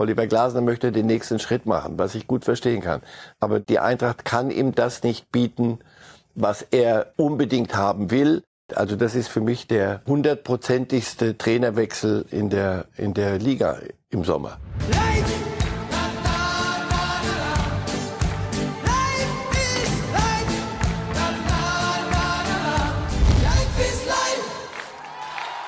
Oliver 0.00 0.26
Glasner 0.26 0.62
möchte 0.62 0.92
den 0.92 1.04
nächsten 1.04 1.38
Schritt 1.38 1.66
machen, 1.66 1.98
was 1.98 2.14
ich 2.14 2.26
gut 2.26 2.46
verstehen 2.46 2.80
kann. 2.80 3.02
Aber 3.38 3.60
die 3.60 3.80
Eintracht 3.80 4.24
kann 4.24 4.50
ihm 4.50 4.74
das 4.74 5.02
nicht 5.02 5.30
bieten, 5.30 5.78
was 6.34 6.62
er 6.62 7.12
unbedingt 7.16 7.76
haben 7.76 8.10
will. 8.10 8.42
Also 8.74 8.96
das 8.96 9.14
ist 9.14 9.28
für 9.28 9.42
mich 9.42 9.66
der 9.66 10.00
hundertprozentigste 10.06 11.36
Trainerwechsel 11.36 12.24
in 12.30 12.48
der, 12.48 12.86
in 12.96 13.12
der 13.12 13.38
Liga 13.38 13.76
im 14.08 14.24
Sommer. 14.24 14.58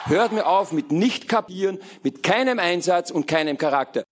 Hört 0.06 0.32
mir 0.32 0.46
auf 0.46 0.72
mit 0.72 0.90
nicht 0.90 1.28
kapieren, 1.28 1.78
mit 2.02 2.22
keinem 2.22 2.58
Einsatz 2.58 3.10
und 3.10 3.26
keinem 3.26 3.58
Charakter. 3.58 4.04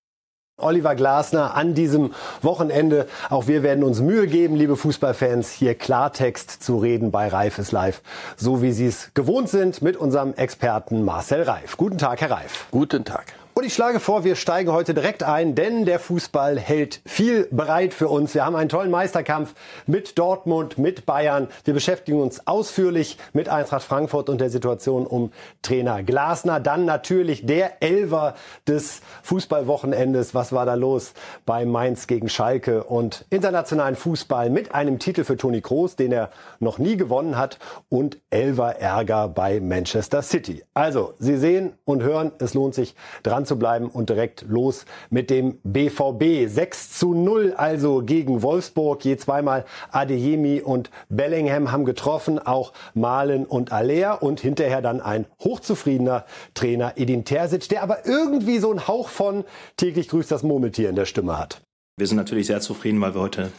Oliver 0.63 0.95
Glasner 0.95 1.55
an 1.55 1.75
diesem 1.75 2.13
Wochenende. 2.43 3.07
Auch 3.29 3.47
wir 3.47 3.63
werden 3.63 3.85
uns 3.85 4.01
Mühe 4.01 4.27
geben, 4.27 4.57
liebe 4.57 4.77
Fußballfans, 4.77 5.51
hier 5.51 5.75
Klartext 5.75 6.63
zu 6.63 6.79
reden 6.79 7.11
bei 7.11 7.29
Reif 7.29 7.59
ist 7.59 7.73
live, 7.73 8.03
so 8.37 8.63
wie 8.63 8.73
Sie 8.73 8.87
es 8.87 9.11
gewohnt 9.15 9.49
sind 9.49 9.83
mit 9.83 9.97
unserem 9.97 10.35
Experten 10.35 11.03
Marcel 11.05 11.43
Reif. 11.43 11.77
Guten 11.77 11.99
Tag, 11.99 12.21
Herr 12.21 12.31
Reif. 12.31 12.67
Guten 12.71 13.05
Tag. 13.05 13.40
Und 13.61 13.67
ich 13.67 13.75
schlage 13.75 14.01
vor, 14.01 14.25
wir 14.25 14.37
steigen 14.37 14.73
heute 14.73 14.95
direkt 14.95 15.23
ein, 15.23 15.55
denn 15.55 15.85
der 15.85 15.99
Fußball 15.99 16.59
hält 16.59 17.03
viel 17.05 17.47
bereit 17.51 17.93
für 17.93 18.09
uns. 18.09 18.33
Wir 18.33 18.47
haben 18.47 18.57
einen 18.57 18.71
tollen 18.71 18.91
Meisterkampf 18.91 19.53
mit 19.87 20.19
Dortmund, 20.19 20.79
mit 20.79 21.05
Bayern. 21.05 21.47
Wir 21.65 21.75
beschäftigen 21.75 22.23
uns 22.23 22.47
ausführlich 22.47 23.19
mit 23.35 23.51
Eintracht 23.51 23.83
Frankfurt 23.83 24.31
und 24.31 24.41
der 24.41 24.49
Situation 24.49 25.07
um 25.07 25.31
Trainer 25.61 26.03
Glasner. 26.03 26.59
Dann 26.59 26.87
natürlich 26.87 27.45
der 27.45 27.83
Elver 27.83 28.33
des 28.67 29.03
Fußballwochenendes. 29.25 30.35
Was 30.35 30.55
war 30.55 30.65
da 30.65 30.73
los 30.73 31.13
bei 31.45 31.67
Mainz 31.67 32.07
gegen 32.07 32.31
Schalke 32.31 32.85
und 32.85 33.27
internationalen 33.29 33.95
Fußball 33.95 34.49
mit 34.49 34.75
einem 34.75 34.99
Titel 34.99 35.23
für 35.23 35.37
Toni 35.37 35.61
Kroos, 35.61 35.97
den 35.97 36.13
er 36.13 36.31
noch 36.61 36.79
nie 36.79 36.97
gewonnen 36.97 37.37
hat 37.37 37.59
und 37.91 38.23
Elver 38.31 38.77
Ärger 38.77 39.29
bei 39.29 39.61
Manchester 39.61 40.23
City. 40.23 40.65
Also, 40.73 41.13
Sie 41.19 41.37
sehen 41.37 41.75
und 41.85 42.03
hören, 42.03 42.33
es 42.39 42.55
lohnt 42.55 42.75
sich 42.75 42.95
dran 43.23 43.45
zu 43.51 43.59
bleiben 43.59 43.89
und 43.89 44.11
direkt 44.11 44.45
los 44.49 44.85
mit 45.11 45.29
dem 45.29 45.59
BVB. 45.65 46.49
6 46.49 46.99
zu 46.99 47.15
0 47.15 47.53
also 47.57 48.03
gegen 48.05 48.43
Wolfsburg. 48.43 49.05
Je 49.05 49.17
zweimal 49.17 49.65
Adeyemi 49.91 50.61
und 50.61 50.91
Bellingham 51.09 51.73
haben 51.73 51.85
getroffen, 51.85 52.39
auch 52.39 52.73
Malen 52.95 53.45
und 53.45 53.73
Alea 53.73 54.13
und 54.13 54.39
hinterher 54.39 54.83
dann 54.83 55.01
ein 55.01 55.27
hochzufriedener 55.43 56.27
Trainer 56.55 56.93
Edin 56.95 57.25
Terzic, 57.25 57.69
der 57.69 57.83
aber 57.83 58.07
irgendwie 58.07 58.59
so 58.59 58.71
einen 58.71 58.87
Hauch 58.87 59.09
von 59.09 59.45
täglich 59.77 60.07
grüßt 60.09 60.31
das 60.31 60.45
Murmeltier 60.45 60.89
in 60.89 60.95
der 60.95 61.07
Stimme 61.07 61.37
hat. 61.37 61.61
Wir 61.97 62.07
sind 62.07 62.19
natürlich 62.19 62.47
sehr 62.47 62.61
zufrieden, 62.61 63.01
weil 63.01 63.17
wir 63.17 63.21
heute 63.21 63.51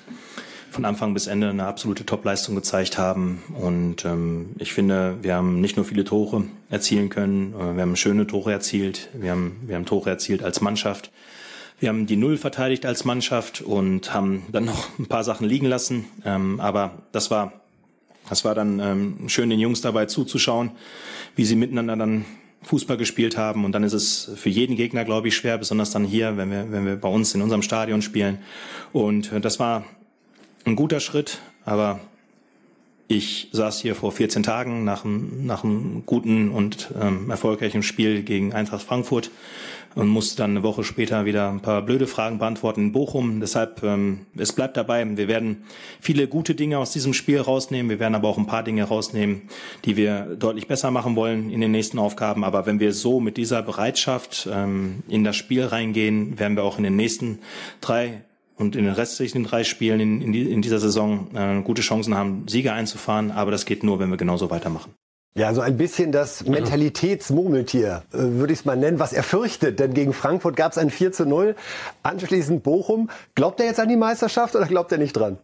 von 0.72 0.86
Anfang 0.86 1.14
bis 1.14 1.28
Ende 1.28 1.50
eine 1.50 1.66
absolute 1.66 2.06
Topleistung 2.06 2.56
gezeigt 2.56 2.98
haben. 2.98 3.44
Und 3.60 4.06
ähm, 4.06 4.52
ich 4.58 4.72
finde, 4.72 5.18
wir 5.22 5.36
haben 5.36 5.60
nicht 5.60 5.76
nur 5.76 5.84
viele 5.84 6.06
Tore 6.06 6.46
erzielen 6.72 7.10
können, 7.10 7.54
äh, 7.54 7.76
wir 7.76 7.84
haben 7.84 7.96
schöne 7.96 8.26
Tore 8.26 8.52
erzielt, 8.52 9.10
wir 9.14 9.32
haben, 9.32 9.62
wir 9.68 9.76
haben 9.76 9.86
Tore 9.86 10.10
erzielt 10.10 10.42
als 10.42 10.62
Mannschaft. 10.62 11.12
Wir 11.80 11.90
haben 11.90 12.06
die 12.06 12.16
Null 12.16 12.38
verteidigt 12.38 12.86
als 12.86 13.06
Mannschaft 13.06 13.62
und 13.62 14.14
haben 14.14 14.44
dann 14.52 14.66
noch 14.66 14.88
ein 15.00 15.08
paar 15.08 15.24
Sachen 15.24 15.48
liegen 15.48 15.66
lassen. 15.66 16.06
Ähm, 16.24 16.60
aber 16.60 16.92
das 17.12 17.32
war, 17.32 17.54
das 18.30 18.46
war 18.46 18.54
dann 18.54 18.80
ähm, 18.80 19.30
schön, 19.30 19.50
den 19.50 19.60
Jungs 19.60 19.82
dabei 19.82 20.06
zuzuschauen, 20.06 20.72
wie 21.36 21.44
sie 21.44 21.56
miteinander 21.56 21.96
dann 21.96 22.26
Fußball 22.62 22.98
gespielt 22.98 23.36
haben. 23.36 23.66
Und 23.66 23.72
dann 23.72 23.84
ist 23.84 23.94
es 23.94 24.32
für 24.36 24.50
jeden 24.50 24.76
Gegner, 24.76 25.06
glaube 25.06 25.28
ich, 25.28 25.36
schwer, 25.36 25.58
besonders 25.58 25.90
dann 25.90 26.06
hier, 26.06 26.38
wenn 26.38 26.52
wir, 26.52 26.72
wenn 26.72 26.86
wir 26.86 26.98
bei 26.98 27.10
uns 27.10 27.34
in 27.34 27.42
unserem 27.42 27.64
Stadion 27.64 28.04
spielen. 28.04 28.38
Und 28.94 29.32
äh, 29.32 29.42
das 29.42 29.60
war 29.60 29.84
ein 30.66 30.76
guter 30.76 31.00
Schritt, 31.00 31.40
aber 31.66 32.00
ich 33.12 33.50
saß 33.52 33.82
hier 33.82 33.94
vor 33.94 34.14
14 34.14 34.42
Tagen 34.42 34.86
nach 34.86 35.04
einem, 35.04 35.46
nach 35.46 35.66
einem 35.66 36.04
guten 36.06 36.50
und 36.50 36.92
ähm, 37.00 37.30
erfolgreichen 37.30 37.84
Spiel 37.84 38.24
gegen 38.24 38.54
Eintracht 38.54 38.84
Frankfurt 38.84 39.32
und 39.96 40.08
musste 40.08 40.38
dann 40.38 40.52
eine 40.52 40.64
Woche 40.64 40.86
später 40.86 41.26
wieder 41.26 41.50
ein 41.50 41.60
paar 41.60 41.82
blöde 41.82 42.08
Fragen 42.08 42.40
beantworten 42.40 42.80
in 42.80 42.92
Bochum. 42.94 43.42
Deshalb, 43.42 43.84
ähm, 43.84 44.22
es 44.38 44.54
bleibt 44.54 44.78
dabei. 44.78 45.06
Wir 45.18 45.28
werden 45.28 45.66
viele 46.00 46.30
gute 46.30 46.56
Dinge 46.56 46.80
aus 46.80 46.94
diesem 46.94 47.14
Spiel 47.14 47.42
rausnehmen. 47.42 47.90
Wir 47.90 48.00
werden 48.00 48.16
aber 48.16 48.30
auch 48.30 48.38
ein 48.38 48.48
paar 48.48 48.64
Dinge 48.64 48.86
rausnehmen, 48.86 49.42
die 49.84 49.98
wir 49.98 50.38
deutlich 50.40 50.68
besser 50.68 50.90
machen 50.90 51.18
wollen 51.18 51.52
in 51.52 51.60
den 51.60 51.72
nächsten 51.72 52.00
Aufgaben. 52.00 52.46
Aber 52.46 52.66
wenn 52.66 52.80
wir 52.80 52.94
so 52.94 53.20
mit 53.20 53.36
dieser 53.36 53.62
Bereitschaft 53.62 54.48
ähm, 54.50 55.04
in 55.10 55.26
das 55.26 55.36
Spiel 55.36 55.66
reingehen, 55.66 56.40
werden 56.40 56.56
wir 56.56 56.64
auch 56.64 56.78
in 56.78 56.86
den 56.86 56.96
nächsten 56.96 57.40
drei 57.82 58.22
und 58.62 58.76
in 58.76 58.86
den 58.86 58.94
restlichen 58.94 59.44
drei 59.44 59.64
Spielen 59.64 60.00
in, 60.00 60.22
in, 60.22 60.32
die, 60.32 60.52
in 60.52 60.62
dieser 60.62 60.80
Saison 60.80 61.28
äh, 61.36 61.62
gute 61.62 61.82
Chancen 61.82 62.16
haben, 62.16 62.48
Siege 62.48 62.72
einzufahren. 62.72 63.32
Aber 63.32 63.52
das 63.52 63.66
geht 63.66 63.84
nur, 63.84 64.00
wenn 64.00 64.10
wir 64.10 64.18
genauso 64.18 64.50
weitermachen. 64.50 64.94
Ja, 65.34 65.54
so 65.54 65.62
ein 65.62 65.78
bisschen 65.78 66.12
das 66.12 66.46
Mentalitätsmurmeltier, 66.46 68.04
äh, 68.12 68.18
würde 68.18 68.52
ich 68.52 68.60
es 68.60 68.66
mal 68.66 68.76
nennen, 68.76 69.00
was 69.00 69.14
er 69.14 69.24
fürchtet. 69.24 69.80
Denn 69.80 69.94
gegen 69.94 70.14
Frankfurt 70.14 70.56
gab 70.56 70.74
es 70.74 70.78
ein 70.78 70.90
4 70.90 71.12
zu 71.12 71.26
0, 71.26 71.56
anschließend 72.04 72.64
Bochum. 72.64 73.10
Glaubt 73.36 73.60
er 73.60 73.66
jetzt 73.66 73.80
an 73.80 73.88
die 73.90 73.96
Meisterschaft 73.96 74.56
oder 74.56 74.66
glaubt 74.66 74.92
er 74.92 74.98
nicht 74.98 75.14
dran? 75.14 75.38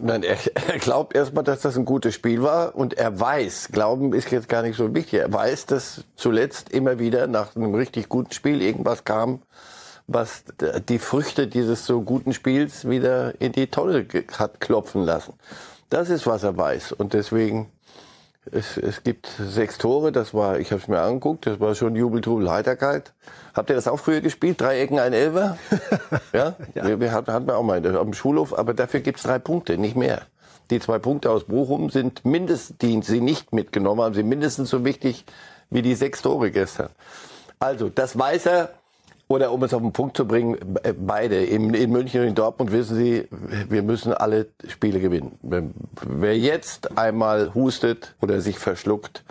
Nein, 0.00 0.22
er, 0.22 0.36
er 0.68 0.78
glaubt 0.78 1.14
erstmal, 1.16 1.44
dass 1.44 1.62
das 1.62 1.76
ein 1.76 1.84
gutes 1.86 2.14
Spiel 2.14 2.42
war 2.42 2.76
und 2.76 2.94
er 2.94 3.18
weiß, 3.18 3.70
Glauben 3.72 4.12
ist 4.12 4.30
jetzt 4.30 4.48
gar 4.48 4.62
nicht 4.62 4.76
so 4.76 4.94
wichtig, 4.94 5.20
er 5.20 5.32
weiß, 5.32 5.66
dass 5.66 6.04
zuletzt 6.14 6.70
immer 6.70 6.98
wieder 6.98 7.26
nach 7.26 7.56
einem 7.56 7.74
richtig 7.74 8.08
guten 8.08 8.32
Spiel 8.32 8.62
irgendwas 8.62 9.04
kam, 9.04 9.40
was 10.06 10.44
die 10.88 10.98
Früchte 10.98 11.48
dieses 11.48 11.86
so 11.86 12.02
guten 12.02 12.32
Spiels 12.32 12.88
wieder 12.88 13.40
in 13.40 13.52
die 13.52 13.66
Tonne 13.66 14.06
hat 14.38 14.60
klopfen 14.60 15.04
lassen. 15.04 15.34
Das 15.90 16.10
ist, 16.10 16.26
was 16.26 16.42
er 16.42 16.56
weiß. 16.56 16.92
Und 16.92 17.12
deswegen, 17.12 17.70
es, 18.50 18.76
es 18.76 19.02
gibt 19.02 19.28
sechs 19.38 19.78
Tore, 19.78 20.12
das 20.12 20.32
war, 20.34 20.58
ich 20.58 20.70
habe 20.70 20.80
es 20.80 20.88
mir 20.88 21.00
angeguckt, 21.00 21.46
das 21.46 21.58
war 21.58 21.74
schon 21.74 21.96
Jubel, 21.96 22.20
Trubel, 22.20 22.50
Heiterkeit. 22.50 23.12
Habt 23.54 23.70
ihr 23.70 23.76
das 23.76 23.88
auch 23.88 23.98
früher 23.98 24.20
gespielt? 24.20 24.60
Drei 24.60 24.80
Ecken, 24.80 24.98
ein 24.98 25.12
Elfer? 25.12 25.58
ja? 26.32 26.54
ja. 26.74 27.00
Wir, 27.00 27.12
hatten, 27.12 27.32
hatten 27.32 27.46
wir 27.46 27.56
auch 27.56 27.62
mal 27.62 27.80
dem 27.80 28.14
Schulhof, 28.14 28.56
aber 28.56 28.74
dafür 28.74 29.00
gibt's 29.00 29.22
drei 29.22 29.38
Punkte, 29.38 29.78
nicht 29.78 29.96
mehr. 29.96 30.22
Die 30.70 30.80
zwei 30.80 30.98
Punkte 30.98 31.30
aus 31.30 31.44
Bochum 31.44 31.90
sind 31.90 32.24
mindestens, 32.24 32.78
die 32.78 33.00
sie 33.02 33.20
nicht 33.20 33.52
mitgenommen 33.52 34.02
haben, 34.02 34.14
sind 34.14 34.28
mindestens 34.28 34.70
so 34.70 34.84
wichtig 34.84 35.24
wie 35.70 35.82
die 35.82 35.94
sechs 35.94 36.22
Tore 36.22 36.50
gestern. 36.50 36.90
Also, 37.58 37.88
das 37.88 38.18
weiß 38.18 38.46
er. 38.46 38.70
Oder 39.28 39.50
um 39.52 39.62
es 39.64 39.74
auf 39.74 39.82
den 39.82 39.92
Punkt 39.92 40.16
zu 40.16 40.26
bringen, 40.26 40.56
äh, 40.82 40.92
beide. 40.92 41.44
In, 41.44 41.74
in 41.74 41.90
München 41.90 42.20
und 42.20 42.28
in 42.28 42.34
Dortmund 42.34 42.70
wissen 42.70 42.96
sie, 42.96 43.28
wir 43.30 43.82
müssen 43.82 44.12
alle 44.12 44.48
Spiele 44.68 45.00
gewinnen. 45.00 45.38
Wer 46.02 46.38
jetzt 46.38 46.96
einmal 46.96 47.52
hustet 47.54 48.14
oder 48.20 48.40
sich 48.40 48.58
verschluckt, 48.58 49.24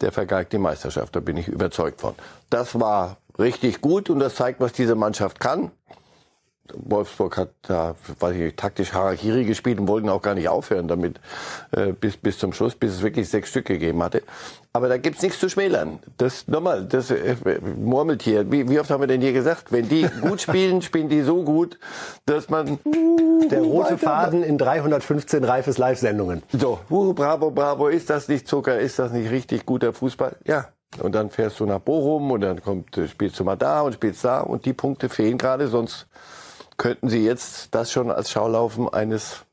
der 0.00 0.12
vergeigt 0.12 0.52
die 0.52 0.58
Meisterschaft. 0.58 1.14
Da 1.14 1.20
bin 1.20 1.36
ich 1.36 1.48
überzeugt 1.48 2.00
von. 2.00 2.14
Das 2.48 2.80
war 2.80 3.18
richtig 3.38 3.82
gut 3.82 4.08
und 4.08 4.20
das 4.20 4.36
zeigt, 4.36 4.60
was 4.60 4.72
diese 4.72 4.94
Mannschaft 4.94 5.38
kann. 5.38 5.70
Wolfsburg 6.74 7.36
hat 7.36 7.50
da, 7.62 7.94
weiß 8.18 8.36
ich 8.36 8.56
taktisch 8.56 8.92
Harakiri 8.92 9.44
gespielt 9.44 9.78
und 9.78 9.88
wollten 9.88 10.08
auch 10.08 10.22
gar 10.22 10.34
nicht 10.34 10.48
aufhören 10.48 10.88
damit 10.88 11.20
äh, 11.70 11.92
bis, 11.92 12.16
bis 12.16 12.38
zum 12.38 12.52
Schluss, 12.52 12.74
bis 12.74 12.92
es 12.92 13.02
wirklich 13.02 13.28
sechs 13.28 13.50
Stück 13.50 13.66
gegeben 13.66 14.02
hatte. 14.02 14.22
Aber 14.76 14.90
da 14.90 14.98
gibt's 14.98 15.22
nichts 15.22 15.40
zu 15.40 15.48
schmälern. 15.48 16.00
Das 16.18 16.48
nochmal, 16.48 16.84
das 16.84 17.10
äh, 17.10 17.34
Murmeltier. 17.78 18.52
Wie, 18.52 18.68
wie 18.68 18.78
oft 18.78 18.90
haben 18.90 19.00
wir 19.00 19.06
denn 19.06 19.22
hier 19.22 19.32
gesagt, 19.32 19.72
wenn 19.72 19.88
die 19.88 20.06
gut 20.20 20.42
spielen, 20.42 20.82
spielen 20.82 21.08
die 21.08 21.22
so 21.22 21.44
gut, 21.44 21.78
dass 22.26 22.50
man 22.50 22.78
uh, 22.84 23.48
der 23.48 23.62
rote 23.62 23.96
Faden 23.96 24.42
in 24.42 24.58
315 24.58 25.44
reifes 25.44 25.78
Live-Sendungen. 25.78 26.42
So, 26.52 26.78
uh, 26.90 27.14
bravo, 27.14 27.50
bravo, 27.50 27.88
ist 27.88 28.10
das 28.10 28.28
nicht 28.28 28.46
Zucker, 28.46 28.78
ist 28.78 28.98
das 28.98 29.12
nicht 29.12 29.30
richtig 29.30 29.64
guter 29.64 29.94
Fußball? 29.94 30.36
Ja, 30.44 30.68
und 31.00 31.14
dann 31.14 31.30
fährst 31.30 31.58
du 31.58 31.64
nach 31.64 31.80
Bochum 31.80 32.30
und 32.30 32.42
dann 32.42 32.62
kommt, 32.62 32.98
äh, 32.98 33.08
spielst 33.08 33.40
du 33.40 33.44
mal 33.44 33.56
da 33.56 33.80
und 33.80 33.94
spielst 33.94 34.26
da 34.26 34.40
und 34.40 34.66
die 34.66 34.74
Punkte 34.74 35.08
fehlen 35.08 35.38
gerade, 35.38 35.68
sonst 35.68 36.06
könnten 36.76 37.08
Sie 37.08 37.24
jetzt 37.24 37.74
das 37.74 37.90
schon 37.90 38.10
als 38.10 38.30
Schaulaufen 38.30 38.90
eines 38.90 39.46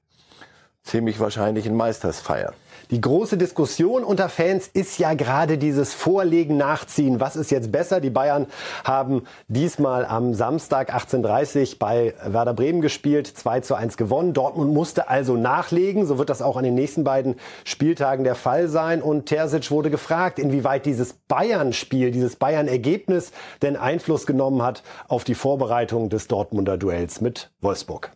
ziemlich 0.83 1.21
wahrscheinlichen 1.21 1.77
Meisters 1.77 2.19
feiern. 2.19 2.53
Die 2.93 3.01
große 3.01 3.37
Diskussion 3.37 4.03
unter 4.03 4.29
Fans 4.29 4.69
ist 4.71 4.99
ja 4.99 5.15
gerade 5.15 5.57
dieses 5.57 5.95
Vorlegen, 5.95 6.57
Nachziehen. 6.57 7.19
Was 7.19 7.35
ist 7.35 7.49
jetzt 7.49 7.71
besser? 7.71 7.99
Die 8.01 8.11
Bayern 8.11 8.45
haben 8.83 9.23
diesmal 9.47 10.05
am 10.05 10.35
Samstag 10.35 10.93
18.30 10.93 11.79
bei 11.79 12.13
Werder 12.23 12.53
Bremen 12.53 12.81
gespielt, 12.81 13.25
2 13.25 13.61
zu 13.61 13.73
1 13.73 13.97
gewonnen. 13.97 14.33
Dortmund 14.33 14.75
musste 14.75 15.09
also 15.09 15.35
nachlegen. 15.35 16.05
So 16.05 16.19
wird 16.19 16.29
das 16.29 16.43
auch 16.43 16.55
an 16.55 16.65
den 16.65 16.75
nächsten 16.75 17.03
beiden 17.03 17.37
Spieltagen 17.63 18.25
der 18.25 18.35
Fall 18.35 18.67
sein. 18.67 19.01
Und 19.01 19.25
Terzic 19.25 19.71
wurde 19.71 19.89
gefragt, 19.89 20.37
inwieweit 20.37 20.85
dieses 20.85 21.13
Bayern-Spiel, 21.13 22.11
dieses 22.11 22.35
Bayern-Ergebnis 22.35 23.31
denn 23.63 23.75
Einfluss 23.75 24.27
genommen 24.27 24.61
hat 24.61 24.83
auf 25.07 25.23
die 25.23 25.33
Vorbereitung 25.33 26.09
des 26.11 26.27
Dortmunder 26.27 26.77
Duells 26.77 27.21
mit 27.21 27.49
Wolfsburg. 27.59 28.11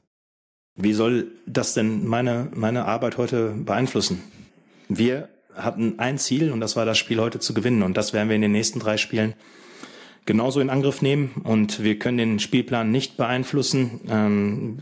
Wie 0.75 0.94
soll 0.94 1.31
das 1.47 1.74
denn 1.74 2.06
meine, 2.06 2.50
meine 2.53 2.85
Arbeit 2.85 3.18
heute 3.18 3.56
beeinflussen? 3.56 4.21
Wir 4.89 5.30
hatten 5.56 5.95
ein 5.98 6.18
Ziel 6.18 6.51
und 6.51 6.60
das 6.60 6.75
war 6.75 6.86
das 6.86 6.98
Spiel 6.98 7.19
heute 7.19 7.39
zu 7.39 7.54
gewinnen 7.54 7.84
und 7.84 7.98
das 7.98 8.13
werden 8.13 8.30
wir 8.30 8.36
in 8.36 8.42
den 8.42 8.51
nächsten 8.51 8.80
drei 8.80 8.98
Spielen 8.98 9.34
genauso 10.25 10.60
in 10.60 10.69
Angriff 10.69 11.01
nehmen 11.01 11.42
und 11.44 11.81
wir 11.81 11.98
können 11.98 12.18
den 12.18 12.39
Spielplan 12.39 12.92
nicht 12.92 13.18
beeinflussen. 13.18 14.01
Ähm, 14.10 14.80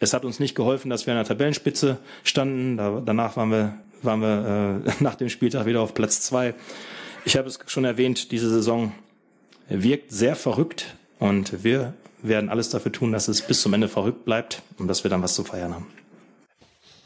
es 0.00 0.12
hat 0.12 0.24
uns 0.24 0.40
nicht 0.40 0.54
geholfen, 0.54 0.90
dass 0.90 1.06
wir 1.06 1.14
an 1.14 1.18
der 1.18 1.26
Tabellenspitze 1.26 1.98
standen. 2.24 2.76
Da, 2.76 3.02
danach 3.04 3.36
waren 3.36 3.50
wir, 3.50 3.78
waren 4.02 4.20
wir 4.20 4.82
äh, 4.84 4.92
nach 5.02 5.14
dem 5.14 5.28
Spieltag 5.28 5.66
wieder 5.66 5.80
auf 5.80 5.94
Platz 5.94 6.20
zwei. 6.20 6.54
Ich 7.24 7.36
habe 7.36 7.48
es 7.48 7.58
schon 7.66 7.84
erwähnt, 7.84 8.32
diese 8.32 8.50
Saison 8.50 8.92
wirkt 9.68 10.10
sehr 10.10 10.36
verrückt 10.36 10.96
und 11.18 11.64
wir 11.64 11.94
werden 12.22 12.50
alles 12.50 12.70
dafür 12.70 12.92
tun, 12.92 13.12
dass 13.12 13.28
es 13.28 13.42
bis 13.42 13.62
zum 13.62 13.72
Ende 13.72 13.88
verrückt 13.88 14.24
bleibt 14.24 14.62
und 14.78 14.88
dass 14.88 15.04
wir 15.04 15.10
dann 15.10 15.22
was 15.22 15.34
zu 15.34 15.44
feiern 15.44 15.74
haben. 15.74 15.86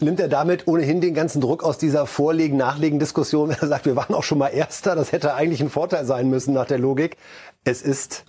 Nimmt 0.01 0.21
er 0.21 0.29
damit 0.29 0.67
ohnehin 0.67 1.01
den 1.01 1.15
ganzen 1.15 1.41
Druck 1.41 1.63
aus 1.63 1.79
dieser 1.79 2.07
Vorlegen-Nachlegen-Diskussion, 2.07 3.51
wenn 3.51 3.57
er 3.61 3.69
sagt, 3.69 3.87
wir 3.87 3.97
waren 3.97 4.15
auch 4.15 4.25
schon 4.25 4.39
mal 4.39 4.49
Erster, 4.49 4.95
das 4.95 5.13
hätte 5.13 5.35
eigentlich 5.35 5.61
ein 5.61 5.71
Vorteil 5.71 6.05
sein 6.05 6.29
müssen 6.29 6.55
nach 6.55 6.67
der 6.67 6.79
Logik. 6.79 7.17
Es 7.65 7.83
ist 7.83 8.25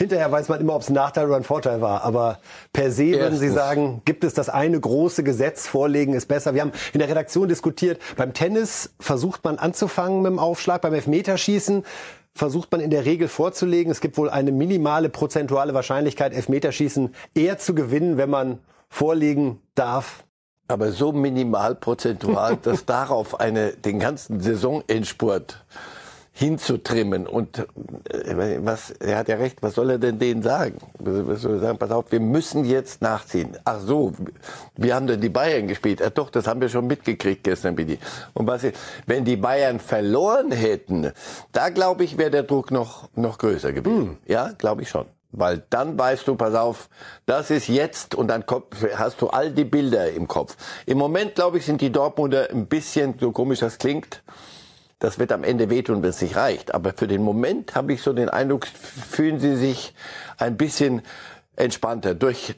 Hinterher 0.00 0.32
weiß 0.32 0.48
man 0.48 0.60
immer, 0.60 0.76
ob 0.76 0.80
es 0.80 0.88
ein 0.88 0.94
Nachteil 0.94 1.26
oder 1.26 1.36
ein 1.36 1.44
Vorteil 1.44 1.82
war. 1.82 2.04
Aber 2.04 2.38
per 2.72 2.90
se 2.90 3.04
Erstens. 3.04 3.20
würden 3.20 3.38
Sie 3.38 3.50
sagen, 3.50 4.00
gibt 4.06 4.24
es 4.24 4.32
das 4.32 4.48
eine 4.48 4.80
große 4.80 5.22
Gesetz, 5.22 5.66
vorlegen 5.66 6.14
ist 6.14 6.26
besser. 6.26 6.54
Wir 6.54 6.62
haben 6.62 6.72
in 6.94 7.00
der 7.00 7.10
Redaktion 7.10 7.48
diskutiert, 7.48 8.00
beim 8.16 8.32
Tennis 8.32 8.94
versucht 8.98 9.44
man 9.44 9.58
anzufangen 9.58 10.22
mit 10.22 10.30
dem 10.30 10.38
Aufschlag, 10.38 10.80
beim 10.80 10.94
Elfmeterschießen 10.94 11.84
versucht 12.34 12.72
man 12.72 12.80
in 12.80 12.88
der 12.88 13.04
Regel 13.04 13.28
vorzulegen. 13.28 13.92
Es 13.92 14.00
gibt 14.00 14.16
wohl 14.16 14.30
eine 14.30 14.52
minimale 14.52 15.10
prozentuale 15.10 15.74
Wahrscheinlichkeit, 15.74 16.32
Elfmeterschießen 16.32 17.14
eher 17.34 17.58
zu 17.58 17.74
gewinnen, 17.74 18.16
wenn 18.16 18.30
man 18.30 18.58
vorlegen 18.88 19.60
darf. 19.74 20.24
Aber 20.70 20.92
so 20.92 21.12
minimal 21.12 21.74
prozentual, 21.74 22.56
dass 22.62 22.84
darauf 22.84 23.40
eine, 23.40 23.72
den 23.72 23.98
ganzen 23.98 24.40
Saisonendspurt 24.40 25.64
hinzutrimmen. 26.32 27.26
Und 27.26 27.58
äh, 28.08 28.58
was, 28.64 28.92
er 28.92 29.18
hat 29.18 29.28
ja 29.28 29.36
recht, 29.36 29.62
was 29.62 29.74
soll 29.74 29.90
er 29.90 29.98
denn 29.98 30.18
denen 30.18 30.42
sagen? 30.42 30.78
Was 30.98 31.42
soll 31.42 31.54
er 31.54 31.60
sagen? 31.60 31.78
Pass 31.78 31.90
auf, 31.90 32.10
wir 32.10 32.20
müssen 32.20 32.64
jetzt 32.64 33.02
nachziehen. 33.02 33.58
Ach 33.64 33.80
so, 33.80 34.12
wir 34.76 34.94
haben 34.94 35.06
denn 35.06 35.20
die 35.20 35.28
Bayern 35.28 35.66
gespielt. 35.66 36.00
Ach 36.02 36.10
doch, 36.10 36.30
das 36.30 36.46
haben 36.46 36.60
wir 36.60 36.68
schon 36.68 36.86
mitgekriegt 36.86 37.44
gestern, 37.44 37.76
Bidi. 37.76 37.98
Und 38.32 38.46
was, 38.46 38.62
wenn 39.06 39.24
die 39.24 39.36
Bayern 39.36 39.80
verloren 39.80 40.52
hätten, 40.52 41.12
da 41.52 41.68
glaube 41.68 42.04
ich, 42.04 42.16
wäre 42.16 42.30
der 42.30 42.44
Druck 42.44 42.70
noch, 42.70 43.08
noch 43.16 43.36
größer 43.38 43.72
gewesen. 43.72 44.00
Hm. 44.00 44.16
Ja, 44.26 44.52
glaube 44.56 44.82
ich 44.82 44.88
schon. 44.88 45.06
Weil 45.32 45.62
dann 45.70 45.98
weißt 45.98 46.26
du, 46.26 46.34
pass 46.34 46.54
auf, 46.54 46.88
das 47.26 47.50
ist 47.50 47.68
jetzt 47.68 48.14
und 48.14 48.28
dann 48.28 48.44
hast 48.96 49.22
du 49.22 49.28
all 49.28 49.50
die 49.52 49.64
Bilder 49.64 50.10
im 50.10 50.26
Kopf. 50.26 50.56
Im 50.86 50.98
Moment, 50.98 51.36
glaube 51.36 51.58
ich, 51.58 51.66
sind 51.66 51.80
die 51.80 51.90
Dortmunder 51.90 52.50
ein 52.50 52.66
bisschen, 52.66 53.14
so 53.18 53.30
komisch 53.30 53.60
das 53.60 53.78
klingt, 53.78 54.22
das 54.98 55.18
wird 55.18 55.32
am 55.32 55.44
Ende 55.44 55.70
wehtun, 55.70 56.02
wenn 56.02 56.10
es 56.10 56.20
nicht 56.20 56.36
reicht. 56.36 56.74
Aber 56.74 56.92
für 56.92 57.06
den 57.06 57.22
Moment 57.22 57.74
habe 57.74 57.92
ich 57.92 58.02
so 58.02 58.12
den 58.12 58.28
Eindruck, 58.28 58.66
fühlen 58.66 59.40
sie 59.40 59.56
sich 59.56 59.94
ein 60.36 60.56
bisschen 60.56 61.02
entspannter. 61.60 62.14
Durch, 62.14 62.54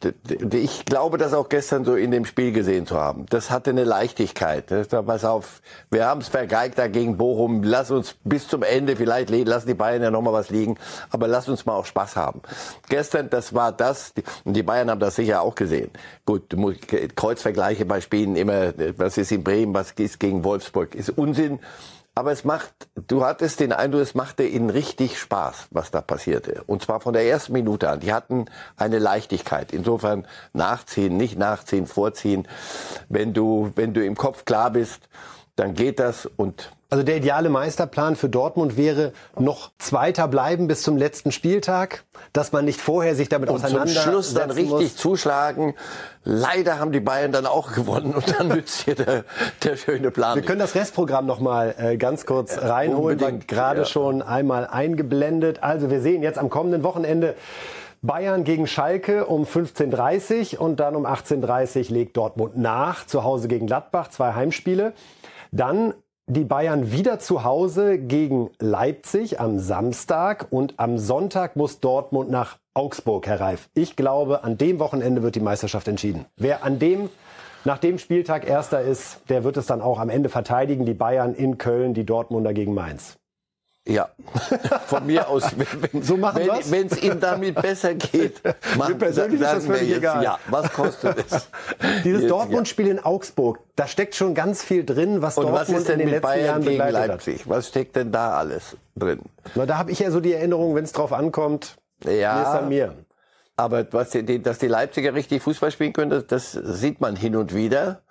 ich 0.53 0.85
glaube, 0.85 1.19
das 1.19 1.35
auch 1.35 1.49
gestern 1.49 1.85
so 1.85 1.95
in 1.95 2.11
dem 2.11 2.25
Spiel 2.25 2.53
gesehen 2.53 2.87
zu 2.87 2.97
haben. 2.97 3.27
Das 3.29 3.51
hatte 3.51 3.71
eine 3.71 3.85
Leichtigkeit. 3.85 4.67
pass 4.91 5.25
auf, 5.25 5.61
wir 5.91 6.07
haben 6.07 6.21
es 6.21 6.29
vergeigt 6.29 6.79
dagegen 6.79 7.17
Bochum. 7.17 7.63
Lass 7.63 7.91
uns 7.91 8.17
bis 8.25 8.49
zum 8.49 8.63
Ende 8.63 8.97
vielleicht 8.97 9.31
lassen 9.31 9.67
die 9.67 9.75
Bayern 9.75 10.03
ja 10.03 10.11
noch 10.11 10.23
mal 10.23 10.33
was 10.33 10.51
liegen, 10.51 10.79
aber 11.11 11.29
lass 11.29 11.49
uns 11.49 11.67
mal 11.67 11.75
auch 11.75 11.87
Spaß 11.87 12.17
haben. 12.17 12.43
Gestern, 12.89 13.29
das 13.31 13.55
war 13.55 13.73
das 13.73 14.15
und 14.45 14.55
die 14.55 14.63
Bayern 14.63 14.91
haben 14.91 15.01
das 15.01 15.17
sicher 15.17 15.43
auch 15.43 15.55
gesehen. 15.55 15.91
Gut, 16.25 16.57
Kreuzvergleiche 17.17 17.85
bei 17.85 18.01
Spielen 18.01 18.37
immer, 18.37 18.73
was 18.97 19.19
ist 19.19 19.33
in 19.33 19.43
Bremen, 19.43 19.75
was 19.75 19.93
ist 19.93 20.21
gegen 20.21 20.45
Wolfsburg, 20.45 20.95
ist 20.95 21.11
Unsinn. 21.11 21.59
Aber 22.15 22.31
es 22.31 22.45
macht, 22.45 22.73
du 22.95 23.25
hattest 23.25 23.61
den 23.61 23.73
Eindruck, 23.73 24.03
es 24.03 24.15
machte 24.15 24.45
ihnen 24.45 24.69
richtig 24.69 25.19
Spaß, 25.19 25.69
was 25.71 25.91
da 25.91 26.03
passierte. 26.03 26.63
Und 26.67 26.83
zwar 26.83 27.01
von 27.01 27.15
der 27.15 27.25
ersten 27.25 27.55
Minute 27.55 27.89
an. 27.89 28.01
Die 28.01 28.13
hatten 28.13 28.47
eine 28.77 28.99
Leichtigkeit. 28.99 29.73
Insofern 29.73 30.27
nachziehen, 30.53 31.17
nicht 31.17 31.39
nachziehen, 31.39 31.87
vorziehen. 31.87 32.47
Wenn 33.09 33.33
du, 33.33 33.73
wenn 33.77 33.95
du 33.95 34.05
im 34.05 34.17
Kopf 34.17 34.45
klar 34.45 34.71
bist, 34.71 35.09
dann 35.57 35.75
geht 35.75 35.99
das 35.99 36.29
und 36.37 36.73
also 36.93 37.05
der 37.05 37.17
ideale 37.17 37.49
Meisterplan 37.49 38.17
für 38.17 38.29
Dortmund 38.29 38.77
wäre 38.77 39.15
noch 39.39 39.71
Zweiter 39.79 40.29
bleiben 40.29 40.67
bis 40.67 40.83
zum 40.83 40.99
letzten 40.99 41.33
Spieltag, 41.33 42.05
dass 42.35 42.53
man 42.53 42.67
nicht 42.67 42.83
vorher 42.83 43.15
sich 43.15 43.31
damit 43.31 43.49
und 43.49 43.57
auseinander 43.57 43.87
zum 43.87 44.03
Schluss 44.03 44.35
dann 44.35 44.51
richtig 44.51 44.71
muss. 44.71 44.97
zuschlagen. 44.97 45.75
Leider 46.23 46.79
haben 46.79 46.93
die 46.93 47.01
Bayern 47.01 47.33
dann 47.33 47.47
auch 47.47 47.73
gewonnen 47.75 48.13
und 48.15 48.39
dann 48.39 48.49
nützt 48.49 48.83
hier 48.83 48.95
der, 48.95 49.25
der 49.65 49.77
schöne 49.77 50.11
Plan. 50.11 50.35
Wir 50.35 50.43
können 50.43 50.59
das 50.59 50.75
Restprogramm 50.75 51.25
noch 51.25 51.41
mal 51.41 51.75
äh, 51.79 51.97
ganz 51.97 52.27
kurz 52.27 52.57
ja, 52.57 52.69
reinholen, 52.69 53.47
gerade 53.47 53.81
ja. 53.81 53.87
schon 53.87 54.21
einmal 54.21 54.67
eingeblendet. 54.67 55.63
Also 55.63 55.89
wir 55.89 56.03
sehen 56.03 56.23
jetzt 56.23 56.39
am 56.39 56.51
kommenden 56.51 56.83
Wochenende 56.83 57.37
Bayern 58.03 58.45
gegen 58.45 58.67
Schalke 58.67 59.25
um 59.25 59.45
15.30 59.45 60.57
Uhr 60.57 60.61
und 60.61 60.79
dann 60.79 60.95
um 60.95 61.07
18.30 61.07 61.89
Uhr 61.89 61.95
legt 61.95 62.19
Dortmund 62.19 62.59
nach, 62.59 63.07
zu 63.07 63.25
Hause 63.25 63.49
gegen 63.49 63.67
Gladbach, 63.67 64.11
zwei 64.11 64.35
Heimspiele. 64.35 64.93
Dann 65.55 65.93
die 66.27 66.45
Bayern 66.45 66.93
wieder 66.93 67.19
zu 67.19 67.45
Hause 67.45 67.99
gegen 67.99 68.51
Leipzig 68.59 69.39
am 69.39 69.59
Samstag 69.59 70.47
und 70.51 70.75
am 70.79 70.97
Sonntag 70.97 71.57
muss 71.57 71.79
Dortmund 71.81 72.31
nach 72.31 72.57
Augsburg, 72.73 73.27
Herr. 73.27 73.57
Ich 73.75 73.95
glaube, 73.95 74.45
an 74.45 74.57
dem 74.57 74.79
Wochenende 74.79 75.23
wird 75.23 75.35
die 75.35 75.41
Meisterschaft 75.41 75.89
entschieden. 75.89 76.25
Wer 76.37 76.65
an 76.65 76.79
dem 76.79 77.11
nach 77.65 77.79
dem 77.79 77.99
Spieltag 77.99 78.49
Erster 78.49 78.81
ist, 78.81 79.21
der 79.29 79.45
wird 79.45 79.59
es 79.59 79.67
dann 79.67 79.83
auch 79.83 80.01
am 80.01 80.09
Ende 80.09 80.31
verteidigen. 80.31 80.87
Die 80.87 80.95
Bayern 80.95 81.35
in 81.35 81.59
Köln, 81.59 81.93
die 81.93 82.07
Dortmunder 82.07 82.55
gegen 82.55 82.73
Mainz. 82.73 83.19
Ja, 83.85 84.11
von 84.87 85.07
mir 85.07 85.29
aus, 85.29 85.43
wenn 85.57 86.03
so 86.03 86.17
wenn 86.23 86.87
es 86.87 87.03
ihm 87.03 87.19
damit 87.19 87.61
besser 87.61 87.95
geht, 87.95 88.41
machen, 88.77 88.97
persönlich 88.97 89.41
sagen 89.41 89.59
ist 89.59 89.69
das 89.69 89.77
völlig 89.77 89.89
jetzt, 89.89 89.99
egal. 89.99 90.23
Ja, 90.23 90.39
was 90.49 90.73
kostet 90.73 91.17
es? 91.19 91.49
Dieses 92.05 92.29
Dortmund-Spiel 92.29 92.87
ja. 92.87 92.93
in 92.93 92.99
Augsburg, 93.01 93.59
da 93.75 93.89
steckt 93.89 94.15
schon 94.15 94.35
ganz 94.35 94.63
viel 94.63 94.85
drin, 94.85 95.21
was 95.21 95.37
Und 95.37 95.47
Dortmund 95.47 95.69
was 95.69 95.79
ist 95.81 95.89
denn 95.89 95.99
in 95.99 96.07
den 96.07 96.11
letzten 96.11 96.23
Bayern 96.23 96.47
Jahren 96.47 96.63
gegen 96.63 96.91
Leipzig? 96.91 97.41
Hat. 97.41 97.49
Was 97.49 97.69
steckt 97.69 97.97
denn 97.97 98.13
da 98.13 98.39
alles 98.39 98.77
drin? 98.95 99.19
Na, 99.57 99.67
da 99.67 99.79
habe 99.79 99.91
ich 99.91 99.99
ja 99.99 100.13
so 100.13 100.21
die 100.21 100.33
Erinnerung, 100.33 100.77
wenn 100.77 100.85
es 100.85 100.93
drauf 100.93 101.13
ankommt, 101.13 101.77
ja, 102.05 102.43
ist 102.43 102.49
an 102.61 102.69
mir. 102.69 102.95
Aber 103.57 103.85
was 103.93 104.11
die, 104.11 104.41
dass 104.41 104.59
die 104.59 104.69
Leipziger 104.69 105.13
richtig 105.15 105.43
Fußball 105.43 105.73
spielen 105.73 105.93
können, 105.93 106.11
das, 106.11 106.27
das 106.27 106.53
sieht 106.53 107.01
man 107.01 107.17
hin 107.17 107.35
und 107.35 107.53
wieder. 107.53 108.03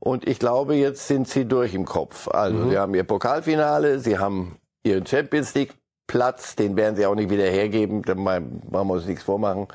Und 0.00 0.26
ich 0.26 0.40
glaube, 0.40 0.74
jetzt 0.74 1.06
sind 1.06 1.28
sie 1.28 1.44
durch 1.44 1.74
im 1.74 1.84
Kopf. 1.84 2.26
Also, 2.26 2.56
mhm. 2.58 2.70
sie 2.70 2.78
haben 2.78 2.94
ihr 2.94 3.04
Pokalfinale, 3.04 4.00
sie 4.00 4.18
haben 4.18 4.58
ihren 4.84 5.06
Champions 5.06 5.54
League 5.54 5.74
Platz, 6.06 6.56
den 6.56 6.76
werden 6.76 6.96
sie 6.96 7.06
auch 7.06 7.14
nicht 7.14 7.30
wieder 7.30 7.44
hergeben, 7.44 8.02
da 8.02 8.14
machen 8.14 8.62
wir 8.70 8.82
uns 8.82 9.06
nichts 9.06 9.22
vormachen. 9.22 9.68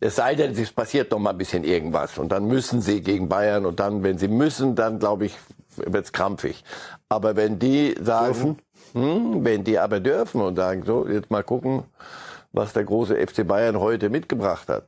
Es 0.00 0.16
sei 0.16 0.34
denn, 0.34 0.50
es 0.52 0.72
passiert 0.72 1.12
noch 1.12 1.20
mal 1.20 1.30
ein 1.30 1.38
bisschen 1.38 1.62
irgendwas 1.62 2.18
und 2.18 2.32
dann 2.32 2.46
müssen 2.46 2.80
sie 2.80 3.02
gegen 3.02 3.28
Bayern 3.28 3.64
und 3.66 3.78
dann, 3.78 4.02
wenn 4.02 4.18
sie 4.18 4.28
müssen, 4.28 4.74
dann 4.74 4.98
glaube 4.98 5.26
ich, 5.26 5.38
wird's 5.76 6.12
krampfig. 6.12 6.64
Aber 7.08 7.36
wenn 7.36 7.58
die 7.58 7.94
sagen, 8.00 8.58
hm, 8.92 9.44
wenn 9.44 9.62
die 9.62 9.78
aber 9.78 10.00
dürfen 10.00 10.40
und 10.40 10.56
sagen, 10.56 10.82
so, 10.84 11.06
jetzt 11.06 11.30
mal 11.30 11.44
gucken, 11.44 11.84
was 12.52 12.72
der 12.72 12.84
große 12.84 13.14
FC 13.14 13.46
Bayern 13.46 13.78
heute 13.78 14.10
mitgebracht 14.10 14.68
hat, 14.68 14.86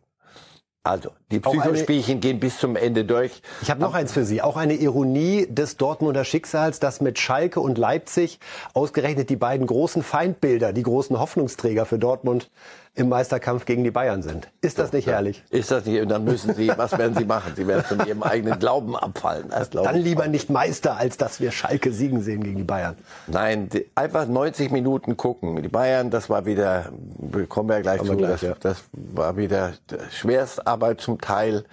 also, 0.86 1.12
die 1.30 1.40
Psychospielchen 1.40 2.20
gehen 2.20 2.38
bis 2.38 2.58
zum 2.58 2.76
Ende 2.76 3.06
durch. 3.06 3.40
Ich 3.62 3.70
habe 3.70 3.80
noch 3.80 3.94
eins 3.94 4.12
für 4.12 4.26
Sie. 4.26 4.42
Auch 4.42 4.58
eine 4.58 4.74
Ironie 4.74 5.46
des 5.48 5.78
Dortmunder 5.78 6.24
Schicksals, 6.24 6.78
dass 6.78 7.00
mit 7.00 7.18
Schalke 7.18 7.60
und 7.60 7.78
Leipzig 7.78 8.38
ausgerechnet 8.74 9.30
die 9.30 9.36
beiden 9.36 9.66
großen 9.66 10.02
Feindbilder, 10.02 10.74
die 10.74 10.82
großen 10.82 11.18
Hoffnungsträger 11.18 11.86
für 11.86 11.98
Dortmund 11.98 12.50
im 12.96 13.08
Meisterkampf 13.08 13.64
gegen 13.64 13.82
die 13.82 13.90
Bayern 13.90 14.22
sind. 14.22 14.48
Ist 14.60 14.78
das 14.78 14.92
nicht 14.92 15.08
herrlich? 15.08 15.42
Ist 15.50 15.72
das 15.72 15.84
nicht? 15.84 16.00
Und 16.00 16.08
dann 16.08 16.22
müssen 16.24 16.54
Sie, 16.54 16.70
was 16.76 16.96
werden 16.96 17.16
Sie 17.16 17.24
machen? 17.24 17.52
Sie 17.56 17.66
werden 17.66 17.82
von 17.84 18.06
Ihrem 18.06 18.22
eigenen 18.22 18.58
Glauben 18.60 18.94
abfallen. 18.94 19.50
dann 19.50 19.96
lieber 19.96 20.28
nicht 20.28 20.48
Meister, 20.48 20.96
als 20.96 21.16
dass 21.16 21.40
wir 21.40 21.50
Schalke 21.50 21.92
siegen 21.92 22.22
sehen 22.22 22.44
gegen 22.44 22.56
die 22.56 22.64
Bayern. 22.64 22.96
Nein, 23.26 23.68
die, 23.68 23.90
einfach 23.96 24.28
90 24.28 24.70
Minuten 24.70 25.16
gucken. 25.16 25.60
Die 25.60 25.68
Bayern, 25.68 26.10
das 26.10 26.30
war 26.30 26.46
wieder, 26.46 26.92
kommen 27.48 27.68
wir 27.68 27.76
ja 27.76 27.82
gleich 27.82 27.98
kommen 27.98 28.12
zu, 28.12 28.16
gleich, 28.16 28.30
das, 28.32 28.42
ja. 28.42 28.54
das 28.60 28.84
war 28.92 29.36
wieder 29.36 29.72
Schwerstarbeit 30.12 31.00
zum 31.00 31.20
Teil. 31.20 31.64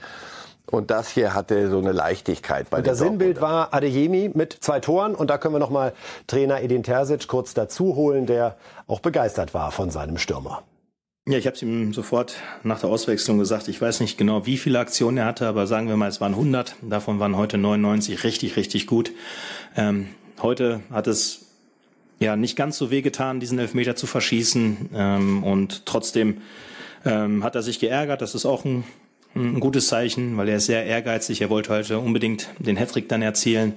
Und 0.65 0.89
das 0.89 1.09
hier 1.09 1.35
hatte 1.35 1.69
so 1.69 1.77
eine 1.77 1.91
Leichtigkeit 1.91 2.69
bei 2.69 2.77
und 2.77 2.87
Das 2.87 2.97
Sinnbild 2.97 3.41
war 3.41 3.73
Adeyemi 3.73 4.31
mit 4.33 4.57
zwei 4.61 4.79
Toren. 4.79 5.13
Und 5.13 5.29
da 5.29 5.37
können 5.37 5.53
wir 5.53 5.59
noch 5.59 5.69
mal 5.69 5.93
Trainer 6.27 6.61
Edin 6.61 6.81
Terzic 6.81 7.27
kurz 7.27 7.53
dazu 7.53 7.95
holen, 7.95 8.25
der 8.25 8.55
auch 8.87 9.01
begeistert 9.01 9.53
war 9.53 9.71
von 9.71 9.91
seinem 9.91 10.17
Stürmer. 10.17 10.63
Ja, 11.27 11.37
ich 11.37 11.45
habe 11.45 11.55
es 11.55 11.61
ihm 11.61 11.93
sofort 11.93 12.37
nach 12.63 12.79
der 12.79 12.89
Auswechslung 12.89 13.37
gesagt. 13.37 13.67
Ich 13.67 13.79
weiß 13.79 13.99
nicht 13.99 14.17
genau, 14.17 14.47
wie 14.47 14.57
viele 14.57 14.79
Aktionen 14.79 15.17
er 15.17 15.25
hatte, 15.25 15.47
aber 15.47 15.67
sagen 15.67 15.87
wir 15.87 15.95
mal, 15.95 16.09
es 16.09 16.19
waren 16.19 16.33
100. 16.33 16.77
Davon 16.81 17.19
waren 17.19 17.37
heute 17.37 17.59
99 17.59 18.23
richtig, 18.23 18.55
richtig 18.55 18.87
gut. 18.87 19.11
Ähm, 19.77 20.07
heute 20.41 20.81
hat 20.89 21.05
es 21.05 21.45
ja 22.19 22.35
nicht 22.35 22.55
ganz 22.55 22.75
so 22.79 22.89
wehgetan, 22.89 23.39
diesen 23.39 23.59
Elfmeter 23.59 23.95
zu 23.95 24.07
verschießen. 24.07 24.89
Ähm, 24.95 25.43
und 25.43 25.85
trotzdem 25.85 26.41
ähm, 27.05 27.43
hat 27.43 27.53
er 27.53 27.61
sich 27.61 27.79
geärgert. 27.79 28.23
Das 28.23 28.33
ist 28.33 28.47
auch 28.47 28.65
ein 28.65 28.83
ein 29.33 29.61
gutes 29.61 29.87
Zeichen, 29.87 30.35
weil 30.35 30.49
er 30.49 30.57
ist 30.57 30.65
sehr 30.65 30.85
ehrgeizig. 30.85 31.41
Er 31.41 31.49
wollte 31.49 31.71
heute 31.71 31.99
unbedingt 31.99 32.49
den 32.59 32.75
Hattrick 32.75 33.07
dann 33.07 33.21
erzielen. 33.21 33.73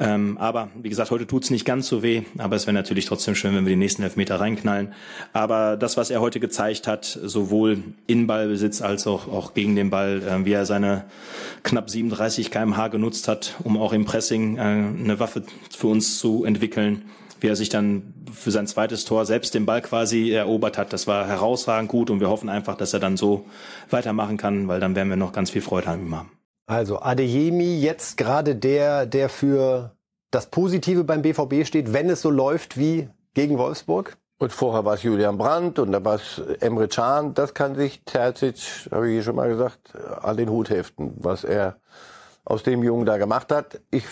Ähm, 0.00 0.36
aber 0.38 0.68
wie 0.80 0.90
gesagt, 0.90 1.10
heute 1.10 1.26
tut's 1.26 1.50
nicht 1.50 1.64
ganz 1.64 1.88
so 1.88 2.02
weh. 2.02 2.22
Aber 2.36 2.56
es 2.56 2.66
wäre 2.66 2.74
natürlich 2.74 3.06
trotzdem 3.06 3.34
schön, 3.34 3.54
wenn 3.54 3.64
wir 3.64 3.70
die 3.70 3.76
nächsten 3.76 4.02
Elfmeter 4.02 4.38
reinknallen. 4.38 4.92
Aber 5.32 5.78
das, 5.78 5.96
was 5.96 6.10
er 6.10 6.20
heute 6.20 6.40
gezeigt 6.40 6.86
hat, 6.86 7.06
sowohl 7.06 7.82
in 8.06 8.26
Ballbesitz 8.26 8.82
als 8.82 9.06
auch, 9.06 9.28
auch 9.28 9.54
gegen 9.54 9.76
den 9.76 9.88
Ball, 9.88 10.22
äh, 10.22 10.44
wie 10.44 10.52
er 10.52 10.66
seine 10.66 11.04
knapp 11.62 11.88
37 11.88 12.50
kmh 12.50 12.88
genutzt 12.88 13.28
hat, 13.28 13.54
um 13.64 13.78
auch 13.78 13.94
im 13.94 14.04
Pressing 14.04 14.58
äh, 14.58 14.60
eine 14.60 15.18
Waffe 15.18 15.42
für 15.74 15.86
uns 15.86 16.18
zu 16.18 16.44
entwickeln, 16.44 17.02
wie 17.40 17.48
er 17.48 17.56
sich 17.56 17.68
dann 17.68 18.14
für 18.32 18.50
sein 18.50 18.66
zweites 18.66 19.04
Tor 19.04 19.24
selbst 19.26 19.54
den 19.54 19.66
Ball 19.66 19.82
quasi 19.82 20.30
erobert 20.30 20.78
hat. 20.78 20.92
Das 20.92 21.06
war 21.06 21.26
herausragend 21.26 21.90
gut 21.90 22.10
und 22.10 22.20
wir 22.20 22.28
hoffen 22.28 22.48
einfach, 22.48 22.76
dass 22.76 22.92
er 22.92 23.00
dann 23.00 23.16
so 23.16 23.46
weitermachen 23.90 24.36
kann, 24.36 24.68
weil 24.68 24.80
dann 24.80 24.94
werden 24.94 25.08
wir 25.08 25.16
noch 25.16 25.32
ganz 25.32 25.50
viel 25.50 25.62
Freude 25.62 25.88
an 25.88 26.00
ihm 26.00 26.14
haben. 26.14 26.30
Also 26.66 27.00
Adeyemi 27.00 27.80
jetzt 27.80 28.16
gerade 28.16 28.54
der, 28.54 29.06
der 29.06 29.28
für 29.28 29.96
das 30.30 30.46
Positive 30.46 31.04
beim 31.04 31.22
BVB 31.22 31.66
steht, 31.66 31.92
wenn 31.92 32.10
es 32.10 32.20
so 32.20 32.30
läuft 32.30 32.78
wie 32.78 33.08
gegen 33.34 33.58
Wolfsburg? 33.58 34.16
Und 34.38 34.52
vorher 34.52 34.84
war 34.84 34.94
es 34.94 35.02
Julian 35.02 35.36
Brandt 35.36 35.78
und 35.78 35.90
da 35.90 36.04
war 36.04 36.14
es 36.16 36.40
Emre 36.60 36.86
Can. 36.86 37.34
Das 37.34 37.54
kann 37.54 37.74
sich 37.74 38.02
Terzic, 38.04 38.88
habe 38.90 39.08
ich 39.08 39.14
hier 39.14 39.22
schon 39.22 39.36
mal 39.36 39.48
gesagt, 39.48 39.94
an 40.22 40.36
den 40.36 40.48
Hut 40.48 40.70
heften, 40.70 41.14
was 41.16 41.42
er 41.42 41.76
aus 42.48 42.62
dem 42.62 42.82
Jungen 42.82 43.04
da 43.04 43.18
gemacht 43.18 43.52
hat. 43.52 43.80
Ich 43.90 44.04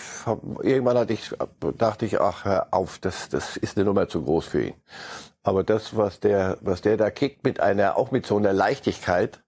irgendwann 0.61 0.97
hatte 0.97 1.13
ich, 1.13 1.31
dachte 1.77 2.05
ich, 2.05 2.21
ach, 2.21 2.45
hör 2.45 2.67
auf, 2.71 2.99
das, 2.99 3.29
das 3.29 3.57
ist 3.57 3.77
eine 3.77 3.85
Nummer 3.85 4.07
zu 4.07 4.21
groß 4.21 4.45
für 4.45 4.63
ihn. 4.63 4.75
Aber 5.41 5.63
das, 5.63 5.97
was 5.97 6.19
der, 6.19 6.57
was 6.61 6.81
der 6.81 6.97
da 6.97 7.09
kickt, 7.09 7.43
mit 7.43 7.59
einer, 7.59 7.97
auch 7.97 8.11
mit 8.11 8.27
so 8.27 8.37
einer 8.37 8.53
Leichtigkeit, 8.53 9.41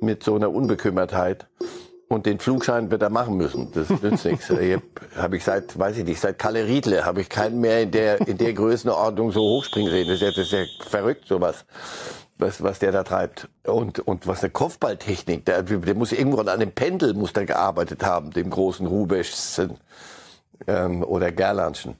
mit 0.00 0.22
so 0.22 0.36
einer 0.36 0.52
Unbekümmertheit, 0.52 1.48
und 2.10 2.24
den 2.24 2.38
Flugschein 2.38 2.90
wird 2.90 3.02
er 3.02 3.10
machen 3.10 3.36
müssen. 3.36 3.70
Das 3.72 3.90
nützt 3.90 4.24
nichts. 4.24 4.48
Habe 5.16 5.36
ich 5.36 5.44
seit, 5.44 5.78
weiß 5.78 5.98
ich 5.98 6.04
nicht, 6.04 6.20
seit 6.20 6.38
Kalle 6.38 6.64
Riedle 6.64 7.04
habe 7.04 7.20
ich 7.20 7.28
keinen 7.28 7.60
mehr 7.60 7.82
in 7.82 7.90
der 7.90 8.26
in 8.26 8.38
der 8.38 8.54
Größenordnung 8.54 9.30
so 9.30 9.40
hochspringen 9.40 9.90
sehen. 9.90 10.08
Das 10.08 10.14
ist 10.14 10.22
ja, 10.22 10.28
das 10.28 10.38
ist 10.38 10.52
ja 10.52 10.64
verrückt 10.88 11.26
sowas 11.26 11.66
was, 12.38 12.62
was 12.62 12.78
der 12.78 12.92
da 12.92 13.02
treibt. 13.02 13.48
Und, 13.64 14.00
und 14.00 14.26
was 14.26 14.42
eine 14.42 14.50
Kopfballtechnik, 14.50 15.44
der, 15.44 15.62
der 15.62 15.94
muss 15.94 16.12
irgendwo 16.12 16.40
an 16.40 16.48
einem 16.48 16.72
Pendel 16.72 17.14
muss 17.14 17.32
der 17.32 17.46
gearbeitet 17.46 18.04
haben, 18.04 18.30
dem 18.30 18.50
großen 18.50 18.86
Rubeschsen 18.86 19.78
ähm, 20.66 21.02
oder 21.02 21.32
Gerlandschen. 21.32 21.96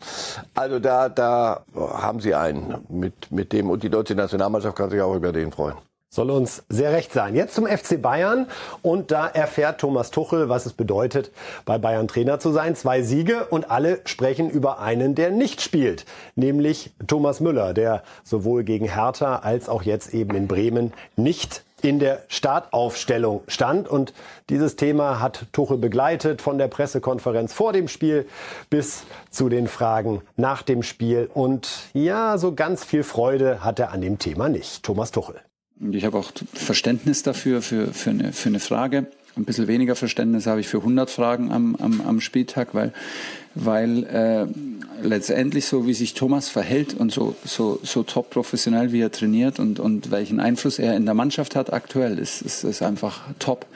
Also 0.55 0.79
da, 0.79 1.09
da 1.09 1.65
haben 1.75 2.21
sie 2.21 2.35
einen 2.35 2.85
mit, 2.89 3.31
mit 3.31 3.53
dem, 3.53 3.71
und 3.71 3.83
die 3.83 3.91
deutsche 3.91 4.15
Nationalmannschaft 4.15 4.77
kann 4.77 4.91
sich 4.91 5.01
auch 5.01 5.15
über 5.15 5.33
den 5.33 5.53
freuen. 5.53 5.77
Soll 6.11 6.31
uns 6.31 6.63
sehr 6.71 6.93
recht 6.93 7.13
sein. 7.13 7.35
Jetzt 7.35 7.55
zum 7.55 7.67
FC 7.67 8.01
Bayern. 8.01 8.47
Und 8.81 9.11
da 9.11 9.27
erfährt 9.27 9.81
Thomas 9.81 10.11
Tuchel, 10.11 10.49
was 10.49 10.65
es 10.65 10.73
bedeutet, 10.73 11.31
bei 11.67 11.77
Bayern 11.77 12.09
Trainer 12.09 12.41
zu 12.41 12.51
sein. 12.51 12.75
Zwei 12.77 13.03
Siege 13.03 13.47
und 13.51 13.71
alle 13.71 14.01
sprechen 14.07 14.49
über 14.49 14.81
einen, 14.81 15.15
der 15.15 15.31
nicht 15.31 15.61
spielt. 15.61 16.07
Nämlich 16.35 16.93
Thomas 17.07 17.41
Müller, 17.41 17.75
der 17.75 18.03
sowohl 18.25 18.65
gegen 18.65 18.87
Hertha 18.87 19.37
als 19.37 19.69
auch 19.69 19.83
jetzt 19.83 20.15
eben 20.15 20.35
in 20.35 20.49
Bremen 20.49 20.95
nicht 21.17 21.63
in 21.83 21.99
der 21.99 22.23
Startaufstellung 22.29 23.43
stand. 23.47 23.87
Und 23.87 24.15
dieses 24.49 24.77
Thema 24.77 25.21
hat 25.21 25.47
Tuchel 25.53 25.77
begleitet 25.77 26.41
von 26.43 26.57
der 26.57 26.69
Pressekonferenz 26.69 27.53
vor 27.53 27.73
dem 27.75 27.87
Spiel 27.87 28.27
bis 28.71 29.05
zu 29.31 29.49
den 29.49 29.69
Fragen 29.69 30.23
nach 30.37 30.63
dem 30.63 30.83
Spiel. 30.83 31.31
Und 31.33 31.69
ja, 31.93 32.39
so 32.39 32.55
ganz 32.55 32.83
viel 32.83 33.03
Freude 33.03 33.63
hat 33.63 33.79
er 33.79 33.93
an 33.93 34.01
dem 34.01 34.19
Thema 34.19 34.49
nicht. 34.49 34.83
Thomas 34.83 35.11
Tuchel. 35.11 35.37
Ich 35.93 36.05
habe 36.05 36.19
auch 36.19 36.33
Verständnis 36.55 37.23
dafür, 37.23 37.63
für, 37.63 37.93
für, 37.93 38.11
eine, 38.11 38.33
für 38.33 38.49
eine 38.49 38.61
Frage. 38.61 39.07
Ein 39.37 39.45
bisschen 39.45 39.69
weniger 39.69 39.95
Verständnis 39.95 40.47
habe 40.47 40.61
ich 40.61 40.67
für 40.67 40.79
100 40.79 41.09
Fragen 41.09 41.53
am, 41.53 41.77
am, 41.77 42.01
am 42.01 42.21
Spieltag, 42.21 42.75
weil, 42.75 42.93
weil 43.55 44.05
äh, 44.05 44.47
letztendlich 45.01 45.67
so, 45.67 45.87
wie 45.87 45.95
sich 45.95 46.15
Thomas 46.15 46.49
verhält 46.49 46.95
und 46.95 47.13
so, 47.13 47.37
so, 47.45 47.79
so 47.85 48.03
top 48.03 48.31
professionell, 48.31 48.91
wie 48.91 49.01
er 49.01 49.13
trainiert 49.13 49.61
und, 49.61 49.79
und 49.79 50.11
welchen 50.11 50.41
Einfluss 50.41 50.81
er 50.81 50.97
in 50.97 51.05
der 51.05 51.15
Mannschaft 51.15 51.55
hat 51.55 51.73
aktuell, 51.73 52.19
ist, 52.19 52.43
ist, 52.43 52.65
ist 52.65 52.83
einfach 52.83 53.23
top. 53.39 53.67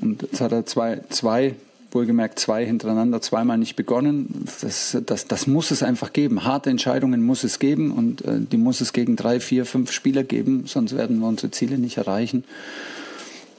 Und 0.00 0.22
jetzt 0.22 0.40
hat 0.40 0.52
er 0.52 0.66
zwei, 0.66 1.00
zwei 1.08 1.56
wohlgemerkt 1.94 2.38
zwei 2.38 2.64
hintereinander, 2.64 3.20
zweimal 3.20 3.58
nicht 3.58 3.76
begonnen. 3.76 4.46
Das, 4.60 4.96
das, 5.04 5.26
das 5.26 5.46
muss 5.46 5.70
es 5.70 5.82
einfach 5.82 6.12
geben. 6.12 6.44
Harte 6.44 6.70
Entscheidungen 6.70 7.24
muss 7.24 7.44
es 7.44 7.58
geben 7.58 7.92
und 7.92 8.24
äh, 8.24 8.40
die 8.40 8.56
muss 8.56 8.80
es 8.80 8.92
gegen 8.92 9.16
drei, 9.16 9.40
vier, 9.40 9.66
fünf 9.66 9.92
Spieler 9.92 10.22
geben, 10.22 10.64
sonst 10.66 10.96
werden 10.96 11.18
wir 11.20 11.28
unsere 11.28 11.50
Ziele 11.50 11.78
nicht 11.78 11.98
erreichen. 11.98 12.44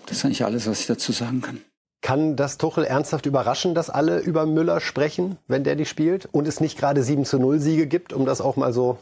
Das 0.05 0.17
ist 0.17 0.25
eigentlich 0.25 0.45
alles, 0.45 0.67
was 0.67 0.81
ich 0.81 0.87
dazu 0.87 1.11
sagen 1.11 1.41
kann. 1.41 1.59
Kann 2.01 2.35
das 2.35 2.57
Tuchel 2.57 2.83
ernsthaft 2.83 3.25
überraschen, 3.25 3.75
dass 3.75 3.89
alle 3.89 4.19
über 4.19 4.45
Müller 4.45 4.81
sprechen, 4.81 5.37
wenn 5.47 5.63
der 5.63 5.77
die 5.77 5.85
spielt? 5.85 6.27
Und 6.31 6.47
es 6.49 6.59
nicht 6.59 6.77
gerade 6.77 7.01
7 7.01 7.23
zu 7.23 7.39
0 7.39 7.59
Siege 7.59 7.87
gibt, 7.87 8.11
um 8.11 8.25
das 8.25 8.41
auch 8.41 8.57
mal 8.57 8.73
so 8.73 8.97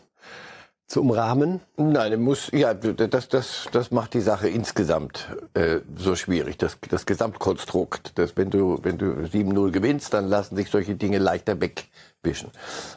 zu 0.91 1.01
umrahmen? 1.01 1.61
Nein, 1.77 2.21
muss, 2.21 2.49
ja, 2.51 2.73
das, 2.73 3.29
das, 3.29 3.67
das 3.71 3.91
macht 3.91 4.13
die 4.13 4.19
Sache 4.19 4.49
insgesamt 4.49 5.29
äh, 5.53 5.79
so 5.95 6.15
schwierig. 6.15 6.57
Das, 6.57 6.77
das 6.89 7.05
Gesamtkonstrukt, 7.05 8.17
dass 8.19 8.35
wenn 8.35 8.49
du, 8.49 8.79
wenn 8.83 8.97
du 8.97 9.05
7-0 9.05 9.71
gewinnst, 9.71 10.13
dann 10.13 10.27
lassen 10.27 10.55
sich 10.57 10.69
solche 10.69 10.95
Dinge 10.95 11.17
leichter 11.17 11.59
wegwischen. 11.61 12.51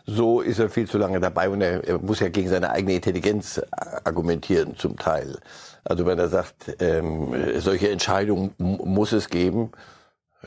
So 0.07 0.41
ist 0.41 0.59
er 0.59 0.71
viel 0.71 0.89
zu 0.89 0.99
lange 0.99 1.21
dabei 1.21 1.49
und 1.49 1.61
er, 1.61 1.85
er 1.85 1.99
muss 1.99 2.21
ja 2.21 2.29
gegen 2.29 2.49
seine 2.49 2.71
eigene 2.71 2.95
Intelligenz 2.95 3.63
argumentieren 4.05 4.77
zum 4.77 4.97
Teil. 4.97 5.39
Also 5.85 6.05
wenn 6.05 6.19
er 6.19 6.29
sagt, 6.29 6.77
ähm, 6.81 7.33
solche 7.59 7.91
Entscheidungen 7.91 8.55
muss 8.59 9.13
es 9.13 9.29
geben, 9.29 9.71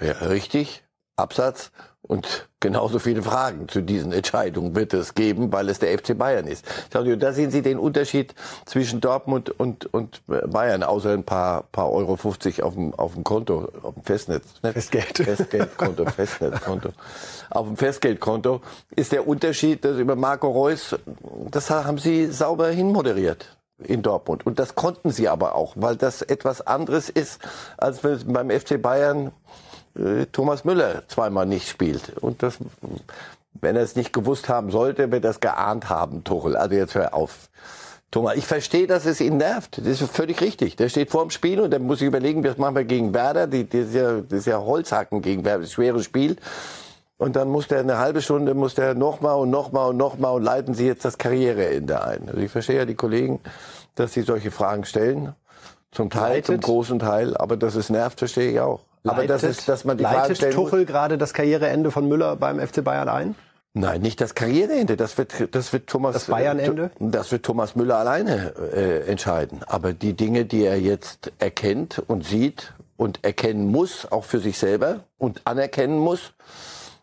ja, 0.02 0.12
richtig, 0.28 0.84
Absatz. 1.18 1.72
Und 2.02 2.48
genauso 2.62 3.00
viele 3.00 3.22
Fragen 3.22 3.68
zu 3.68 3.82
diesen 3.82 4.14
Entscheidungen 4.14 4.76
wird 4.76 4.94
es 4.94 5.14
geben, 5.14 5.52
weil 5.52 5.68
es 5.68 5.80
der 5.80 5.98
FC 5.98 6.18
Bayern 6.18 6.48
ist. 6.48 6.66
Da 6.90 7.34
sehen 7.34 7.52
Sie 7.52 7.62
den 7.62 7.78
Unterschied 7.78 8.34
zwischen 8.66 9.02
Dortmund 9.02 9.50
und, 9.50 9.94
und 9.94 10.22
Bayern, 10.28 10.84
außer 10.84 11.12
ein 11.12 11.26
paar, 11.26 11.64
paar 11.64 11.92
Euro 11.92 12.16
50 12.16 12.64
auf 12.64 12.76
dem, 12.76 12.94
auf 12.94 13.16
dem 13.16 13.26
Konto, 13.26 13.68
auf 13.84 13.96
dem 13.96 14.04
Festnetz. 14.04 14.46
Ne? 14.64 14.72
Festgeld. 14.72 15.18
Festgeldkonto, 15.18 16.06
Festnetzkonto. 16.16 16.90
Auf 17.50 17.68
dem 17.68 17.76
Festgeldkonto 17.76 18.62
ist 18.96 19.12
der 19.12 19.28
Unterschied, 19.28 19.84
dass 19.84 19.98
über 19.98 20.16
Marco 20.16 20.50
Reus, 20.50 20.96
das 21.52 21.70
haben 21.70 21.98
Sie 21.98 22.28
sauber 22.28 22.70
hinmoderiert 22.70 23.58
in 23.84 24.02
Dortmund. 24.02 24.46
Und 24.46 24.60
das 24.60 24.76
konnten 24.76 25.12
sie 25.12 25.28
aber 25.28 25.56
auch, 25.56 25.74
weil 25.76 25.98
das 25.98 26.22
etwas 26.22 26.66
anderes 26.66 27.10
ist, 27.10 27.40
als 27.78 28.04
wenn 28.04 28.14
es 28.14 28.24
beim 28.26 28.50
FC 28.50 28.82
Bayern 28.82 29.28
äh, 29.28 29.32
Thomas 30.32 30.66
Müller 30.66 31.04
zweimal 31.08 31.46
nicht 31.46 31.68
spielt. 31.68 32.18
Und 32.18 32.44
das, 32.44 32.58
wenn 33.54 33.76
er 33.76 33.82
es 33.82 33.96
nicht 33.96 34.14
gewusst 34.14 34.50
haben 34.50 34.72
sollte, 34.72 35.12
wird 35.12 35.24
er 35.24 35.32
es 35.32 35.40
geahnt 35.40 35.90
haben, 35.90 36.24
Tuchel. 36.24 36.56
Also 36.56 36.76
jetzt 36.76 36.96
hör 36.96 37.14
auf. 37.14 37.50
Thomas, 38.10 38.38
ich 38.38 38.46
verstehe, 38.46 38.88
dass 38.88 39.06
es 39.06 39.20
ihn 39.20 39.38
nervt. 39.38 39.80
Das 39.80 40.02
ist 40.02 40.12
völlig 40.12 40.40
richtig. 40.40 40.78
Der 40.78 40.88
steht 40.88 41.10
vor 41.10 41.24
dem 41.24 41.30
Spiel 41.30 41.60
und 41.60 41.72
der 41.72 41.80
muss 41.80 42.00
sich 42.00 42.08
überlegen, 42.08 42.44
was 42.44 42.58
machen 42.58 42.76
wir 42.76 42.86
gegen 42.86 43.14
Werder. 43.14 43.48
Die, 43.48 43.68
das, 43.68 43.88
ist 43.88 43.96
ja, 43.96 44.22
das 44.22 44.40
ist 44.40 44.46
ja 44.46 44.60
Holzhacken 44.60 45.22
gegen 45.22 45.44
Werder. 45.44 45.60
Das 45.60 45.68
ist 45.68 45.74
ein 45.74 45.76
schweres 45.76 46.06
Spiel. 46.06 46.38
Und 47.18 47.36
dann 47.36 47.50
muss 47.50 47.68
der 47.68 47.80
eine 47.80 47.98
halbe 47.98 48.22
Stunde, 48.22 48.54
muss 48.54 48.76
der 48.76 48.94
nochmal 48.94 49.36
und 49.36 49.50
nochmal 49.50 49.90
und 49.90 49.98
nochmal 49.98 50.36
und 50.36 50.44
leiten 50.44 50.74
Sie 50.76 50.86
jetzt 50.86 51.04
das 51.04 51.18
Karriereende 51.18 52.04
ein. 52.04 52.30
Also 52.30 52.40
ich 52.40 52.52
verstehe 52.52 52.78
ja 52.78 52.86
die 52.86 52.96
Kollegen, 52.96 53.40
dass 53.96 54.14
sie 54.14 54.22
solche 54.22 54.52
Fragen 54.52 54.86
stellen. 54.86 55.34
Zum 55.92 56.10
Teil, 56.10 56.36
Leitet. 56.36 56.46
zum 56.46 56.60
großen 56.62 57.00
Teil. 57.00 57.36
Aber 57.36 57.58
dass 57.58 57.76
es 57.76 57.90
nervt, 57.90 58.20
verstehe 58.20 58.52
ich 58.52 58.60
auch. 58.60 58.82
Leitet, 59.08 59.20
aber 59.20 59.28
das 59.28 59.44
ist, 59.44 59.68
dass 59.68 59.86
man 59.86 59.98
die 59.98 60.04
Frage 60.04 60.36
stellen 60.36 60.54
Tuchel 60.54 60.80
muss. 60.80 60.88
gerade 60.88 61.18
das 61.18 61.34
Karriereende 61.34 61.92
von 61.92 62.08
Müller 62.08 62.36
beim 62.36 62.60
FC 62.60 62.84
Bayern 62.84 63.10
ein? 63.10 63.36
Nein, 63.74 64.02
nicht 64.02 64.20
das 64.22 64.34
Karriereende. 64.34 64.98
Das 64.98 65.18
wird, 65.18 65.54
das 65.54 65.72
wird 65.72 65.88
Thomas. 65.88 66.14
Das 66.14 66.26
Bayernende. 66.26 66.92
Das 67.00 67.32
wird 67.32 67.44
Thomas 67.44 67.76
Müller 67.76 67.98
alleine 67.98 68.54
äh, 68.74 69.08
entscheiden. 69.08 69.62
Aber 69.68 69.94
die 69.94 70.14
Dinge, 70.14 70.46
die 70.46 70.64
er 70.64 70.80
jetzt 70.80 71.32
erkennt 71.40 72.02
und 72.08 72.26
sieht 72.26 72.74
und 72.96 73.24
erkennen 73.24 73.72
muss, 73.72 74.12
auch 74.12 74.24
für 74.24 74.40
sich 74.40 74.58
selber 74.58 75.02
und 75.18 75.42
anerkennen 75.46 76.00
muss, 76.00 76.34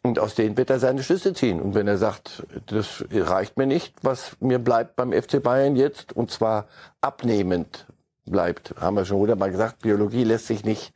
und 0.02 0.18
aus 0.18 0.34
denen 0.34 0.56
wird 0.58 0.68
er 0.68 0.78
seine 0.80 1.02
Schlüsse 1.02 1.32
ziehen. 1.32 1.62
Und 1.62 1.74
wenn 1.74 1.88
er 1.88 1.96
sagt, 1.96 2.42
das 2.66 3.04
reicht 3.10 3.56
mir 3.56 3.66
nicht, 3.66 3.94
was 4.02 4.36
mir 4.38 4.58
bleibt 4.58 4.96
beim 4.96 5.12
FC 5.12 5.42
Bayern 5.42 5.76
jetzt, 5.76 6.12
und 6.14 6.30
zwar 6.30 6.66
abnehmend 7.00 7.86
bleibt, 8.26 8.74
haben 8.78 8.96
wir 8.96 9.06
schon 9.06 9.18
hundertmal 9.18 9.50
gesagt, 9.50 9.80
Biologie 9.80 10.24
lässt 10.24 10.46
sich 10.46 10.62
nicht 10.64 10.92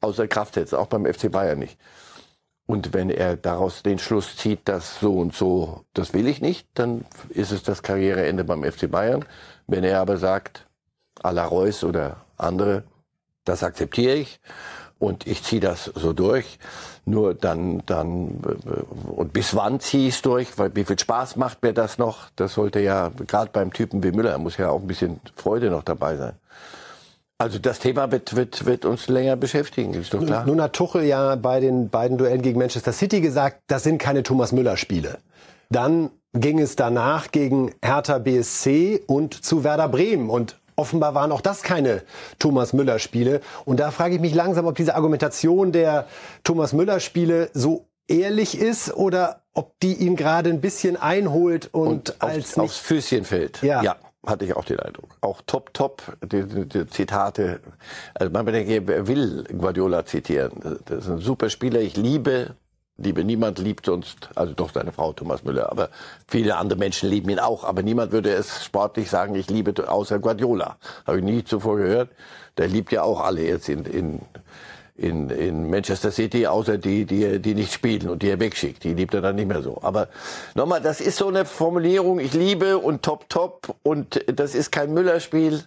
außer 0.00 0.28
Kraft 0.28 0.54
setzt, 0.54 0.74
auch 0.74 0.86
beim 0.86 1.06
FC 1.06 1.30
Bayern 1.30 1.58
nicht. 1.58 1.78
Und 2.66 2.92
wenn 2.92 3.08
er 3.08 3.36
daraus 3.36 3.82
den 3.82 3.98
Schluss 3.98 4.36
zieht, 4.36 4.68
dass 4.68 5.00
so 5.00 5.18
und 5.18 5.34
so, 5.34 5.84
das 5.94 6.12
will 6.12 6.28
ich 6.28 6.42
nicht, 6.42 6.68
dann 6.74 7.06
ist 7.30 7.50
es 7.50 7.62
das 7.62 7.82
Karriereende 7.82 8.44
beim 8.44 8.62
FC 8.62 8.90
Bayern. 8.90 9.24
Wenn 9.66 9.84
er 9.84 10.00
aber 10.00 10.18
sagt, 10.18 10.66
à 11.22 11.32
la 11.32 11.46
Reus 11.46 11.82
oder 11.82 12.18
andere, 12.36 12.84
das 13.44 13.62
akzeptiere 13.62 14.16
ich 14.16 14.40
und 14.98 15.26
ich 15.26 15.42
ziehe 15.42 15.62
das 15.62 15.86
so 15.94 16.12
durch, 16.12 16.58
nur 17.06 17.34
dann, 17.34 17.82
dann, 17.86 18.40
und 19.16 19.32
bis 19.32 19.54
wann 19.54 19.80
ziehe 19.80 20.08
ich 20.08 20.16
es 20.16 20.22
durch, 20.22 20.58
weil 20.58 20.74
wie 20.76 20.84
viel 20.84 20.98
Spaß 20.98 21.36
macht 21.36 21.62
mir 21.62 21.72
das 21.72 21.96
noch? 21.96 22.28
Das 22.36 22.52
sollte 22.52 22.80
ja, 22.80 23.10
gerade 23.26 23.50
beim 23.50 23.72
Typen 23.72 24.02
wie 24.02 24.12
Müller, 24.12 24.36
muss 24.36 24.58
ja 24.58 24.68
auch 24.68 24.80
ein 24.80 24.86
bisschen 24.86 25.20
Freude 25.36 25.70
noch 25.70 25.84
dabei 25.84 26.16
sein. 26.16 26.34
Also 27.40 27.60
das 27.60 27.78
Thema 27.78 28.10
wird, 28.10 28.34
wird, 28.34 28.66
wird 28.66 28.84
uns 28.84 29.06
länger 29.06 29.36
beschäftigen, 29.36 29.94
ist 29.94 30.12
doch 30.12 30.24
klar. 30.26 30.44
Nun 30.44 30.60
hat 30.60 30.72
Tuchel 30.72 31.04
ja 31.04 31.36
bei 31.36 31.60
den 31.60 31.88
beiden 31.88 32.18
Duellen 32.18 32.42
gegen 32.42 32.58
Manchester 32.58 32.92
City 32.92 33.20
gesagt, 33.20 33.62
das 33.68 33.84
sind 33.84 33.98
keine 33.98 34.24
Thomas 34.24 34.50
Müller-Spiele. 34.50 35.18
Dann 35.70 36.10
ging 36.32 36.58
es 36.58 36.74
danach 36.74 37.30
gegen 37.30 37.72
Hertha 37.80 38.18
BSC 38.18 39.02
und 39.06 39.34
zu 39.34 39.62
Werder 39.62 39.88
Bremen. 39.88 40.30
Und 40.30 40.56
offenbar 40.74 41.14
waren 41.14 41.30
auch 41.30 41.40
das 41.40 41.62
keine 41.62 42.02
Thomas 42.40 42.72
Müller-Spiele. 42.72 43.40
Und 43.64 43.78
da 43.78 43.92
frage 43.92 44.16
ich 44.16 44.20
mich 44.20 44.34
langsam, 44.34 44.66
ob 44.66 44.74
diese 44.74 44.96
Argumentation 44.96 45.70
der 45.70 46.08
Thomas 46.42 46.72
Müller-Spiele 46.72 47.50
so 47.54 47.86
ehrlich 48.08 48.58
ist 48.58 48.92
oder 48.96 49.42
ob 49.54 49.78
die 49.80 49.94
ihn 49.94 50.16
gerade 50.16 50.50
ein 50.50 50.60
bisschen 50.60 50.96
einholt 50.96 51.68
und, 51.72 51.88
und 51.88 52.22
auf, 52.22 52.30
als 52.30 52.58
aufs 52.58 52.78
Füßchen 52.78 53.24
fällt. 53.24 53.62
Ja. 53.62 53.82
ja. 53.82 53.96
Hatte 54.26 54.44
ich 54.44 54.56
auch 54.56 54.64
den 54.64 54.80
Eindruck. 54.80 55.16
Auch 55.20 55.42
top, 55.46 55.72
top, 55.74 56.16
die, 56.24 56.44
die, 56.44 56.66
die 56.66 56.86
Zitate. 56.86 57.60
Also 58.14 58.32
man 58.32 58.46
denkt, 58.46 58.86
wer 58.86 59.06
will 59.06 59.44
Guardiola 59.44 60.04
zitieren? 60.04 60.78
Das 60.86 61.04
ist 61.04 61.08
ein 61.08 61.18
super 61.18 61.50
Spieler. 61.50 61.80
Ich 61.80 61.96
liebe 61.96 62.56
liebe 62.98 63.24
niemand 63.24 63.58
liebt 63.58 63.86
sonst, 63.86 64.28
also 64.34 64.52
doch 64.52 64.72
seine 64.72 64.92
Frau 64.92 65.12
Thomas 65.12 65.44
Müller, 65.44 65.70
aber 65.70 65.88
viele 66.26 66.56
andere 66.56 66.78
Menschen 66.78 67.08
lieben 67.08 67.30
ihn 67.30 67.38
auch, 67.38 67.64
aber 67.64 67.82
niemand 67.82 68.12
würde 68.12 68.30
es 68.30 68.64
sportlich 68.64 69.08
sagen, 69.08 69.34
ich 69.36 69.48
liebe 69.48 69.88
außer 69.88 70.18
Guardiola. 70.18 70.76
Habe 71.06 71.18
ich 71.18 71.24
nie 71.24 71.44
zuvor 71.44 71.76
gehört. 71.76 72.10
Der 72.58 72.66
liebt 72.66 72.90
ja 72.90 73.02
auch 73.02 73.20
alle 73.20 73.42
jetzt 73.42 73.68
in, 73.68 73.84
in, 73.84 74.20
in, 74.98 75.30
in 75.30 75.70
Manchester 75.70 76.10
City, 76.10 76.46
außer 76.46 76.76
die, 76.76 77.06
die, 77.06 77.38
die 77.38 77.54
nicht 77.54 77.72
spielen 77.72 78.10
und 78.10 78.22
die 78.22 78.28
er 78.28 78.40
wegschickt. 78.40 78.82
Die 78.84 78.94
liebt 78.94 79.14
er 79.14 79.22
dann 79.22 79.36
nicht 79.36 79.48
mehr 79.48 79.62
so. 79.62 79.78
Aber 79.80 80.08
nochmal, 80.54 80.80
das 80.80 81.00
ist 81.00 81.16
so 81.16 81.28
eine 81.28 81.44
Formulierung, 81.44 82.18
ich 82.18 82.34
liebe 82.34 82.78
und 82.78 83.02
top, 83.02 83.28
top 83.28 83.76
und 83.82 84.24
das 84.26 84.54
ist 84.54 84.72
kein 84.72 84.92
Müller-Spiel. 84.92 85.64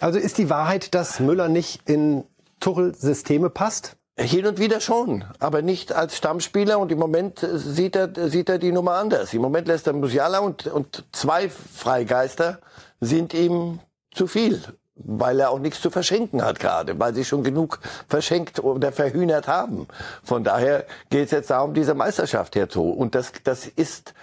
Also 0.00 0.18
ist 0.18 0.38
die 0.38 0.50
Wahrheit, 0.50 0.94
dass 0.94 1.18
Müller 1.18 1.48
nicht 1.48 1.88
in 1.88 2.24
Tuchel-Systeme 2.60 3.50
passt? 3.50 3.96
Hin 4.20 4.46
und 4.46 4.58
wieder 4.58 4.80
schon, 4.80 5.24
aber 5.38 5.62
nicht 5.62 5.92
als 5.92 6.16
Stammspieler. 6.16 6.78
Und 6.78 6.90
im 6.92 6.98
Moment 6.98 7.46
sieht 7.54 7.96
er, 7.96 8.10
sieht 8.28 8.48
er 8.48 8.58
die 8.58 8.72
Nummer 8.72 8.94
anders. 8.94 9.32
Im 9.32 9.42
Moment 9.42 9.68
lässt 9.68 9.86
er 9.86 9.92
Musiala 9.92 10.40
und, 10.40 10.66
und 10.66 11.04
zwei 11.12 11.48
Freigeister 11.48 12.58
sind 13.00 13.32
ihm 13.32 13.78
zu 14.12 14.26
viel, 14.26 14.60
weil 14.98 15.40
er 15.40 15.50
auch 15.50 15.58
nichts 15.58 15.80
zu 15.80 15.90
verschenken 15.90 16.44
hat 16.44 16.60
gerade, 16.60 16.98
weil 16.98 17.14
sie 17.14 17.24
schon 17.24 17.44
genug 17.44 17.80
verschenkt 18.08 18.62
oder 18.62 18.92
verhühnert 18.92 19.48
haben. 19.48 19.86
Von 20.22 20.44
daher 20.44 20.84
geht 21.10 21.26
es 21.26 21.30
jetzt 21.30 21.50
darum, 21.50 21.74
diese 21.74 21.94
Meisterschaft 21.94 22.56
herzuholen. 22.56 22.98
Und 22.98 23.14
das, 23.14 23.32
das 23.44 23.66
ist 23.66 24.14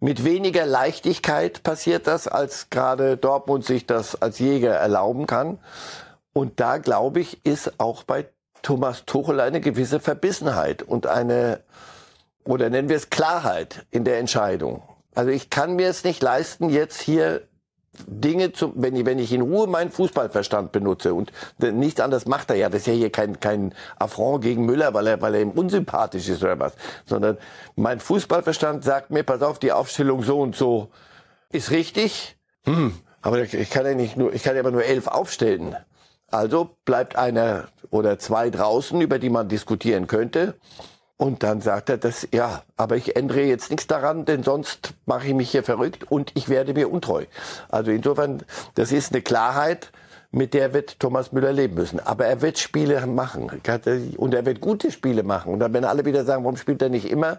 mit 0.00 0.24
weniger 0.24 0.66
Leichtigkeit 0.66 1.62
passiert 1.62 2.06
das, 2.06 2.26
als 2.26 2.70
gerade 2.70 3.16
Dortmund 3.16 3.64
sich 3.64 3.86
das 3.86 4.20
als 4.20 4.38
Jäger 4.38 4.74
erlauben 4.74 5.26
kann. 5.26 5.58
Und 6.32 6.60
da, 6.60 6.78
glaube 6.78 7.20
ich, 7.20 7.44
ist 7.46 7.78
auch 7.78 8.02
bei 8.02 8.26
Thomas 8.62 9.04
Tuchel 9.04 9.40
eine 9.40 9.60
gewisse 9.60 10.00
Verbissenheit 10.00 10.82
und 10.82 11.06
eine, 11.06 11.60
oder 12.44 12.70
nennen 12.70 12.88
wir 12.88 12.96
es 12.96 13.10
Klarheit 13.10 13.86
in 13.90 14.04
der 14.04 14.18
Entscheidung. 14.18 14.82
Also 15.14 15.30
ich 15.30 15.50
kann 15.50 15.76
mir 15.76 15.88
es 15.88 16.04
nicht 16.04 16.22
leisten, 16.22 16.70
jetzt 16.70 17.00
hier 17.00 17.42
Dinge 18.06 18.52
zu, 18.52 18.72
wenn 18.74 18.96
ich, 18.96 19.04
wenn 19.04 19.18
ich 19.18 19.32
in 19.32 19.42
Ruhe 19.42 19.66
meinen 19.66 19.90
Fußballverstand 19.90 20.72
benutze 20.72 21.12
und 21.12 21.30
nichts 21.58 22.00
anderes 22.00 22.26
macht 22.26 22.50
er 22.50 22.56
ja, 22.56 22.68
das 22.70 22.82
ist 22.82 22.86
ja 22.86 22.94
hier 22.94 23.10
kein, 23.10 23.38
kein 23.38 23.74
Affront 23.98 24.42
gegen 24.42 24.64
Müller, 24.64 24.94
weil 24.94 25.06
er, 25.06 25.20
weil 25.20 25.34
er 25.34 25.42
ihm 25.42 25.50
unsympathisch 25.50 26.28
ist 26.28 26.42
oder 26.42 26.58
was, 26.58 26.72
sondern 27.04 27.36
mein 27.76 28.00
Fußballverstand 28.00 28.82
sagt 28.82 29.10
mir, 29.10 29.24
pass 29.24 29.42
auf, 29.42 29.58
die 29.58 29.72
Aufstellung 29.72 30.22
so 30.22 30.40
und 30.40 30.56
so 30.56 30.88
ist 31.50 31.70
richtig, 31.70 32.36
hm, 32.64 32.94
aber 33.20 33.42
ich 33.42 33.70
kann 33.70 33.84
ja 33.84 33.94
nicht 33.94 34.16
nur, 34.16 34.32
ich 34.32 34.42
kann 34.42 34.54
ja 34.54 34.60
aber 34.60 34.70
nur 34.70 34.84
elf 34.84 35.06
aufstellen. 35.06 35.76
Also 36.30 36.70
bleibt 36.86 37.16
einer 37.16 37.68
oder 37.90 38.18
zwei 38.18 38.48
draußen, 38.48 38.98
über 39.02 39.18
die 39.18 39.28
man 39.28 39.48
diskutieren 39.48 40.06
könnte. 40.06 40.54
Und 41.22 41.44
dann 41.44 41.60
sagt 41.60 41.88
er, 41.88 41.98
das, 41.98 42.26
ja, 42.32 42.64
aber 42.76 42.96
ich 42.96 43.14
ändere 43.14 43.42
jetzt 43.42 43.70
nichts 43.70 43.86
daran, 43.86 44.24
denn 44.24 44.42
sonst 44.42 44.94
mache 45.06 45.28
ich 45.28 45.34
mich 45.34 45.52
hier 45.52 45.62
verrückt 45.62 46.10
und 46.10 46.32
ich 46.34 46.48
werde 46.48 46.74
mir 46.74 46.90
untreu. 46.90 47.26
Also 47.68 47.92
insofern, 47.92 48.42
das 48.74 48.90
ist 48.90 49.12
eine 49.12 49.22
Klarheit, 49.22 49.92
mit 50.32 50.54
der 50.54 50.72
wird 50.72 50.98
Thomas 50.98 51.32
Müller 51.32 51.52
leben 51.52 51.74
müssen. 51.74 52.00
Aber 52.00 52.24
er 52.24 52.40
wird 52.40 52.58
Spiele 52.58 53.06
machen. 53.06 53.50
Und 54.16 54.34
er 54.34 54.46
wird 54.46 54.60
gute 54.60 54.90
Spiele 54.90 55.22
machen. 55.22 55.52
Und 55.52 55.60
dann 55.60 55.74
werden 55.74 55.84
alle 55.84 56.06
wieder 56.06 56.24
sagen, 56.24 56.42
warum 56.44 56.56
spielt 56.56 56.80
er 56.80 56.88
nicht 56.88 57.10
immer? 57.10 57.38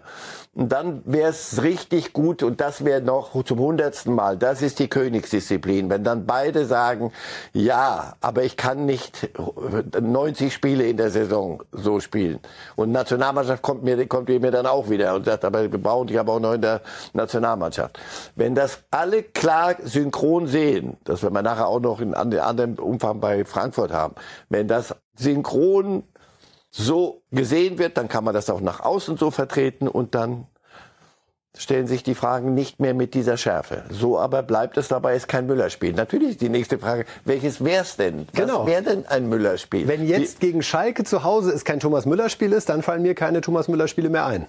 Und 0.54 0.70
dann 0.70 1.02
wäre 1.04 1.30
es 1.30 1.62
richtig 1.62 2.12
gut. 2.12 2.44
Und 2.44 2.60
das 2.60 2.84
wäre 2.84 3.00
noch 3.00 3.42
zum 3.44 3.58
hundertsten 3.58 4.14
Mal. 4.14 4.36
Das 4.38 4.62
ist 4.62 4.78
die 4.78 4.88
Königsdisziplin. 4.88 5.90
Wenn 5.90 6.04
dann 6.04 6.24
beide 6.24 6.66
sagen, 6.66 7.12
ja, 7.52 8.14
aber 8.20 8.44
ich 8.44 8.56
kann 8.56 8.86
nicht 8.86 9.28
90 10.00 10.54
Spiele 10.54 10.86
in 10.86 10.96
der 10.96 11.10
Saison 11.10 11.64
so 11.72 11.98
spielen. 11.98 12.38
Und 12.76 12.92
Nationalmannschaft 12.92 13.62
kommt 13.62 13.82
mir, 13.82 14.06
kommt 14.06 14.28
mir 14.28 14.50
dann 14.52 14.66
auch 14.66 14.88
wieder 14.88 15.16
und 15.16 15.24
sagt, 15.24 15.44
aber 15.44 15.62
wir 15.62 15.82
brauchen 15.82 16.06
dich 16.06 16.18
aber 16.20 16.34
auch 16.34 16.40
noch 16.40 16.52
in 16.52 16.62
der 16.62 16.80
Nationalmannschaft. 17.12 17.98
Wenn 18.36 18.54
das 18.54 18.78
alle 18.92 19.24
klar 19.24 19.74
synchron 19.82 20.46
sehen, 20.46 20.96
das 21.02 21.24
werden 21.24 21.34
wir 21.34 21.42
nachher 21.42 21.66
auch 21.66 21.80
noch 21.80 22.00
in 22.00 22.14
anderen 22.14 22.78
Umfang 22.84 23.20
bei 23.20 23.44
Frankfurt 23.44 23.92
haben. 23.92 24.14
Wenn 24.48 24.68
das 24.68 24.94
synchron 25.16 26.04
so 26.70 27.22
gesehen 27.30 27.78
wird, 27.78 27.96
dann 27.96 28.08
kann 28.08 28.24
man 28.24 28.34
das 28.34 28.50
auch 28.50 28.60
nach 28.60 28.80
außen 28.80 29.16
so 29.16 29.30
vertreten 29.30 29.88
und 29.88 30.14
dann 30.14 30.46
stellen 31.56 31.86
sich 31.86 32.02
die 32.02 32.16
Fragen 32.16 32.54
nicht 32.54 32.80
mehr 32.80 32.94
mit 32.94 33.14
dieser 33.14 33.36
Schärfe. 33.36 33.84
So 33.90 34.18
aber 34.18 34.42
bleibt 34.42 34.76
es 34.76 34.88
dabei, 34.88 35.14
ist 35.14 35.28
kein 35.28 35.46
Müllerspiel. 35.46 35.92
Natürlich 35.92 36.30
ist 36.30 36.40
die 36.40 36.48
nächste 36.48 36.78
Frage, 36.80 37.04
welches 37.24 37.64
wär's 37.64 37.96
denn? 37.96 38.26
Was 38.32 38.40
Genau. 38.40 38.66
wäre 38.66 38.82
denn 38.82 39.06
ein 39.06 39.28
Müllerspiel? 39.28 39.86
Wenn 39.86 40.04
jetzt 40.06 40.40
gegen 40.40 40.62
Schalke 40.62 41.04
zu 41.04 41.22
Hause 41.22 41.52
es 41.52 41.64
kein 41.64 41.78
Thomas 41.78 42.06
Müller-Spiel 42.06 42.52
ist, 42.52 42.68
dann 42.70 42.82
fallen 42.82 43.02
mir 43.02 43.14
keine 43.14 43.40
Thomas 43.40 43.68
Müller-Spiele 43.68 44.10
mehr 44.10 44.26
ein. 44.26 44.48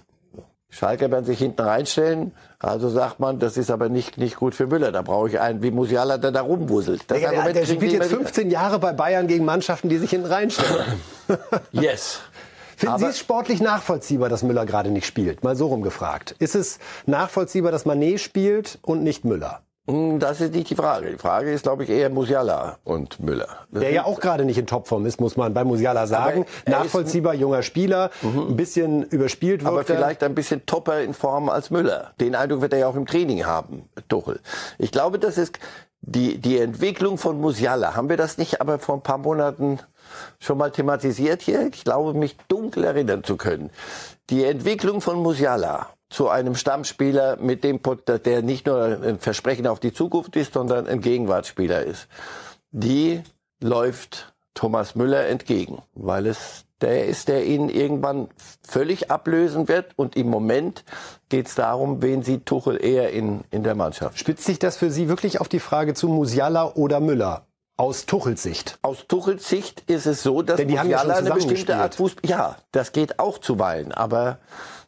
Schalke 0.75 1.09
werden 1.09 1.23
sich 1.25 1.39
hinten 1.39 1.61
reinstellen. 1.61 2.33
Also 2.59 2.89
sagt 2.89 3.19
man, 3.21 3.39
das 3.39 3.55
ist 3.55 3.71
aber 3.71 3.87
nicht, 3.87 4.17
nicht 4.17 4.35
gut 4.35 4.53
für 4.55 4.67
Müller. 4.67 4.91
Da 4.91 5.01
brauche 5.03 5.29
ich 5.29 5.39
einen 5.39 5.63
wie 5.63 5.71
Musiala, 5.71 6.17
der 6.17 6.31
da 6.31 6.41
rumwuselt. 6.41 7.03
Das 7.09 7.19
Der, 7.19 7.29
Argument 7.29 7.55
der 7.55 7.65
spielt 7.65 7.81
jetzt 7.83 7.93
immer 7.93 8.05
wieder. 8.05 8.17
15 8.17 8.51
Jahre 8.51 8.79
bei 8.79 8.91
Bayern 8.91 9.27
gegen 9.27 9.45
Mannschaften, 9.45 9.87
die 9.87 9.97
sich 9.97 10.09
hinten 10.09 10.27
reinstellen. 10.27 10.85
Yes. 11.71 12.19
Finden 12.77 12.97
Sie 12.97 13.03
Aber- 13.05 13.09
es 13.11 13.19
sportlich 13.19 13.61
nachvollziehbar, 13.61 14.27
dass 14.27 14.43
Müller 14.43 14.65
gerade 14.65 14.91
nicht 14.91 15.05
spielt? 15.05 15.43
Mal 15.45 15.55
so 15.55 15.67
rumgefragt. 15.67 16.35
Ist 16.39 16.55
es 16.55 16.79
nachvollziehbar, 17.05 17.71
dass 17.71 17.85
Manet 17.85 18.19
spielt 18.19 18.77
und 18.81 19.01
nicht 19.01 19.23
Müller? 19.23 19.61
Hm, 19.87 20.19
Das 20.19 20.41
ist 20.41 20.53
nicht 20.53 20.69
die 20.69 20.75
Frage. 20.75 21.11
Die 21.11 21.17
Frage 21.17 21.51
ist, 21.51 21.63
glaube 21.63 21.83
ich, 21.83 21.89
eher 21.89 22.09
Musiala 22.09 22.77
und 22.83 23.19
Müller. 23.19 23.47
Das 23.71 23.81
Der 23.81 23.91
ja 23.91 24.05
auch 24.05 24.19
gerade 24.19 24.43
nicht 24.45 24.57
in 24.57 24.65
Topform 24.65 25.05
ist, 25.05 25.19
muss 25.21 25.37
man 25.37 25.53
bei 25.53 25.63
Musiala 25.63 26.07
sagen. 26.07 26.45
Nachvollziehbar, 26.65 27.35
junger 27.35 27.61
Spieler, 27.61 28.09
ein 28.23 28.55
bisschen 28.55 29.03
überspielt 29.03 29.61
wirkt 29.63 29.67
aber 29.71 29.79
er. 29.81 29.85
vielleicht 29.85 30.23
ein 30.23 30.33
bisschen 30.35 30.65
topper 30.65 31.01
in 31.01 31.13
Form 31.13 31.49
als 31.49 31.69
Müller. 31.69 32.11
Den 32.19 32.35
Eindruck 32.35 32.61
wird 32.61 32.73
er 32.73 32.79
ja 32.79 32.87
auch 32.87 32.95
im 32.95 33.05
Training 33.05 33.45
haben, 33.45 33.87
Tuchel. 34.09 34.39
Ich 34.79 34.91
glaube, 34.91 35.19
das 35.19 35.37
ist 35.37 35.59
die, 36.01 36.37
die 36.39 36.59
Entwicklung 36.59 37.17
von 37.17 37.39
Musiala. 37.39 37.95
Haben 37.95 38.09
wir 38.09 38.17
das 38.17 38.37
nicht 38.37 38.61
aber 38.61 38.79
vor 38.79 38.95
ein 38.95 39.01
paar 39.01 39.17
Monaten 39.17 39.79
schon 40.39 40.57
mal 40.57 40.71
thematisiert 40.71 41.41
hier? 41.41 41.67
Ich 41.73 41.83
glaube, 41.83 42.13
mich 42.13 42.37
dunkel 42.47 42.83
erinnern 42.83 43.23
zu 43.23 43.37
können. 43.37 43.69
Die 44.29 44.43
Entwicklung 44.45 45.01
von 45.01 45.17
Musiala 45.17 45.87
zu 46.09 46.29
einem 46.29 46.55
Stammspieler, 46.55 47.37
mit 47.37 47.63
dem, 47.63 47.79
der 48.25 48.41
nicht 48.41 48.67
nur 48.67 48.83
ein 48.83 49.19
Versprechen 49.19 49.67
auf 49.67 49.79
die 49.79 49.93
Zukunft 49.93 50.35
ist, 50.35 50.53
sondern 50.53 50.87
ein 50.87 51.01
Gegenwartsspieler 51.01 51.83
ist. 51.83 52.07
Die 52.71 53.21
läuft 53.61 54.33
Thomas 54.53 54.95
Müller 54.95 55.27
entgegen, 55.27 55.81
weil 55.93 56.27
es 56.27 56.65
der 56.81 57.05
ist, 57.05 57.29
der 57.29 57.45
ihn 57.45 57.69
irgendwann 57.69 58.27
völlig 58.61 59.09
ablösen 59.09 59.67
wird. 59.67 59.93
Und 59.95 60.15
im 60.15 60.29
Moment 60.29 60.83
geht 61.29 61.47
es 61.47 61.55
darum, 61.55 62.01
wen 62.01 62.23
sieht 62.23 62.45
Tuchel 62.45 62.83
eher 62.83 63.11
in, 63.11 63.43
in 63.51 63.63
der 63.63 63.75
Mannschaft. 63.75 64.19
Spitzt 64.19 64.45
sich 64.45 64.59
das 64.59 64.77
für 64.77 64.91
Sie 64.91 65.07
wirklich 65.07 65.39
auf 65.39 65.47
die 65.47 65.59
Frage 65.59 65.93
zu 65.93 66.07
Musiala 66.07 66.73
oder 66.75 66.99
Müller? 66.99 67.47
Aus 67.77 68.05
Tuchels 68.05 68.43
Sicht. 68.43 68.77
Aus 68.81 69.05
Tuchels 69.07 69.49
Sicht 69.49 69.89
ist 69.89 70.05
es 70.05 70.23
so, 70.23 70.41
dass 70.41 70.57
Denn 70.57 70.69
die 70.69 70.79
haben 70.79 70.89
ja 70.89 70.99
Musiala 71.03 71.19
eine 71.19 71.31
bestimmte 71.31 71.75
Art. 71.75 71.95
Fußball. 71.95 72.29
Ja, 72.29 72.55
das 72.71 72.91
geht 72.91 73.19
auch 73.19 73.37
zuweilen, 73.37 73.91
aber 73.91 74.39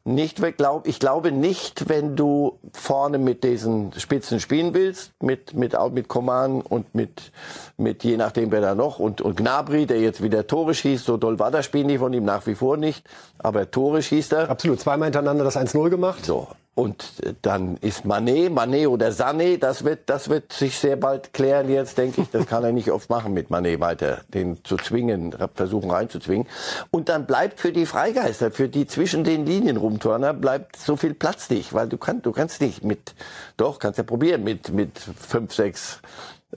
nicht, 0.08 0.42
ich 0.42 0.58
glaub, 0.58 0.88
ich 0.88 1.00
glaube 1.00 1.32
nicht, 1.32 1.90
wenn 1.90 2.16
du 2.16 2.58
vorne 2.74 3.18
mit 3.18 3.44
diesen 3.44 3.92
Spitzen 3.98 4.40
spielen 4.40 4.74
willst, 4.74 5.12
mit 5.22 5.54
mit 5.54 5.76
mit 5.92 6.08
Coman 6.08 6.62
und 6.62 6.96
mit 6.96 7.32
mit 7.78 8.04
je 8.04 8.18
nachdem 8.18 8.52
wer 8.52 8.62
da 8.62 8.74
noch 8.74 9.00
und 9.00 9.22
und 9.22 9.36
Gnabry, 9.38 9.86
der 9.86 10.00
jetzt 10.00 10.24
wieder 10.24 10.48
Tore 10.48 10.74
schießt, 10.74 11.06
so 11.06 11.18
doll 11.18 11.40
war 11.40 11.52
das 11.52 11.66
Spiel 11.66 11.84
nicht 11.84 12.00
von 12.00 12.14
ihm 12.14 12.26
nach 12.26 12.48
wie 12.48 12.56
vor 12.56 12.78
nicht, 12.78 13.06
aber 13.38 13.70
Tore 13.70 14.02
schießt 14.02 14.34
er. 14.34 14.50
Absolut. 14.50 14.80
Zweimal 14.80 15.08
hintereinander 15.08 15.44
das 15.44 15.58
1-0 15.58 15.90
gemacht. 15.90 16.26
So. 16.26 16.48
Und 16.78 17.14
äh, 17.24 17.34
dann 17.42 17.78
ist 17.78 18.06
Manet, 18.06 18.54
Manet 18.54 18.86
oder 18.86 19.10
Sané, 19.10 19.58
das 19.58 19.84
wird, 19.84 20.12
das 20.12 20.30
wird 20.30 20.54
sich 20.54 20.78
sehr 20.78 20.96
bald 20.96 21.34
klären 21.34 21.70
jetzt, 21.70 21.98
denke 21.98 22.22
ich. 22.22 22.30
Das 22.30 22.46
kann 22.46 22.64
er 22.64 22.72
nicht 22.72 22.92
oft 22.92 23.10
machen 23.10 23.34
mit 23.34 23.50
Manet 23.50 23.80
weiter, 23.80 24.22
den 24.28 24.64
zu 24.64 24.78
zwingen, 24.78 25.36
versuchen 25.56 25.90
reinzuzwingen. 25.90 26.46
Und 26.92 27.10
dann 27.10 27.26
bleibt 27.26 27.60
für 27.60 27.72
die 27.72 27.88
Freigeister, 27.88 28.52
für 28.52 28.70
die 28.70 28.86
zwischen 28.86 29.24
den 29.24 29.44
Linien 29.44 29.78
rumturner, 29.78 30.36
bleibt 30.36 30.76
so 30.76 30.96
viel 30.96 31.16
Platz 31.16 31.50
nicht, 31.50 31.74
weil 31.74 31.90
du 31.90 31.98
kannst, 31.98 32.28
du 32.28 32.32
kannst 32.32 32.62
nicht 32.62 32.84
mit, 32.84 33.16
doch, 33.58 33.80
kannst 33.80 33.98
ja 33.98 34.04
probieren, 34.04 34.44
mit, 34.44 34.70
mit 34.72 35.00
fünf, 35.00 35.56
sechs 35.56 36.00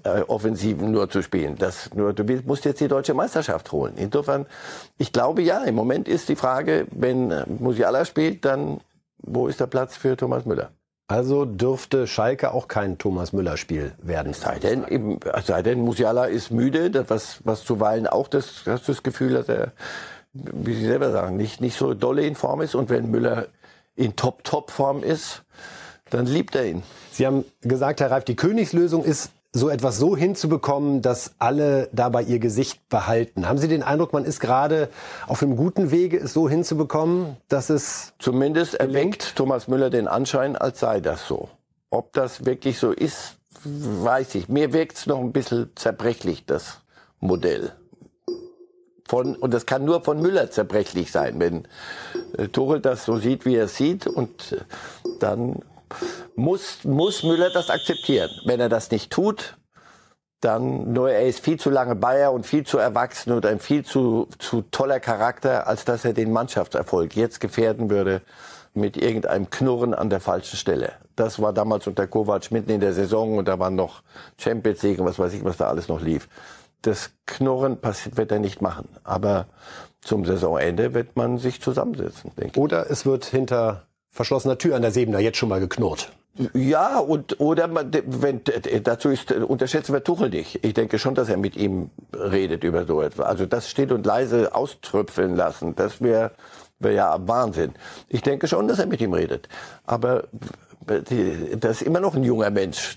äh, 0.04 0.20
Offensiven 0.20 0.90
nur 0.90 1.09
zu 1.09 1.22
spielen. 1.22 1.56
Das 1.56 1.94
nur, 1.94 2.12
du 2.12 2.24
musst 2.44 2.66
jetzt 2.66 2.83
die 2.83 2.88
deutsche 2.88 3.14
Meisterschaft 3.14 3.72
holen. 3.72 3.94
Insofern, 3.96 4.44
ich 4.98 5.14
glaube 5.14 5.40
ja, 5.40 5.64
im 5.64 5.76
Moment 5.76 6.09
ist 6.09 6.28
die 6.28 6.37
Frage, 6.37 6.87
wenn 6.90 7.30
äh, 7.30 7.46
Musiala 7.48 8.04
spielt, 8.04 8.44
dann 8.44 8.80
wo 9.22 9.48
ist 9.48 9.61
der 9.61 9.66
Platz 9.66 9.96
für 9.96 10.16
Thomas 10.16 10.44
Müller? 10.44 10.70
Also 11.11 11.44
dürfte 11.44 12.06
Schalke 12.06 12.52
auch 12.54 12.68
kein 12.68 12.96
Thomas 12.96 13.33
Müller-Spiel 13.33 13.92
werden. 14.00 14.33
Sei 14.33 14.61
denn, 14.61 14.87
eben, 14.87 15.18
sei 15.44 15.61
denn, 15.62 15.80
Musiala 15.80 16.26
ist 16.26 16.52
müde, 16.52 16.90
das, 16.90 17.11
was, 17.11 17.40
was 17.42 17.64
zuweilen 17.64 18.06
auch 18.06 18.28
das, 18.28 18.62
hast 18.66 18.87
du 18.87 18.92
das 18.92 19.02
Gefühl, 19.02 19.33
dass 19.33 19.48
er, 19.48 19.72
wie 20.33 20.74
Sie 20.74 20.87
selber 20.87 21.11
sagen, 21.11 21.37
nicht, 21.37 21.61
nicht 21.61 21.76
so 21.76 21.94
dolle 21.94 22.24
in 22.24 22.37
Form 22.37 22.61
ist. 22.61 22.76
Und 22.76 22.90
wenn 22.90 23.11
Müller 23.11 23.48
in 23.96 24.14
Top-Top-Form 24.14 25.02
ist, 25.02 25.42
dann 26.11 26.26
liebt 26.26 26.54
er 26.54 26.66
ihn. 26.66 26.85
Sie 27.11 27.26
haben 27.26 27.44
gesagt, 27.61 28.00
Herr 28.00 28.12
Reif, 28.12 28.24
die 28.24 28.37
Königslösung 28.37 29.02
ist 29.02 29.33
so 29.53 29.69
etwas 29.69 29.99
so 29.99 30.17
hinzubekommen, 30.17 31.03
dass 31.03 31.33
alle 31.39 31.89
dabei 31.93 32.23
ihr 32.23 32.39
Gesicht 32.39 32.89
behalten. 32.89 33.49
Haben 33.49 33.59
Sie 33.59 33.67
den 33.67 33.83
Eindruck, 33.83 34.13
man 34.13 34.25
ist 34.25 34.39
gerade 34.41 34.89
auf 35.27 35.43
einem 35.43 35.57
guten 35.57 35.91
Wege, 35.91 36.19
es 36.19 36.33
so 36.33 36.49
hinzubekommen, 36.49 37.37
dass 37.49 37.69
es 37.69 38.13
zumindest 38.19 38.75
erweckt 38.75 39.35
Thomas 39.35 39.67
Müller 39.67 39.91
den 39.91 40.07
Anschein, 40.07 40.57
als 40.57 40.81
sei 40.81 41.01
das 41.01 41.27
so. 41.27 41.49
Ob 41.91 42.13
das 42.13 42.47
wirklich 42.47 42.79
so 42.79 42.93
ist, 42.93 43.37
weiß 43.65 44.37
ich. 44.37 44.49
Mir 44.49 44.73
wirkt 44.73 44.99
es 44.99 45.07
noch 45.07 45.19
ein 45.19 45.33
bisschen 45.33 45.71
zerbrechlich, 45.75 46.47
das 46.47 46.81
Modell. 47.19 47.73
Von, 49.09 49.35
und 49.35 49.53
das 49.53 49.67
kann 49.67 49.85
nur 49.85 50.03
von 50.03 50.23
Müller 50.23 50.53
zerbrechlich 50.53 51.11
sein, 51.11 51.41
wenn 51.41 51.67
äh, 52.39 52.47
Tuchel 52.47 52.79
das 52.79 53.05
so 53.05 53.17
sieht, 53.17 53.45
wie 53.45 53.57
er 53.57 53.65
es 53.65 53.77
sieht. 53.77 54.07
Und 54.07 54.53
äh, 54.53 54.61
dann 55.19 55.57
muss, 56.35 56.85
muss 56.85 57.22
Müller 57.22 57.50
das 57.50 57.70
akzeptieren. 57.70 58.31
Wenn 58.44 58.61
er 58.61 58.68
das 58.68 58.90
nicht 58.90 59.11
tut, 59.11 59.57
dann 60.40 60.92
nur 60.92 61.11
er 61.11 61.26
ist 61.26 61.44
viel 61.44 61.59
zu 61.61 61.70
lange 61.70 61.94
Bayer 61.94 62.33
und 62.33 62.46
viel 62.46 62.64
zu 62.64 62.79
erwachsen 62.79 63.33
und 63.33 63.44
ein 63.44 63.61
viel 63.61 63.85
zu, 63.85 64.29
zu 64.38 64.62
toller 64.62 65.00
Charakter, 65.00 65.66
als 65.66 65.85
dass 65.85 66.05
er 66.05 66.14
den 66.14 66.33
Mannschaftserfolg 66.33 67.14
jetzt 67.14 67.40
gefährden 67.40 67.90
würde 67.90 68.22
mit 68.72 68.96
irgendeinem 68.96 69.50
Knurren 69.50 69.94
an 69.94 70.11
der 70.11 70.20
falschen 70.20 70.57
Stelle. 70.57 70.92
Das 71.16 71.42
war 71.42 71.53
damals 71.53 71.87
unter 71.87 72.07
Kovac 72.07 72.50
mitten 72.50 72.70
in 72.70 72.81
der 72.81 72.94
Saison 72.94 73.37
und 73.37 73.48
da 73.48 73.59
waren 73.59 73.74
noch 73.74 74.03
Champions 74.38 74.83
League 74.83 74.98
und 74.98 75.07
was 75.07 75.18
weiß 75.18 75.35
ich, 75.35 75.44
was 75.44 75.59
da 75.59 75.68
alles 75.68 75.88
noch 75.88 76.00
lief. 76.00 76.29
Das 76.83 77.11
Knurren 77.26 77.76
wird 77.83 78.33
er 78.33 78.38
nicht 78.38 78.62
machen. 78.62 78.88
Aber 79.05 79.46
zum 80.00 80.24
Saisonende 80.24 80.94
wird 80.94 81.16
man 81.16 81.37
sich 81.37 81.61
zusammensetzen, 81.61 82.33
denke 82.37 82.53
ich. 82.53 82.57
Oder 82.57 82.90
es 82.90 83.05
wird 83.05 83.26
hinter 83.26 83.87
verschlossener 84.11 84.59
Tür 84.59 84.77
an 84.77 84.83
der 84.83 84.90
Sebener 84.90 85.20
jetzt 85.20 85.38
schon 85.38 85.49
mal 85.49 85.61
geknurrt. 85.61 86.12
Ja, 86.55 86.99
und, 86.99 87.40
oder 87.40 87.66
man, 87.66 87.90
wenn, 88.07 88.40
dazu 88.85 89.11
ist, 89.11 89.33
unterschätzen 89.33 89.92
wir 89.92 90.05
Tuchel 90.05 90.31
nicht. 90.31 90.64
Ich 90.64 90.75
denke 90.75 90.99
schon, 90.99 91.14
dass 91.14 91.29
er 91.29 91.37
mit 91.37 91.57
ihm 91.57 91.90
redet 92.14 92.62
über 92.64 92.87
so 92.87 93.03
etwas. 93.03 93.27
Also 93.27 93.46
das 93.46 93.68
still 93.68 93.92
und 93.92 94.07
leise 94.07 94.55
auströpfeln 94.55 95.35
lassen, 95.35 95.75
das 95.75 96.01
wäre 96.01 96.31
wär 96.79 96.92
ja 96.92 97.16
Wahnsinn. 97.27 97.75
Ich 98.09 98.23
denke 98.23 98.49
schon, 98.49 98.68
dass 98.68 98.79
er 98.79 98.87
mit 98.87 99.01
ihm 99.01 99.12
redet. 99.12 99.49
Aber 99.87 100.25
das 100.87 101.81
ist 101.81 101.83
immer 101.83 102.01
noch 102.01 102.14
ein 102.14 102.25
junger 102.25 102.51
Mensch, 102.51 102.96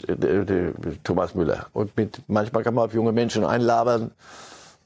Thomas 1.04 1.36
Müller. 1.36 1.68
Und 1.74 1.96
mit, 1.98 2.22
manchmal 2.28 2.64
kann 2.64 2.76
man 2.76 2.86
auf 2.86 2.94
junge 2.94 3.12
Menschen 3.12 3.44
einlabern. 3.44 4.12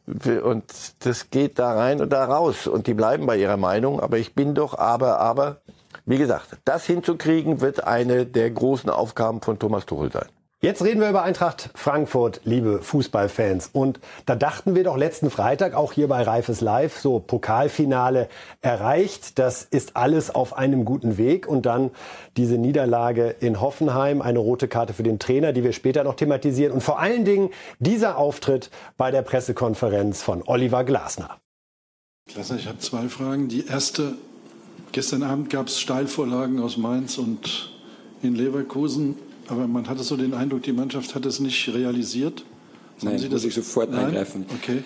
Und 0.08 0.64
das 1.00 1.30
geht 1.30 1.60
da 1.60 1.74
rein 1.74 2.02
und 2.02 2.12
da 2.12 2.26
raus. 2.26 2.66
Und 2.66 2.88
die 2.88 2.94
bleiben 2.94 3.26
bei 3.26 3.38
ihrer 3.38 3.58
Meinung. 3.58 4.00
Aber 4.00 4.18
ich 4.18 4.34
bin 4.34 4.56
doch, 4.56 4.78
aber, 4.78 5.20
aber, 5.20 5.58
wie 6.06 6.18
gesagt, 6.18 6.58
das 6.66 6.86
hinzukriegen 6.86 7.62
wird 7.62 7.84
eine 7.84 8.26
der 8.26 8.50
großen 8.52 8.90
Aufgaben 8.90 9.42
von 9.42 9.60
Thomas 9.60 9.86
Tuchel 9.86 10.12
sein. 10.12 10.28
Jetzt 10.60 10.82
reden 10.82 11.02
wir 11.02 11.10
über 11.12 11.22
Eintracht 11.22 11.70
Frankfurt, 11.76 12.42
liebe 12.44 12.82
Fußballfans. 12.82 13.70
Und 13.74 14.00
da 14.26 14.36
dachten 14.36 14.74
wir 14.74 14.84
doch 14.84 14.98
letzten 14.98 15.30
Freitag, 15.30 15.76
auch 15.76 15.94
hier 15.94 16.08
bei 16.08 16.24
Reifes 16.24 16.62
Live, 16.62 16.98
so 16.98 17.20
Pokalfinale 17.20 18.28
erreicht. 18.62 19.38
Das 19.38 19.62
ist 19.62 19.96
alles 19.96 20.34
auf 20.34 20.58
einem 20.58 20.84
guten 20.84 21.20
Weg. 21.20 21.48
Und 21.48 21.68
dann 21.68 21.92
diese 22.38 22.58
Niederlage 22.58 23.36
in 23.40 23.62
Hoffenheim, 23.62 24.24
eine 24.24 24.40
rote 24.40 24.68
Karte 24.68 24.94
für 24.94 25.04
den 25.04 25.20
Trainer, 25.20 25.54
die 25.54 25.64
wir 25.64 25.74
später 25.74 26.04
noch 26.04 26.16
thematisieren. 26.16 26.74
Und 26.74 26.82
vor 26.82 27.00
allen 27.00 27.24
Dingen 27.24 27.52
dieser 27.78 28.18
Auftritt 28.18 28.72
bei 28.98 29.12
der 29.12 29.22
Pressekonferenz 29.22 30.24
von 30.24 30.42
Oliver 30.44 30.84
Glasner. 30.84 31.38
Klasse, 32.28 32.56
ich 32.56 32.68
habe 32.68 32.80
zwei 32.80 33.10
Fragen. 33.10 33.48
Die 33.48 33.68
erste, 33.68 34.16
gestern 34.92 35.24
Abend 35.24 35.50
gab 35.50 35.68
es 35.68 35.80
Steilvorlagen 35.80 36.60
aus 36.60 36.78
Mainz 36.78 37.18
und 37.18 37.72
in 38.22 38.36
Leverkusen 38.36 39.16
aber 39.48 39.68
man 39.68 39.88
hatte 39.88 40.04
so 40.04 40.18
den 40.18 40.34
Eindruck, 40.34 40.64
die 40.64 40.74
Mannschaft 40.74 41.16
hat 41.16 41.26
es 41.26 41.40
nicht 41.40 41.70
realisiert. 41.74 42.44
Nein, 43.02 43.20
Sie 43.20 43.26
das? 43.26 43.44
muss 43.44 43.46
ich 43.46 43.54
sofort 43.54 43.92
Nein? 43.92 44.08
eingreifen. 44.08 44.46
Okay. 44.56 44.84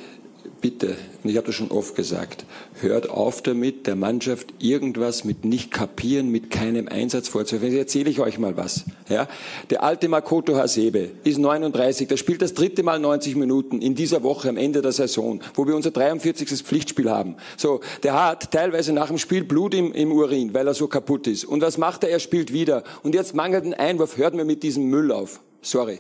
Bitte, 0.62 0.96
ich 1.24 1.38
habe 1.38 1.48
das 1.48 1.56
schon 1.56 1.72
oft 1.72 1.96
gesagt, 1.96 2.46
hört 2.82 3.10
auf 3.10 3.42
damit, 3.42 3.88
der 3.88 3.96
Mannschaft 3.96 4.54
irgendwas 4.60 5.24
mit 5.24 5.44
nicht 5.44 5.72
kapieren, 5.72 6.30
mit 6.30 6.52
keinem 6.52 6.88
Einsatz 6.88 7.28
vorzuwerfen. 7.28 7.70
Jetzt 7.70 7.80
erzähle 7.80 8.10
ich 8.10 8.20
euch 8.20 8.38
mal 8.38 8.58
was. 8.58 8.86
Ja? 9.10 9.28
Der 9.72 9.84
alte 9.84 10.08
Makoto 10.08 10.56
Hasebe 10.56 11.10
ist 11.24 11.40
39, 11.40 12.08
der 12.08 12.18
spielt 12.18 12.42
das 12.42 12.54
dritte 12.54 12.84
Mal 12.84 13.00
90 13.00 13.36
Minuten 13.36 13.82
in 13.82 13.96
dieser 13.96 14.22
Woche 14.24 14.50
am 14.50 14.58
Ende 14.58 14.82
der 14.82 14.92
Saison, 14.92 15.42
wo 15.56 15.66
wir 15.68 15.76
unser 15.76 15.92
43. 15.92 16.64
Pflichtspiel 16.64 17.10
haben. 17.10 17.38
So, 17.58 17.82
der 18.04 18.24
hat 18.24 18.52
teilweise 18.52 18.94
nach 18.94 19.08
dem 19.08 19.18
Spiel 19.18 19.44
Blut 19.44 19.74
im, 19.74 19.94
im 19.94 20.12
Urin, 20.12 20.54
weil 20.54 20.68
er 20.68 20.74
so 20.76 20.88
kaputt 20.88 21.28
ist. 21.28 21.46
Und 21.46 21.62
was 21.62 21.78
macht 21.78 22.04
er? 22.04 22.10
Er 22.10 22.20
spielt 22.20 22.54
wieder. 22.54 22.84
Und 23.04 23.16
jetzt 23.16 23.36
mangelt 23.36 23.66
ein 23.66 23.74
Einwurf, 23.74 24.18
hört 24.18 24.34
mir 24.34 24.46
mit 24.46 24.64
diesem 24.64 24.86
Müll 24.86 25.12
auf. 25.12 25.40
Sorry. 25.62 26.00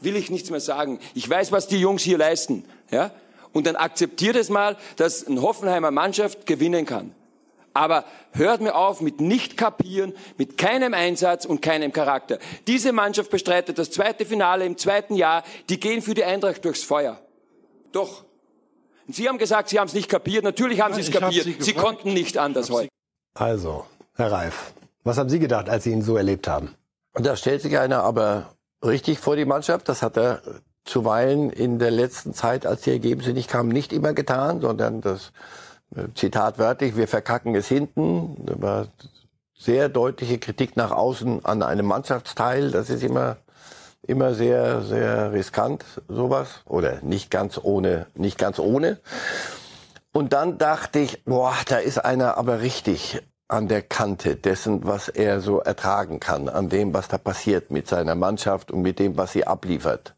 Will 0.00 0.16
ich 0.16 0.30
nichts 0.30 0.50
mehr 0.50 0.60
sagen. 0.60 0.98
Ich 1.14 1.28
weiß, 1.28 1.52
was 1.52 1.68
die 1.68 1.78
Jungs 1.78 2.02
hier 2.02 2.18
leisten. 2.18 2.64
Ja? 2.90 3.12
Und 3.56 3.66
dann 3.66 3.76
akzeptiert 3.76 4.36
es 4.36 4.50
mal, 4.50 4.76
dass 4.96 5.26
eine 5.26 5.40
Hoffenheimer 5.40 5.90
Mannschaft 5.90 6.44
gewinnen 6.44 6.84
kann. 6.84 7.14
Aber 7.72 8.04
hört 8.32 8.60
mir 8.60 8.74
auf 8.74 9.00
mit 9.00 9.18
nicht 9.18 9.56
kapieren, 9.56 10.12
mit 10.36 10.58
keinem 10.58 10.92
Einsatz 10.92 11.46
und 11.46 11.62
keinem 11.62 11.90
Charakter. 11.90 12.38
Diese 12.66 12.92
Mannschaft 12.92 13.30
bestreitet 13.30 13.78
das 13.78 13.90
zweite 13.90 14.26
Finale 14.26 14.66
im 14.66 14.76
zweiten 14.76 15.14
Jahr. 15.14 15.42
Die 15.70 15.80
gehen 15.80 16.02
für 16.02 16.12
die 16.12 16.22
Eintracht 16.22 16.66
durchs 16.66 16.82
Feuer. 16.82 17.18
Doch. 17.92 18.26
Und 19.06 19.16
Sie 19.16 19.26
haben 19.26 19.38
gesagt, 19.38 19.70
Sie 19.70 19.80
haben 19.80 19.88
es 19.88 19.94
nicht 19.94 20.10
kapiert. 20.10 20.44
Natürlich 20.44 20.82
haben 20.82 20.92
Sie 20.92 21.00
es 21.00 21.10
kapiert. 21.10 21.44
Sie, 21.44 21.56
Sie, 21.58 21.72
konnten 21.72 22.12
nicht 22.12 22.36
anders 22.36 22.68
heute. 22.68 22.90
Also, 23.32 23.86
Herr 24.16 24.32
Reif, 24.32 24.74
was 25.02 25.16
haben 25.16 25.30
Sie 25.30 25.38
gedacht, 25.38 25.70
als 25.70 25.84
Sie 25.84 25.92
ihn 25.92 26.02
so 26.02 26.18
erlebt 26.18 26.46
haben? 26.46 26.74
Und 27.14 27.24
da 27.24 27.36
stellt 27.36 27.62
sich 27.62 27.78
einer 27.78 28.02
aber 28.02 28.54
richtig 28.84 29.18
vor 29.18 29.34
die 29.34 29.46
Mannschaft. 29.46 29.88
Das 29.88 30.02
hat 30.02 30.18
er 30.18 30.42
zuweilen 30.86 31.50
in 31.50 31.78
der 31.78 31.90
letzten 31.90 32.32
Zeit, 32.32 32.64
als 32.64 32.82
die 32.82 32.90
Ergebnisse 32.90 33.32
nicht 33.32 33.50
kamen, 33.50 33.68
nicht 33.68 33.92
immer 33.92 34.14
getan, 34.14 34.60
sondern 34.60 35.00
das 35.00 35.32
äh, 35.94 36.04
Zitat 36.14 36.58
wörtlich, 36.58 36.96
wir 36.96 37.08
verkacken 37.08 37.54
es 37.54 37.68
hinten. 37.68 38.36
Das 38.46 38.62
war 38.62 38.86
sehr 39.58 39.88
deutliche 39.88 40.38
Kritik 40.38 40.76
nach 40.76 40.92
außen 40.92 41.44
an 41.44 41.62
einem 41.62 41.86
Mannschaftsteil. 41.86 42.70
Das 42.70 42.88
ist 42.88 43.02
immer, 43.02 43.36
immer 44.02 44.34
sehr, 44.34 44.82
sehr 44.82 45.32
riskant, 45.32 45.84
sowas. 46.08 46.60
Oder 46.64 47.00
nicht 47.02 47.30
ganz 47.30 47.58
ohne, 47.62 48.06
nicht 48.14 48.38
ganz 48.38 48.58
ohne. 48.58 48.98
Und 50.12 50.32
dann 50.32 50.56
dachte 50.56 51.00
ich, 51.00 51.24
boah, 51.24 51.54
da 51.66 51.76
ist 51.76 51.98
einer 51.98 52.38
aber 52.38 52.60
richtig 52.60 53.20
an 53.48 53.68
der 53.68 53.82
Kante 53.82 54.34
dessen, 54.34 54.84
was 54.84 55.08
er 55.08 55.40
so 55.40 55.60
ertragen 55.60 56.18
kann, 56.18 56.48
an 56.48 56.68
dem, 56.68 56.92
was 56.92 57.06
da 57.06 57.16
passiert 57.16 57.70
mit 57.70 57.86
seiner 57.86 58.16
Mannschaft 58.16 58.72
und 58.72 58.82
mit 58.82 58.98
dem, 58.98 59.16
was 59.16 59.32
sie 59.32 59.46
abliefert. 59.46 60.14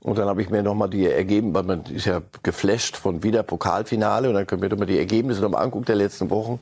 Und 0.00 0.16
dann 0.16 0.28
habe 0.28 0.40
ich 0.40 0.48
mir 0.48 0.62
nochmal 0.62 0.88
die 0.88 1.06
ergeben, 1.06 1.52
weil 1.52 1.64
man 1.64 1.84
ist 1.84 2.06
ja 2.06 2.22
geflasht 2.42 2.96
von 2.96 3.22
wieder 3.22 3.42
Pokalfinale 3.42 4.28
und 4.28 4.34
dann 4.34 4.46
können 4.46 4.62
wir 4.62 4.70
doch 4.70 4.78
mal 4.78 4.86
die 4.86 4.98
Ergebnisse 4.98 5.42
nochmal 5.42 5.62
angucken 5.62 5.84
der 5.84 5.96
letzten 5.96 6.30
Wochen. 6.30 6.60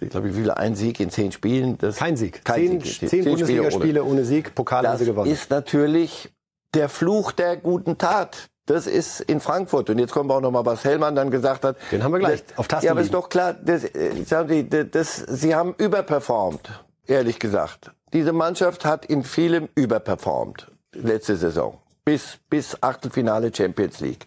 Ich 0.00 0.10
glaube, 0.10 0.28
wie 0.28 0.34
viele 0.34 0.56
ein 0.56 0.76
Sieg 0.76 1.00
in 1.00 1.10
zehn 1.10 1.32
Spielen? 1.32 1.76
Das 1.78 1.96
kein 1.96 2.16
Sieg. 2.16 2.44
Kein 2.44 2.68
zehn, 2.68 2.80
Sieg. 2.80 2.98
Zehn, 2.98 3.08
zehn 3.08 3.24
Bundesligaspiele 3.24 4.02
ohne. 4.04 4.12
ohne 4.12 4.24
Sieg, 4.24 4.54
Pokal 4.54 4.84
das 4.84 4.92
haben 4.92 4.98
sie 5.00 5.04
gewonnen. 5.06 5.30
Das 5.30 5.40
ist 5.40 5.50
natürlich 5.50 6.32
der 6.74 6.88
Fluch 6.88 7.32
der 7.32 7.56
guten 7.56 7.98
Tat. 7.98 8.48
Das 8.68 8.86
ist 8.86 9.20
in 9.22 9.40
Frankfurt. 9.40 9.88
Und 9.88 9.98
jetzt 9.98 10.12
kommen 10.12 10.28
wir 10.28 10.34
auch 10.34 10.42
noch 10.42 10.50
mal, 10.50 10.66
was 10.66 10.84
Hellmann 10.84 11.16
dann 11.16 11.30
gesagt 11.30 11.64
hat. 11.64 11.76
Den 11.90 12.04
haben 12.04 12.12
wir 12.12 12.18
gleich 12.18 12.44
das, 12.44 12.58
auf 12.58 12.68
Tasten. 12.68 12.86
Ja, 12.86 12.92
aber 12.92 13.00
ist 13.00 13.14
doch 13.14 13.30
klar, 13.30 13.54
das, 13.54 13.82
äh, 13.82 14.22
sagen 14.26 14.48
Sie, 14.50 14.68
das, 14.68 14.86
das, 14.90 15.16
Sie 15.16 15.54
haben 15.54 15.74
überperformt, 15.78 16.84
ehrlich 17.06 17.38
gesagt. 17.38 17.90
Diese 18.12 18.34
Mannschaft 18.34 18.84
hat 18.84 19.06
in 19.06 19.24
vielem 19.24 19.70
überperformt, 19.74 20.70
letzte 20.92 21.36
Saison. 21.36 21.78
Bis, 22.04 22.38
bis 22.50 22.82
Achtelfinale 22.82 23.54
Champions 23.54 24.00
League. 24.00 24.26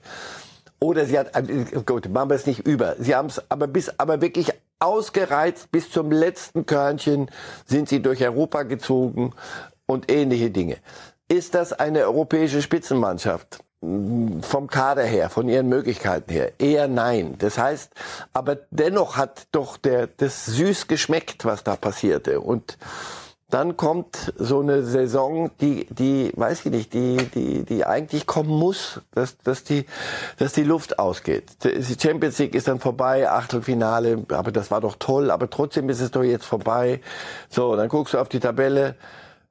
Oder 0.79 1.05
sie 1.05 1.19
hat, 1.19 1.35
äh, 1.35 1.65
gut, 1.85 2.09
machen 2.09 2.31
wir 2.31 2.35
es 2.35 2.47
nicht 2.47 2.65
über. 2.65 2.95
Sie 2.97 3.15
haben 3.15 3.27
es 3.27 3.43
aber 3.47 3.67
bis, 3.67 3.91
aber 3.99 4.21
wirklich 4.21 4.51
ausgereizt 4.79 5.71
bis 5.71 5.91
zum 5.91 6.11
letzten 6.11 6.65
Körnchen 6.65 7.29
sind 7.67 7.89
sie 7.89 8.01
durch 8.01 8.23
Europa 8.23 8.63
gezogen 8.63 9.33
und 9.85 10.11
ähnliche 10.11 10.49
Dinge. 10.49 10.77
Ist 11.27 11.53
das 11.53 11.73
eine 11.73 12.05
europäische 12.05 12.63
Spitzenmannschaft? 12.63 13.59
Vom 13.81 14.67
Kader 14.67 15.03
her, 15.03 15.29
von 15.29 15.49
ihren 15.49 15.67
Möglichkeiten 15.67 16.31
her, 16.31 16.51
eher 16.59 16.87
nein. 16.87 17.35
Das 17.39 17.57
heißt, 17.57 17.91
aber 18.31 18.57
dennoch 18.69 19.17
hat 19.17 19.47
doch 19.51 19.77
der, 19.77 20.07
das 20.07 20.45
süß 20.45 20.87
geschmeckt, 20.87 21.45
was 21.45 21.63
da 21.63 21.75
passierte. 21.75 22.41
Und 22.41 22.77
dann 23.49 23.75
kommt 23.77 24.33
so 24.37 24.61
eine 24.61 24.83
Saison, 24.83 25.51
die, 25.59 25.85
die, 25.89 26.31
weiß 26.35 26.65
ich 26.65 26.71
nicht, 26.71 26.93
die, 26.93 27.17
die, 27.17 27.63
die 27.63 27.85
eigentlich 27.85 28.25
kommen 28.25 28.49
muss, 28.49 29.01
dass, 29.13 29.37
dass 29.39 29.63
die, 29.63 29.85
dass 30.37 30.53
die 30.53 30.63
Luft 30.63 30.99
ausgeht. 30.99 31.43
Die 31.63 31.99
Champions 31.99 32.37
League 32.37 32.55
ist 32.55 32.67
dann 32.67 32.79
vorbei, 32.79 33.29
Achtelfinale, 33.29 34.23
aber 34.29 34.51
das 34.51 34.71
war 34.71 34.79
doch 34.79 34.95
toll, 34.97 35.31
aber 35.31 35.49
trotzdem 35.49 35.89
ist 35.89 36.01
es 36.01 36.11
doch 36.11 36.23
jetzt 36.23 36.45
vorbei. 36.45 37.01
So, 37.49 37.75
dann 37.75 37.89
guckst 37.89 38.13
du 38.13 38.19
auf 38.19 38.29
die 38.29 38.39
Tabelle, 38.39 38.95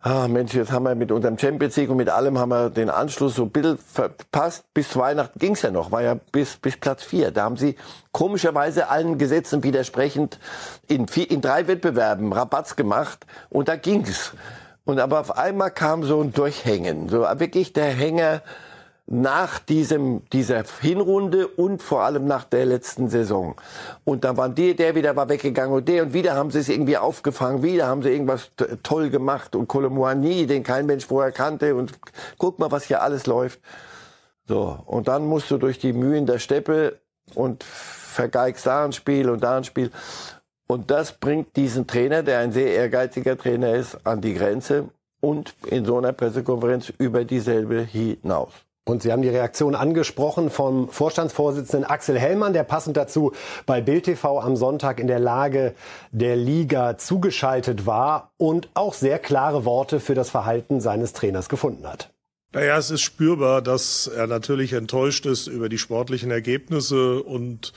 ah, 0.03 0.29
Mensch, 0.29 0.55
jetzt 0.55 0.73
haben 0.73 0.85
wir 0.85 0.95
mit 0.95 1.13
unserem 1.13 1.39
Champions 1.39 1.77
League 1.77 1.91
und 1.91 1.97
mit 1.97 2.09
allem 2.09 2.39
haben 2.39 2.51
wir 2.51 2.71
den 2.71 2.91
Anschluss 2.91 3.35
so 3.35 3.43
ein 3.45 3.51
bisschen 3.51 3.79
verpasst. 3.79 4.65
Bis 4.73 4.89
zu 4.89 4.99
Weihnachten 4.99 5.39
ging's 5.39 5.63
ja 5.63 5.71
noch, 5.71 5.93
war 5.93 6.03
ja 6.03 6.15
bis, 6.33 6.57
bis 6.57 6.77
Platz 6.77 7.03
vier. 7.03 7.31
Da 7.31 7.45
haben 7.45 7.57
sie 7.57 7.77
komischerweise 8.13 8.89
allen 8.89 9.19
Gesetzen 9.19 9.63
widersprechend 9.63 10.39
in, 10.89 11.09
vier, 11.09 11.31
in 11.31 11.41
drei 11.41 11.67
Wettbewerben 11.67 12.33
Rabatz 12.33 12.77
gemacht 12.77 13.27
und 13.49 13.69
da 13.69 13.77
ging's. 13.77 14.33
Und 14.85 14.99
aber 14.99 15.21
auf 15.21 15.37
einmal 15.37 15.71
kam 15.71 16.03
so 16.03 16.21
ein 16.21 16.33
Durchhängen, 16.33 17.09
so 17.09 17.21
wirklich 17.21 17.73
der 17.73 17.91
Hänger, 17.91 18.43
nach 19.13 19.59
diesem, 19.59 20.23
dieser 20.33 20.63
Hinrunde 20.81 21.49
und 21.49 21.83
vor 21.83 22.03
allem 22.03 22.27
nach 22.27 22.45
der 22.45 22.65
letzten 22.65 23.09
Saison. 23.09 23.57
Und 24.05 24.23
dann 24.23 24.37
waren 24.37 24.55
die, 24.55 24.77
der 24.77 24.95
wieder 24.95 25.17
war 25.17 25.29
weggegangen 25.29 25.75
und 25.75 25.89
der 25.89 26.05
und 26.05 26.15
wieder 26.15 26.37
haben 26.37 26.53
sie 26.53 26.61
es 26.61 26.69
irgendwie 26.69 26.97
aufgefangen, 26.97 27.65
wieder 27.65 27.89
haben 27.89 28.05
sie 28.05 28.11
irgendwas 28.11 28.51
toll 28.85 29.11
gemacht 29.11 29.57
und 29.57 29.67
Colomboigny, 29.67 30.47
den 30.47 30.63
kein 30.63 30.87
Mensch 30.87 31.07
vorher 31.07 31.33
kannte 31.33 31.75
und 31.75 31.93
guck 32.39 32.61
mal, 32.61 32.71
was 32.71 32.85
hier 32.85 33.03
alles 33.03 33.27
läuft. 33.27 33.61
So. 34.47 34.79
Und 34.87 35.09
dann 35.09 35.27
musst 35.27 35.51
du 35.51 35.59
durch 35.59 35.81
die 35.81 35.93
Mühen 35.93 36.27
der 36.27 36.39
Steppe 36.39 37.01
und 37.35 37.65
vergeigst 37.65 38.67
da 38.67 38.85
ein 38.85 38.93
Spiel 38.93 39.29
und 39.29 39.43
da 39.43 39.57
ein 39.57 39.65
Spiel. 39.65 39.91
Und 40.69 40.93
das 40.93 41.13
bringt 41.13 41.57
diesen 41.57 41.89
Trainer, 41.89 42.23
der 42.23 42.39
ein 42.39 42.53
sehr 42.53 42.73
ehrgeiziger 42.75 43.37
Trainer 43.37 43.75
ist, 43.75 44.07
an 44.07 44.21
die 44.21 44.35
Grenze 44.35 44.89
und 45.21 45.53
in 45.67 45.85
so 45.85 45.99
einer 45.99 46.13
Pressekonferenz 46.13 46.93
über 46.97 47.25
dieselbe 47.25 47.81
hinaus. 47.81 48.53
Und 48.91 49.03
Sie 49.03 49.13
haben 49.13 49.23
die 49.23 49.29
Reaktion 49.29 49.77
angesprochen 49.77 50.51
vom 50.51 50.89
Vorstandsvorsitzenden 50.89 51.89
Axel 51.89 52.19
Hellmann, 52.19 52.53
der 52.53 52.65
passend 52.65 52.97
dazu 52.97 53.33
bei 53.65 53.81
Bild 53.81 54.05
TV 54.05 54.41
am 54.41 54.57
Sonntag 54.57 54.99
in 54.99 55.07
der 55.07 55.21
Lage 55.21 55.75
der 56.11 56.35
Liga 56.35 56.99
zugeschaltet 56.99 57.87
war 57.87 58.33
und 58.37 58.69
auch 58.75 58.95
sehr 58.95 59.21
klare 59.21 59.65
Worte 59.65 60.01
für 60.01 60.15
das 60.15 60.29
Verhalten 60.29 60.81
seines 60.81 61.13
Trainers 61.13 61.49
gefunden 61.49 61.87
hat. 61.87 62.11
Naja, 62.53 62.77
es 62.79 62.91
ist 62.91 63.03
spürbar, 63.03 63.63
dass 63.63 64.09
er 64.09 64.27
natürlich 64.27 64.73
enttäuscht 64.73 65.25
ist 65.25 65.47
über 65.47 65.69
die 65.69 65.79
sportlichen 65.79 66.33
Ergebnisse 66.33 67.23
und 67.23 67.73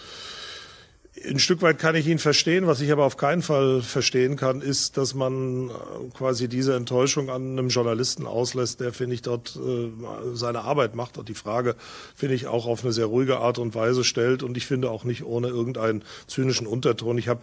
ein 1.30 1.40
Stück 1.40 1.62
weit 1.62 1.80
kann 1.80 1.96
ich 1.96 2.08
ihn 2.08 2.20
verstehen. 2.20 2.68
Was 2.68 2.82
ich 2.82 2.92
aber 2.92 3.06
auf 3.06 3.18
keinen 3.18 3.42
Fall 3.42 3.82
verstehen 3.82 4.36
kann, 4.36 4.62
ist, 4.62 4.98
dass 4.98 5.14
man 5.14 5.70
äh, 5.70 5.74
quasi 6.16 6.48
diese 6.48 6.76
Enttäuschung 6.76 7.30
an 7.30 7.58
einem 7.58 7.70
Journalisten 7.70 8.26
auslässt, 8.26 8.80
der, 8.80 8.94
finde 8.94 9.16
ich, 9.16 9.22
dort 9.22 9.56
äh, 9.56 9.92
seine 10.34 10.62
Arbeit 10.62 10.96
macht 10.96 11.18
und 11.18 11.30
die 11.30 11.34
Frage, 11.34 11.76
finde 12.16 12.36
ich, 12.36 12.48
auch 12.48 12.66
auf 12.66 12.84
eine 12.84 12.94
sehr 12.94 13.06
ruhige 13.06 13.38
Art 13.38 13.60
und 13.60 13.76
Weise 13.76 14.04
stellt 14.04 14.44
und 14.44 14.58
ich 14.58 14.66
finde 14.66 14.92
auch 14.92 15.04
nicht 15.04 15.24
ohne 15.24 15.48
irgendeinen 15.48 16.04
zynischen 16.28 16.68
Unterton. 16.68 17.18
Ich 17.18 17.28
habe 17.28 17.42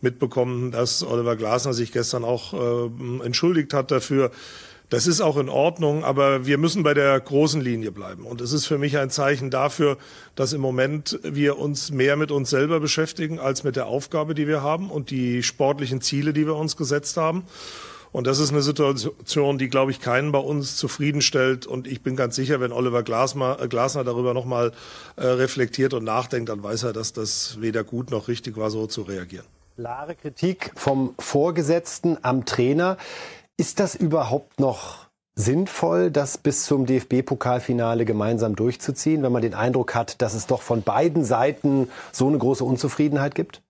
mitbekommen, 0.00 0.70
dass 0.70 1.04
Oliver 1.04 1.36
Glasner 1.36 1.74
sich 1.74 1.92
gestern 1.92 2.24
auch 2.24 2.52
äh, 2.54 3.24
entschuldigt 3.24 3.74
hat 3.74 3.90
dafür, 3.90 4.30
das 4.90 5.06
ist 5.06 5.20
auch 5.20 5.36
in 5.36 5.48
Ordnung, 5.48 6.04
aber 6.04 6.46
wir 6.46 6.58
müssen 6.58 6.82
bei 6.82 6.94
der 6.94 7.18
großen 7.18 7.60
Linie 7.60 7.92
bleiben. 7.92 8.24
Und 8.24 8.40
es 8.40 8.52
ist 8.52 8.66
für 8.66 8.76
mich 8.76 8.98
ein 8.98 9.08
Zeichen 9.08 9.48
dafür, 9.50 9.96
dass 10.34 10.52
im 10.52 10.60
Moment 10.60 11.18
wir 11.22 11.58
uns 11.58 11.92
mehr 11.92 12.16
mit 12.16 12.32
uns 12.32 12.50
selber 12.50 12.80
beschäftigen 12.80 13.38
als 13.38 13.62
mit 13.62 13.76
der 13.76 13.86
Aufgabe, 13.86 14.34
die 14.34 14.48
wir 14.48 14.62
haben 14.62 14.90
und 14.90 15.10
die 15.10 15.44
sportlichen 15.44 16.00
Ziele, 16.00 16.32
die 16.32 16.44
wir 16.44 16.56
uns 16.56 16.76
gesetzt 16.76 17.16
haben. 17.16 17.44
Und 18.12 18.26
das 18.26 18.40
ist 18.40 18.50
eine 18.50 18.62
Situation, 18.62 19.58
die, 19.58 19.68
glaube 19.68 19.92
ich, 19.92 20.00
keinen 20.00 20.32
bei 20.32 20.40
uns 20.40 20.76
zufriedenstellt. 20.76 21.66
Und 21.66 21.86
ich 21.86 22.02
bin 22.02 22.16
ganz 22.16 22.34
sicher, 22.34 22.58
wenn 22.58 22.72
Oliver 22.72 23.04
Glasner, 23.04 23.58
äh, 23.60 23.68
Glasner 23.68 24.02
darüber 24.02 24.34
nochmal 24.34 24.72
äh, 25.14 25.24
reflektiert 25.24 25.94
und 25.94 26.02
nachdenkt, 26.02 26.48
dann 26.48 26.62
weiß 26.62 26.82
er, 26.82 26.92
dass 26.92 27.12
das 27.12 27.60
weder 27.60 27.84
gut 27.84 28.10
noch 28.10 28.26
richtig 28.26 28.56
war, 28.56 28.70
so 28.70 28.88
zu 28.88 29.02
reagieren. 29.02 29.46
Klare 29.76 30.16
Kritik 30.16 30.72
vom 30.74 31.14
Vorgesetzten 31.18 32.18
am 32.22 32.44
Trainer. 32.44 32.98
Ist 33.60 33.78
das 33.78 33.94
überhaupt 33.94 34.58
noch 34.58 35.08
sinnvoll, 35.34 36.10
das 36.10 36.38
bis 36.38 36.64
zum 36.64 36.86
DFB-Pokalfinale 36.86 38.06
gemeinsam 38.06 38.56
durchzuziehen, 38.56 39.22
wenn 39.22 39.32
man 39.32 39.42
den 39.42 39.52
Eindruck 39.52 39.94
hat, 39.94 40.22
dass 40.22 40.32
es 40.32 40.46
doch 40.46 40.62
von 40.62 40.80
beiden 40.80 41.26
Seiten 41.26 41.90
so 42.10 42.26
eine 42.26 42.38
große 42.38 42.64
Unzufriedenheit 42.64 43.34
gibt? 43.34 43.60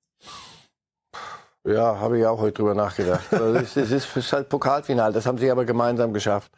Ja, 1.67 1.99
habe 1.99 2.21
ich 2.21 2.27
auch 2.27 2.39
heute 2.39 2.53
drüber 2.53 2.77
nachgedacht. 2.77 3.25
Also 3.33 3.59
es, 3.59 3.77
ist, 3.77 3.91
es 3.91 4.17
ist 4.17 4.33
halt 4.33 4.49
Pokalfinale, 4.49 5.13
das 5.13 5.27
haben 5.27 5.39
sie 5.39 5.51
aber 5.51 5.65
gemeinsam 5.65 6.13
geschafft. 6.13 6.53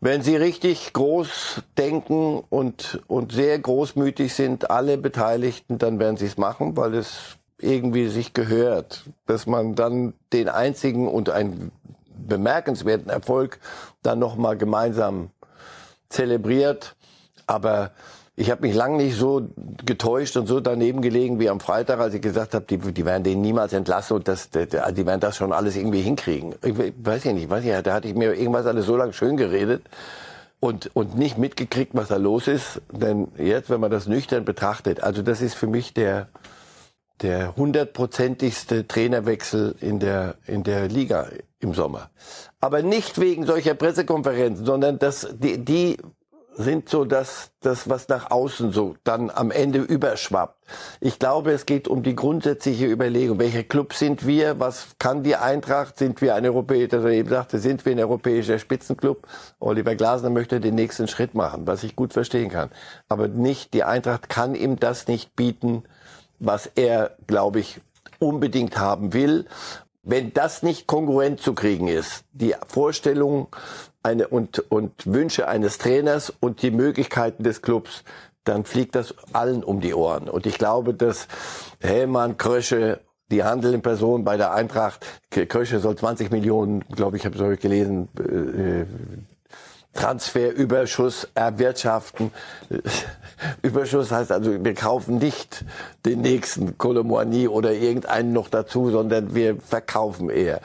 Wenn 0.00 0.22
sie 0.22 0.34
richtig 0.34 0.92
groß 0.92 1.62
denken 1.78 2.42
und, 2.50 3.00
und 3.06 3.30
sehr 3.30 3.56
großmütig 3.60 4.34
sind, 4.34 4.72
alle 4.72 4.98
Beteiligten, 4.98 5.78
dann 5.78 6.00
werden 6.00 6.16
sie 6.16 6.26
es 6.26 6.36
machen, 6.36 6.76
weil 6.76 6.96
es 6.96 7.36
irgendwie 7.58 8.08
sich 8.08 8.34
gehört, 8.34 9.04
dass 9.26 9.46
man 9.46 9.74
dann 9.74 10.14
den 10.32 10.48
einzigen 10.48 11.08
und 11.08 11.30
ein 11.30 11.70
bemerkenswerten 12.26 13.10
Erfolg 13.10 13.58
dann 14.02 14.18
nochmal 14.18 14.56
gemeinsam 14.56 15.30
zelebriert. 16.08 16.96
Aber 17.46 17.92
ich 18.38 18.50
habe 18.50 18.66
mich 18.66 18.74
lange 18.74 18.98
nicht 18.98 19.16
so 19.16 19.48
getäuscht 19.84 20.36
und 20.36 20.46
so 20.46 20.60
daneben 20.60 21.00
gelegen 21.00 21.40
wie 21.40 21.48
am 21.48 21.58
Freitag, 21.58 22.00
als 22.00 22.12
ich 22.12 22.20
gesagt 22.20 22.54
habe, 22.54 22.66
die, 22.66 22.76
die 22.76 23.04
werden 23.06 23.22
den 23.22 23.40
niemals 23.40 23.72
entlassen 23.72 24.16
und 24.16 24.28
das, 24.28 24.50
die, 24.50 24.66
die 24.66 25.06
werden 25.06 25.20
das 25.20 25.36
schon 25.36 25.52
alles 25.52 25.74
irgendwie 25.74 26.02
hinkriegen. 26.02 26.54
Ich 26.62 26.74
weiß 26.76 27.24
ja 27.24 27.32
nicht, 27.32 27.48
weiß 27.48 27.64
ich, 27.64 27.72
da 27.82 27.94
hatte 27.94 28.08
ich 28.08 28.14
mir 28.14 28.34
irgendwas 28.34 28.66
alles 28.66 28.84
so 28.84 28.96
lange 28.96 29.14
schön 29.14 29.38
geredet 29.38 29.82
und, 30.60 30.90
und 30.94 31.16
nicht 31.16 31.38
mitgekriegt, 31.38 31.92
was 31.94 32.08
da 32.08 32.16
los 32.16 32.46
ist. 32.46 32.82
Denn 32.92 33.28
jetzt, 33.38 33.70
wenn 33.70 33.80
man 33.80 33.90
das 33.90 34.06
nüchtern 34.06 34.44
betrachtet, 34.44 35.02
also 35.02 35.22
das 35.22 35.40
ist 35.40 35.54
für 35.54 35.66
mich 35.66 35.94
der, 35.94 36.28
der 37.22 37.56
hundertprozentigste 37.56 38.86
Trainerwechsel 38.86 39.76
in 39.80 39.98
der, 39.98 40.36
in 40.46 40.64
der 40.64 40.88
Liga 40.88 41.28
im 41.60 41.74
Sommer. 41.74 42.10
Aber 42.60 42.82
nicht 42.82 43.20
wegen 43.20 43.46
solcher 43.46 43.74
Pressekonferenzen, 43.74 44.66
sondern 44.66 44.98
das, 44.98 45.28
die, 45.38 45.64
die 45.64 45.96
sind 46.58 46.88
so 46.88 47.04
das, 47.04 47.50
das, 47.60 47.88
was 47.88 48.08
nach 48.08 48.30
außen 48.30 48.72
so 48.72 48.96
dann 49.04 49.30
am 49.30 49.50
Ende 49.50 49.80
überschwappt. 49.80 50.56
Ich 51.00 51.18
glaube, 51.18 51.52
es 51.52 51.66
geht 51.66 51.86
um 51.86 52.02
die 52.02 52.16
grundsätzliche 52.16 52.86
Überlegung, 52.86 53.38
welcher 53.38 53.62
Club 53.62 53.92
sind 53.92 54.26
wir, 54.26 54.58
was 54.58 54.88
kann 54.98 55.22
die 55.22 55.36
Eintracht, 55.36 55.98
sind 55.98 56.20
wir 56.22 56.34
ein 56.34 56.46
europäischer, 56.46 56.96
also 56.96 57.08
eben 57.08 57.28
sagte, 57.28 57.58
sind 57.58 57.84
wir 57.84 57.92
ein 57.92 58.00
europäischer 58.00 58.58
Spitzenclub? 58.58 59.26
Oliver 59.60 59.94
Glasner 59.94 60.30
möchte 60.30 60.60
den 60.60 60.74
nächsten 60.74 61.08
Schritt 61.08 61.34
machen, 61.34 61.66
was 61.66 61.84
ich 61.84 61.94
gut 61.94 62.12
verstehen 62.12 62.50
kann. 62.50 62.70
Aber 63.08 63.28
nicht, 63.28 63.74
die 63.74 63.84
Eintracht 63.84 64.28
kann 64.28 64.54
ihm 64.54 64.80
das 64.80 65.08
nicht 65.08 65.36
bieten, 65.36 65.84
was 66.38 66.70
er, 66.74 67.16
glaube 67.26 67.60
ich, 67.60 67.80
unbedingt 68.18 68.78
haben 68.78 69.12
will. 69.12 69.46
Wenn 70.02 70.32
das 70.32 70.62
nicht 70.62 70.86
kongruent 70.86 71.40
zu 71.40 71.54
kriegen 71.54 71.88
ist, 71.88 72.24
die 72.32 72.54
Vorstellung 72.66 73.48
eine, 74.02 74.28
und, 74.28 74.70
und 74.70 74.92
Wünsche 75.04 75.48
eines 75.48 75.78
Trainers 75.78 76.32
und 76.40 76.62
die 76.62 76.70
Möglichkeiten 76.70 77.42
des 77.42 77.60
Clubs, 77.60 78.04
dann 78.44 78.64
fliegt 78.64 78.94
das 78.94 79.14
allen 79.32 79.64
um 79.64 79.80
die 79.80 79.94
Ohren. 79.94 80.28
Und 80.28 80.46
ich 80.46 80.58
glaube, 80.58 80.94
dass 80.94 81.26
Hellmann, 81.80 82.36
Krösche, 82.36 83.00
die 83.32 83.42
Handel 83.42 83.74
in 83.74 83.82
Person 83.82 84.22
bei 84.22 84.36
der 84.36 84.52
Eintracht, 84.52 85.04
Krösche 85.30 85.80
soll 85.80 85.96
20 85.96 86.30
Millionen, 86.30 86.80
glaube 86.88 87.16
ich, 87.16 87.26
habe 87.26 87.54
ich 87.54 87.60
gelesen, 87.60 88.08
äh, 88.18 88.86
Transferüberschuss 89.96 91.28
erwirtschaften. 91.34 92.30
Überschuss 93.62 94.10
heißt 94.10 94.32
also, 94.32 94.64
wir 94.64 94.74
kaufen 94.74 95.18
nicht 95.18 95.64
den 96.04 96.20
nächsten 96.20 96.78
Colomboigny 96.78 97.48
oder 97.48 97.72
irgendeinen 97.72 98.32
noch 98.32 98.48
dazu, 98.48 98.90
sondern 98.90 99.34
wir 99.34 99.56
verkaufen 99.56 100.30
eher. 100.30 100.60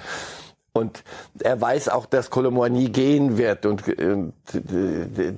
Und 0.74 1.04
er 1.44 1.60
weiß 1.60 1.90
auch, 1.90 2.06
dass 2.06 2.30
Colomboigny 2.30 2.90
gehen 2.90 3.38
wird. 3.38 3.66
Und, 3.66 3.86
und 4.00 4.34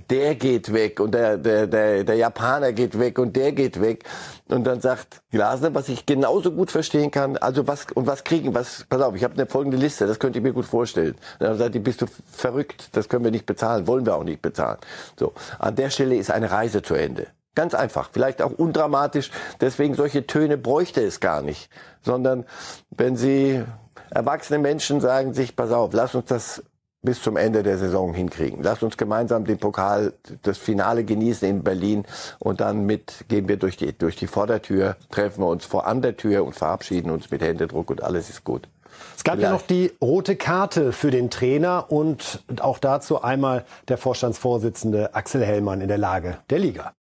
der 0.09 0.35
geht 0.35 0.71
weg. 0.71 0.99
Und 0.99 1.15
der, 1.15 1.37
der, 1.37 1.65
der, 1.65 2.03
der 2.03 2.15
Japaner 2.15 2.71
geht 2.71 2.99
weg. 2.99 3.17
Und 3.17 3.35
der 3.35 3.51
geht 3.51 3.81
weg. 3.81 4.03
Und 4.47 4.65
dann 4.65 4.79
sagt 4.79 5.23
Glasner, 5.31 5.73
was 5.73 5.89
ich 5.89 6.05
genauso 6.05 6.51
gut 6.51 6.69
verstehen 6.69 7.09
kann, 7.09 7.37
also 7.37 7.67
was, 7.67 7.87
und 7.95 8.05
was 8.05 8.23
kriegen, 8.23 8.53
was, 8.53 8.85
pass 8.87 9.01
auf, 9.01 9.15
ich 9.15 9.23
habe 9.23 9.33
eine 9.33 9.47
folgende 9.47 9.77
Liste, 9.77 10.05
das 10.05 10.19
könnte 10.19 10.37
ich 10.37 10.43
mir 10.43 10.53
gut 10.53 10.65
vorstellen. 10.65 11.15
Und 11.39 11.47
dann 11.47 11.57
sagt 11.57 11.73
die, 11.73 11.79
bist 11.79 12.03
du 12.03 12.05
verrückt, 12.31 12.89
das 12.91 13.09
können 13.09 13.23
wir 13.23 13.31
nicht 13.31 13.47
bezahlen, 13.47 13.87
wollen 13.87 14.05
wir 14.05 14.15
auch 14.15 14.23
nicht 14.23 14.43
bezahlen. 14.43 14.77
So, 15.17 15.33
an 15.57 15.75
der 15.75 15.89
Stelle 15.89 16.15
ist 16.15 16.29
eine 16.29 16.51
Reise 16.51 16.83
zu 16.83 16.93
Ende. 16.93 17.27
Ganz 17.55 17.73
einfach, 17.73 18.09
vielleicht 18.11 18.41
auch 18.41 18.51
undramatisch, 18.51 19.31
deswegen 19.61 19.95
solche 19.95 20.27
Töne 20.27 20.57
bräuchte 20.57 21.01
es 21.01 21.19
gar 21.19 21.41
nicht, 21.41 21.69
sondern 22.01 22.45
wenn 22.89 23.15
Sie 23.15 23.63
erwachsene 24.09 24.59
Menschen 24.59 25.01
sagen 25.01 25.33
sich, 25.33 25.55
pass 25.55 25.71
auf, 25.71 25.93
lass 25.93 26.15
uns 26.15 26.25
das 26.25 26.63
bis 27.03 27.21
zum 27.21 27.35
Ende 27.35 27.63
der 27.63 27.77
Saison 27.77 28.13
hinkriegen. 28.13 28.63
Lass 28.63 28.81
uns 28.81 28.97
gemeinsam 28.97 29.45
den 29.45 29.57
Pokal, 29.57 30.13
das 30.41 30.57
Finale 30.57 31.03
genießen 31.03 31.47
in 31.47 31.63
Berlin 31.63 32.05
und 32.39 32.61
dann 32.61 32.85
mit 32.85 33.25
gehen 33.27 33.47
wir 33.47 33.57
durch 33.57 33.75
die 33.77 33.95
durch 33.95 34.15
die 34.15 34.27
Vordertür, 34.27 34.95
treffen 35.11 35.41
wir 35.41 35.47
uns 35.47 35.65
vor 35.65 35.85
an 35.85 36.01
der 36.01 36.15
Tür 36.15 36.45
und 36.45 36.53
verabschieden 36.53 37.11
uns 37.11 37.29
mit 37.29 37.41
Händedruck 37.41 37.89
und 37.91 38.01
alles 38.01 38.29
ist 38.29 38.43
gut. 38.43 38.69
Es 39.17 39.23
gab 39.23 39.35
Vielleicht. 39.35 39.51
ja 39.51 39.57
noch 39.57 39.67
die 39.67 39.91
rote 40.01 40.35
Karte 40.35 40.93
für 40.93 41.11
den 41.11 41.29
Trainer 41.29 41.91
und 41.91 42.43
auch 42.61 42.79
dazu 42.79 43.21
einmal 43.21 43.65
der 43.89 43.97
Vorstandsvorsitzende 43.97 45.13
Axel 45.13 45.43
Hellmann 45.43 45.81
in 45.81 45.87
der 45.87 45.97
Lage 45.97 46.37
der 46.49 46.59
Liga. 46.59 46.93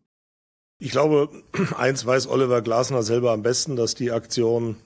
Ich 0.79 0.91
glaube, 0.91 1.29
eins 1.79 2.05
weiß 2.05 2.27
Oliver 2.29 2.61
Glasner 2.61 3.03
selber 3.05 3.31
am 3.31 3.43
besten, 3.43 3.77
dass 3.77 3.95
die 3.95 4.11
Aktion 4.11 4.77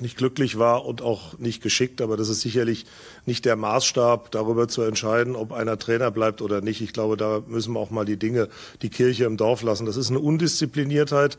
nicht 0.00 0.16
glücklich 0.16 0.58
war 0.58 0.84
und 0.84 1.02
auch 1.02 1.38
nicht 1.38 1.62
geschickt, 1.62 2.00
aber 2.00 2.16
das 2.16 2.28
ist 2.28 2.40
sicherlich 2.40 2.86
nicht 3.26 3.44
der 3.44 3.56
Maßstab, 3.56 4.30
darüber 4.30 4.68
zu 4.68 4.82
entscheiden, 4.82 5.36
ob 5.36 5.52
einer 5.52 5.78
Trainer 5.78 6.10
bleibt 6.10 6.42
oder 6.42 6.60
nicht. 6.60 6.80
Ich 6.80 6.92
glaube, 6.92 7.16
da 7.16 7.42
müssen 7.46 7.74
wir 7.74 7.80
auch 7.80 7.90
mal 7.90 8.04
die 8.04 8.16
Dinge, 8.16 8.48
die 8.82 8.90
Kirche 8.90 9.24
im 9.24 9.36
Dorf 9.36 9.62
lassen. 9.62 9.86
Das 9.86 9.96
ist 9.96 10.10
eine 10.10 10.20
Undiszipliniertheit, 10.20 11.38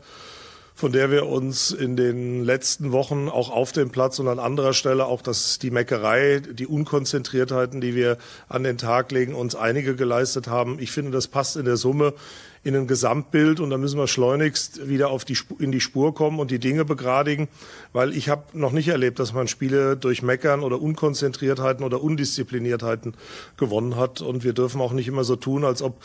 von 0.74 0.92
der 0.92 1.10
wir 1.10 1.26
uns 1.26 1.72
in 1.72 1.96
den 1.96 2.42
letzten 2.44 2.92
Wochen 2.92 3.28
auch 3.28 3.50
auf 3.50 3.72
dem 3.72 3.90
Platz 3.90 4.18
und 4.18 4.28
an 4.28 4.38
anderer 4.38 4.72
Stelle 4.72 5.04
auch 5.06 5.20
das, 5.20 5.58
die 5.58 5.70
Meckerei, 5.70 6.40
die 6.40 6.66
Unkonzentriertheiten, 6.66 7.80
die 7.80 7.94
wir 7.94 8.16
an 8.48 8.62
den 8.62 8.78
Tag 8.78 9.12
legen, 9.12 9.34
uns 9.34 9.54
einige 9.54 9.94
geleistet 9.94 10.48
haben. 10.48 10.78
Ich 10.78 10.90
finde, 10.90 11.10
das 11.10 11.28
passt 11.28 11.56
in 11.56 11.66
der 11.66 11.76
Summe 11.76 12.14
in 12.62 12.76
ein 12.76 12.86
Gesamtbild 12.86 13.58
und 13.58 13.70
da 13.70 13.78
müssen 13.78 13.98
wir 13.98 14.06
schleunigst 14.06 14.86
wieder 14.86 15.08
auf 15.08 15.24
die, 15.24 15.36
in 15.58 15.72
die 15.72 15.80
Spur 15.80 16.14
kommen 16.14 16.38
und 16.38 16.50
die 16.50 16.58
Dinge 16.58 16.84
begradigen, 16.84 17.48
weil 17.94 18.14
ich 18.14 18.28
habe 18.28 18.44
noch 18.52 18.72
nicht 18.72 18.88
erlebt, 18.88 19.18
dass 19.18 19.32
man 19.32 19.48
Spiele 19.48 19.96
durch 19.96 20.22
Meckern 20.22 20.62
oder 20.62 20.80
Unkonzentriertheiten 20.80 21.84
oder 21.84 22.02
Undiszipliniertheiten 22.02 23.14
gewonnen 23.56 23.96
hat 23.96 24.20
und 24.20 24.44
wir 24.44 24.52
dürfen 24.52 24.82
auch 24.82 24.92
nicht 24.92 25.08
immer 25.08 25.24
so 25.24 25.36
tun, 25.36 25.64
als 25.64 25.80
ob 25.80 26.02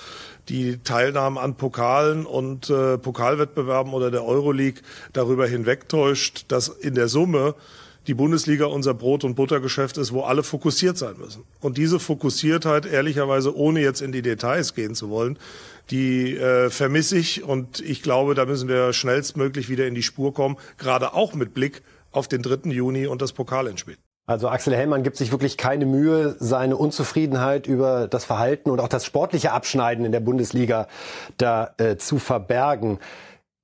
die 0.47 0.77
Teilnahme 0.81 1.41
an 1.41 1.55
Pokalen 1.55 2.25
und 2.25 2.69
äh, 2.69 2.97
Pokalwettbewerben 2.97 3.91
oder 3.91 4.09
der 4.09 4.23
Euroleague 4.23 4.81
darüber 5.11 5.47
hinwegtäuscht, 5.47 6.45
dass 6.47 6.69
in 6.69 6.95
der 6.95 7.09
Summe 7.09 7.55
die 8.07 8.13
Bundesliga 8.13 8.65
unser 8.65 8.93
Brot- 8.93 9.23
und 9.23 9.35
Buttergeschäft 9.35 9.97
ist, 9.97 10.13
wo 10.13 10.21
alle 10.21 10.43
fokussiert 10.43 10.97
sein 10.97 11.15
müssen. 11.17 11.43
Und 11.59 11.77
diese 11.77 11.99
Fokussiertheit, 11.99 12.85
ehrlicherweise, 12.85 13.55
ohne 13.55 13.81
jetzt 13.81 14.01
in 14.01 14.11
die 14.11 14.21
Details 14.21 14.75
gehen 14.75 14.95
zu 14.95 15.09
wollen, 15.09 15.39
die 15.91 16.35
äh, 16.35 16.69
vermisse 16.69 17.17
ich 17.17 17.43
und 17.43 17.79
ich 17.79 18.01
glaube, 18.01 18.35
da 18.35 18.45
müssen 18.45 18.67
wir 18.67 18.93
schnellstmöglich 18.93 19.69
wieder 19.69 19.87
in 19.87 19.95
die 19.95 20.03
Spur 20.03 20.33
kommen, 20.33 20.57
gerade 20.77 21.13
auch 21.13 21.33
mit 21.33 21.53
Blick 21.53 21.81
auf 22.11 22.27
den 22.27 22.41
3. 22.41 22.69
Juni 22.69 23.07
und 23.07 23.21
das 23.21 23.33
Pokalendspiel. 23.33 23.97
Also 24.27 24.49
Axel 24.49 24.75
Hellmann 24.75 25.03
gibt 25.03 25.17
sich 25.17 25.31
wirklich 25.31 25.55
keine 25.55 25.85
Mühe, 25.85 26.35
seine 26.39 26.77
Unzufriedenheit 26.77 27.67
über 27.67 28.07
das 28.07 28.25
Verhalten 28.25 28.71
und 28.71 28.79
auch 28.79 28.87
das 28.87 29.05
sportliche 29.05 29.51
Abschneiden 29.51 30.03
in 30.03 30.11
der 30.11 30.19
Bundesliga 30.19 30.87
da 31.37 31.75
äh, 31.77 31.97
zu 31.97 32.17
verbergen. 32.17 32.99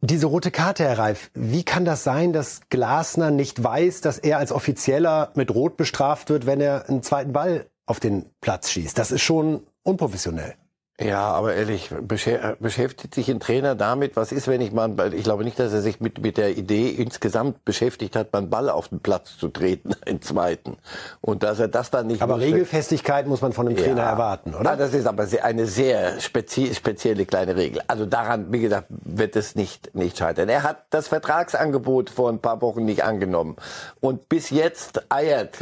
Diese 0.02 0.28
rote 0.28 0.52
Karte, 0.52 0.84
Herr 0.84 1.00
Reif, 1.00 1.32
wie 1.34 1.64
kann 1.64 1.86
das 1.86 2.04
sein, 2.04 2.32
dass 2.32 2.62
Glasner 2.70 3.32
nicht 3.32 3.64
weiß, 3.64 4.02
dass 4.02 4.20
er 4.20 4.38
als 4.38 4.52
Offizieller 4.52 5.32
mit 5.36 5.54
Rot 5.54 5.78
bestraft 5.78 6.30
wird, 6.30 6.46
wenn 6.46 6.62
er 6.62 6.90
einen 6.90 7.02
zweiten 7.02 7.34
Ball 7.34 7.68
auf 7.88 8.00
den 8.00 8.26
Platz 8.40 8.70
schießt? 8.70 8.98
Das 8.98 9.12
ist 9.12 9.22
schon 9.22 9.64
unprofessionell. 9.84 10.56
Ja, 11.04 11.32
aber 11.32 11.56
ehrlich, 11.56 11.90
beschäftigt 11.90 13.16
sich 13.16 13.30
ein 13.30 13.40
Trainer 13.40 13.76
damit, 13.76 14.16
was 14.16 14.32
ist, 14.32 14.48
wenn 14.48 14.62
ich 14.62 14.72
mal, 14.72 15.14
ich 15.14 15.24
glaube 15.24 15.44
nicht, 15.44 15.58
dass 15.60 15.74
er 15.74 15.82
sich 15.82 16.00
mit, 16.00 16.22
mit 16.22 16.38
der 16.38 16.58
Idee 16.58 16.90
insgesamt 16.90 17.66
beschäftigt 17.66 18.16
hat, 18.16 18.32
mal 18.34 18.40
einen 18.40 18.50
Ball 18.50 18.70
auf 18.70 18.90
den 18.90 19.00
Platz 19.00 19.38
zu 19.38 19.48
treten, 19.48 19.96
einen 20.06 20.22
zweiten. 20.22 20.78
Und 21.22 21.44
dass 21.44 21.60
er 21.60 21.68
das 21.68 21.92
dann 21.92 22.08
nicht. 22.08 22.22
Aber 22.22 22.36
wusste. 22.36 22.48
Regelfestigkeit 22.48 23.28
muss 23.28 23.42
man 23.42 23.54
von 23.54 23.68
einem 23.68 23.78
Trainer 23.78 24.04
ja, 24.04 24.10
erwarten, 24.10 24.54
oder? 24.54 24.72
Ja, 24.72 24.76
das 24.76 24.94
ist 24.94 25.08
aber 25.08 25.28
eine 25.42 25.66
sehr 25.66 26.20
spezi 26.20 26.74
spezielle 26.74 27.26
kleine 27.26 27.56
Regel. 27.56 27.82
Also 27.88 28.06
daran, 28.06 28.52
wie 28.52 28.60
gesagt, 28.60 28.88
wird 28.90 29.36
es 29.36 29.56
nicht, 29.56 29.96
nicht 29.96 30.18
scheitern. 30.18 30.50
Er 30.50 30.64
hat 30.64 30.86
das 30.90 31.08
Vertragsangebot 31.08 32.10
vor 32.10 32.30
ein 32.30 32.40
paar 32.40 32.62
Wochen 32.62 32.86
nicht 32.86 33.04
angenommen. 33.04 33.56
Und 34.00 34.30
bis 34.30 34.50
jetzt 34.50 35.04
eiert, 35.10 35.58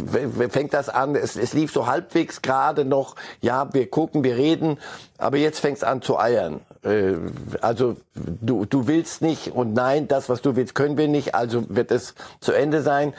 fängt 0.49 0.73
das 0.73 0.89
an, 0.89 1.15
es, 1.15 1.35
es 1.35 1.53
lief 1.53 1.71
so 1.71 1.87
halbwegs 1.87 2.41
gerade 2.41 2.85
noch, 2.85 3.15
ja, 3.41 3.73
wir 3.73 3.89
gucken, 3.89 4.23
wir 4.23 4.35
reden, 4.35 4.77
aber 5.19 5.37
jetzt 5.37 5.59
fängst 5.59 5.83
an 5.83 6.01
zu 6.01 6.17
eiern. 6.17 6.61
Äh, 6.83 7.15
also 7.61 7.97
du, 8.15 8.65
du 8.65 8.87
willst 8.87 9.21
nicht 9.21 9.51
und 9.51 9.73
nein, 9.73 10.07
das, 10.07 10.29
was 10.29 10.41
du 10.41 10.55
willst, 10.55 10.75
können 10.75 10.97
wir 10.97 11.07
nicht, 11.07 11.35
also 11.35 11.65
wird 11.69 11.91
es 11.91 12.15
zu 12.39 12.53
Ende 12.53 12.81
sein. 12.81 13.13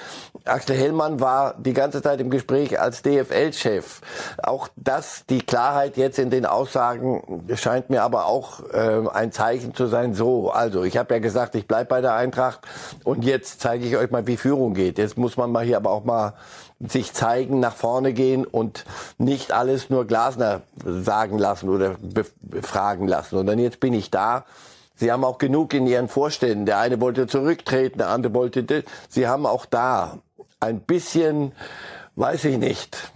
Axel 0.44 0.76
Hellmann 0.76 1.20
war 1.20 1.54
die 1.58 1.74
ganze 1.74 2.02
Zeit 2.02 2.20
im 2.20 2.30
Gespräch 2.30 2.80
als 2.80 3.02
DFL-Chef. 3.02 4.00
Auch 4.42 4.68
das, 4.76 5.26
die 5.28 5.42
Klarheit 5.42 5.96
jetzt 5.98 6.18
in 6.18 6.30
den 6.30 6.46
Aussagen, 6.46 7.44
scheint 7.54 7.90
mir 7.90 8.02
aber 8.02 8.26
auch 8.26 8.60
äh, 8.72 9.06
ein 9.12 9.30
Zeichen 9.32 9.74
zu 9.74 9.86
sein. 9.86 10.14
So, 10.14 10.50
also 10.50 10.82
ich 10.82 10.96
habe 10.96 11.14
ja 11.14 11.20
gesagt, 11.20 11.54
ich 11.54 11.66
bleib 11.66 11.88
bei 11.88 12.00
der 12.00 12.14
Eintracht 12.14 12.60
und 13.04 13.24
jetzt 13.24 13.60
zeige 13.60 13.84
ich 13.84 13.96
euch 13.96 14.10
mal, 14.10 14.26
wie 14.26 14.38
Führung 14.38 14.72
geht. 14.72 14.96
Jetzt 14.96 15.18
muss 15.18 15.36
man 15.36 15.52
mal 15.52 15.64
hier 15.64 15.76
aber 15.76 15.90
auch 15.90 16.04
mal 16.04 16.32
sich 16.86 17.12
zeigen, 17.12 17.60
nach 17.60 17.74
vorne 17.74 18.12
gehen 18.12 18.44
und 18.44 18.84
nicht 19.18 19.52
alles 19.52 19.90
nur 19.90 20.06
Glasner 20.06 20.62
sagen 20.84 21.38
lassen 21.38 21.68
oder 21.68 21.96
befragen 22.40 23.06
lassen, 23.06 23.36
sondern 23.36 23.58
jetzt 23.58 23.80
bin 23.80 23.92
ich 23.92 24.10
da. 24.10 24.44
Sie 24.96 25.12
haben 25.12 25.24
auch 25.24 25.38
genug 25.38 25.72
in 25.74 25.86
Ihren 25.86 26.08
Vorständen. 26.08 26.66
Der 26.66 26.78
eine 26.78 27.00
wollte 27.00 27.26
zurücktreten, 27.26 27.98
der 27.98 28.08
andere 28.08 28.34
wollte. 28.34 28.84
Sie 29.08 29.28
haben 29.28 29.46
auch 29.46 29.66
da 29.66 30.18
ein 30.58 30.80
bisschen, 30.80 31.52
weiß 32.16 32.44
ich 32.44 32.58
nicht, 32.58 33.12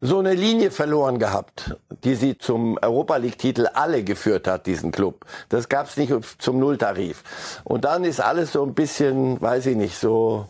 so 0.00 0.20
eine 0.20 0.34
Linie 0.34 0.70
verloren 0.70 1.18
gehabt, 1.18 1.76
die 2.04 2.14
sie 2.14 2.38
zum 2.38 2.78
Europa 2.80 3.16
League-Titel 3.16 3.66
alle 3.74 4.04
geführt 4.04 4.46
hat, 4.46 4.66
diesen 4.66 4.92
Club. 4.92 5.24
Das 5.48 5.68
gab's 5.68 5.96
nicht 5.96 6.12
zum 6.38 6.60
Nulltarif. 6.60 7.24
Und 7.64 7.84
dann 7.84 8.04
ist 8.04 8.20
alles 8.20 8.52
so 8.52 8.62
ein 8.62 8.74
bisschen, 8.74 9.40
weiß 9.40 9.66
ich 9.66 9.76
nicht, 9.76 9.98
so 9.98 10.46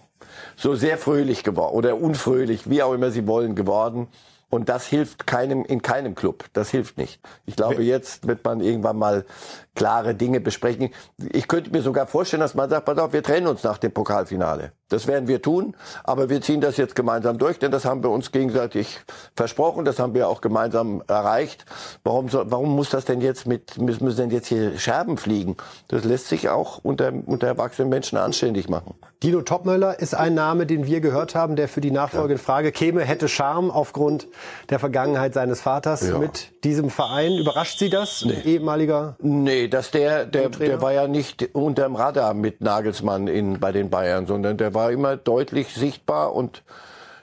so 0.57 0.75
sehr 0.75 0.99
fröhlich 0.99 1.45
geworden 1.45 1.75
oder 1.75 2.01
unfröhlich, 2.01 2.69
wie 2.69 2.83
auch 2.83 2.93
immer 2.93 3.11
sie 3.11 3.27
wollen, 3.27 3.55
geworden. 3.55 4.09
Und 4.51 4.71
das 4.71 4.87
hilft 4.87 5.27
keinem 5.27 5.65
in 5.65 5.83
keinem 5.83 6.15
Club. 6.15 6.47
Das 6.55 6.71
hilft 6.71 6.97
nicht. 6.97 7.21
Ich 7.45 7.55
glaube, 7.55 7.83
jetzt 7.83 8.27
wird 8.27 8.43
man 8.45 8.61
irgendwann 8.61 8.97
mal 8.97 9.27
klare 9.75 10.15
Dinge 10.15 10.41
besprechen. 10.41 10.91
Ich 11.33 11.49
könnte 11.49 11.71
mir 11.71 11.83
sogar 11.83 12.07
vorstellen, 12.07 12.41
dass 12.41 12.55
man 12.55 12.71
sagt, 12.71 12.87
pass 12.87 12.99
auf, 12.99 13.13
wir 13.13 13.23
trennen 13.23 13.47
uns 13.47 13.63
nach 13.63 13.77
dem 13.77 13.93
Pokalfinale. 13.93 14.73
Das 14.89 15.07
werden 15.07 15.29
wir 15.29 15.43
tun, 15.43 15.77
aber 16.03 16.31
wir 16.31 16.41
ziehen 16.41 16.63
das 16.63 16.79
jetzt 16.79 16.95
gemeinsam 16.95 17.37
durch, 17.37 17.59
denn 17.59 17.71
das 17.71 17.85
haben 17.85 18.03
wir 18.03 18.11
uns 18.11 18.33
gegenseitig 18.33 19.01
versprochen, 19.37 19.85
das 19.85 19.99
haben 19.99 20.15
wir 20.15 20.29
auch 20.29 20.41
gemeinsam 20.41 21.03
erreicht. 21.07 21.67
Warum, 22.05 22.31
soll, 22.31 22.51
warum 22.51 22.75
muss 22.75 22.89
das 22.89 23.05
denn 23.05 23.21
jetzt 23.21 23.47
mit, 23.47 23.77
müssen, 23.77 24.17
denn 24.17 24.31
jetzt 24.31 24.47
hier 24.47 24.79
Scherben 24.79 25.19
fliegen? 25.19 25.59
Das 25.89 26.05
lässt 26.05 26.29
sich 26.29 26.49
auch 26.49 26.81
unter, 26.83 27.13
unter 27.27 27.47
erwachsenen 27.47 27.91
Menschen 27.91 28.17
anständig 28.17 28.71
machen. 28.71 28.95
Dino 29.23 29.43
Topmöller 29.43 29.99
ist 29.99 30.15
ein 30.15 30.35
Name, 30.35 30.65
den 30.65 30.87
wir 30.87 31.01
gehört 31.01 31.35
haben, 31.35 31.57
der 31.57 31.69
für 31.69 31.81
die 31.81 31.91
nachfolgende 31.91 32.39
Frage 32.39 32.71
käme, 32.73 33.03
hätte 33.03 33.29
Charme 33.29 33.71
aufgrund 33.71 34.29
der 34.71 34.79
Vergangenheit 34.79 35.35
seines 35.35 35.61
Vaters 35.61 36.09
ja. 36.09 36.19
mit 36.19 36.65
diesem 36.65 36.89
Verein. 36.89 37.33
Überrascht 37.33 37.81
Sie 37.81 37.91
das, 37.91 38.25
nee. 38.25 38.41
ehemaliger? 38.45 39.17
Nee, 39.21 39.67
dass 39.67 39.91
der, 39.91 40.25
der, 40.25 40.51
der 40.51 40.81
war 40.81 40.93
ja 40.93 41.09
nicht 41.09 41.53
unterm 41.53 41.97
Radar 41.97 42.33
mit 42.33 42.61
Nagelsmann 42.61 43.27
in, 43.27 43.59
bei 43.59 43.73
den 43.73 43.91
Bayern, 43.91 44.27
sondern 44.27 44.57
der 44.57 44.73
war 44.73 44.78
immer 44.87 45.17
deutlich 45.17 45.75
sichtbar 45.75 46.35
und 46.35 46.63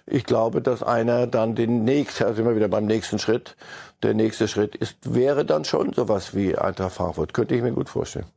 ich 0.06 0.26
glaube, 0.26 0.62
dass 0.62 0.84
einer 0.84 1.26
dann 1.26 1.56
den 1.56 1.84
nächsten, 1.84 2.26
also 2.26 2.42
immer 2.42 2.56
wieder 2.56 2.68
beim 2.68 2.86
nächsten 2.86 3.18
Schritt, 3.18 3.56
der 4.04 4.14
nächste 4.14 4.48
Schritt 4.48 4.76
ist, 4.76 5.16
wäre 5.16 5.46
dann 5.46 5.66
schon 5.66 5.94
sowas 5.94 6.36
wie 6.36 6.56
Eintracht 6.56 6.94
Frankfurt. 6.94 7.34
Könnte 7.34 7.56
ich 7.56 7.62
mir 7.62 7.72
gut 7.72 7.90
vorstellen. 7.90 8.28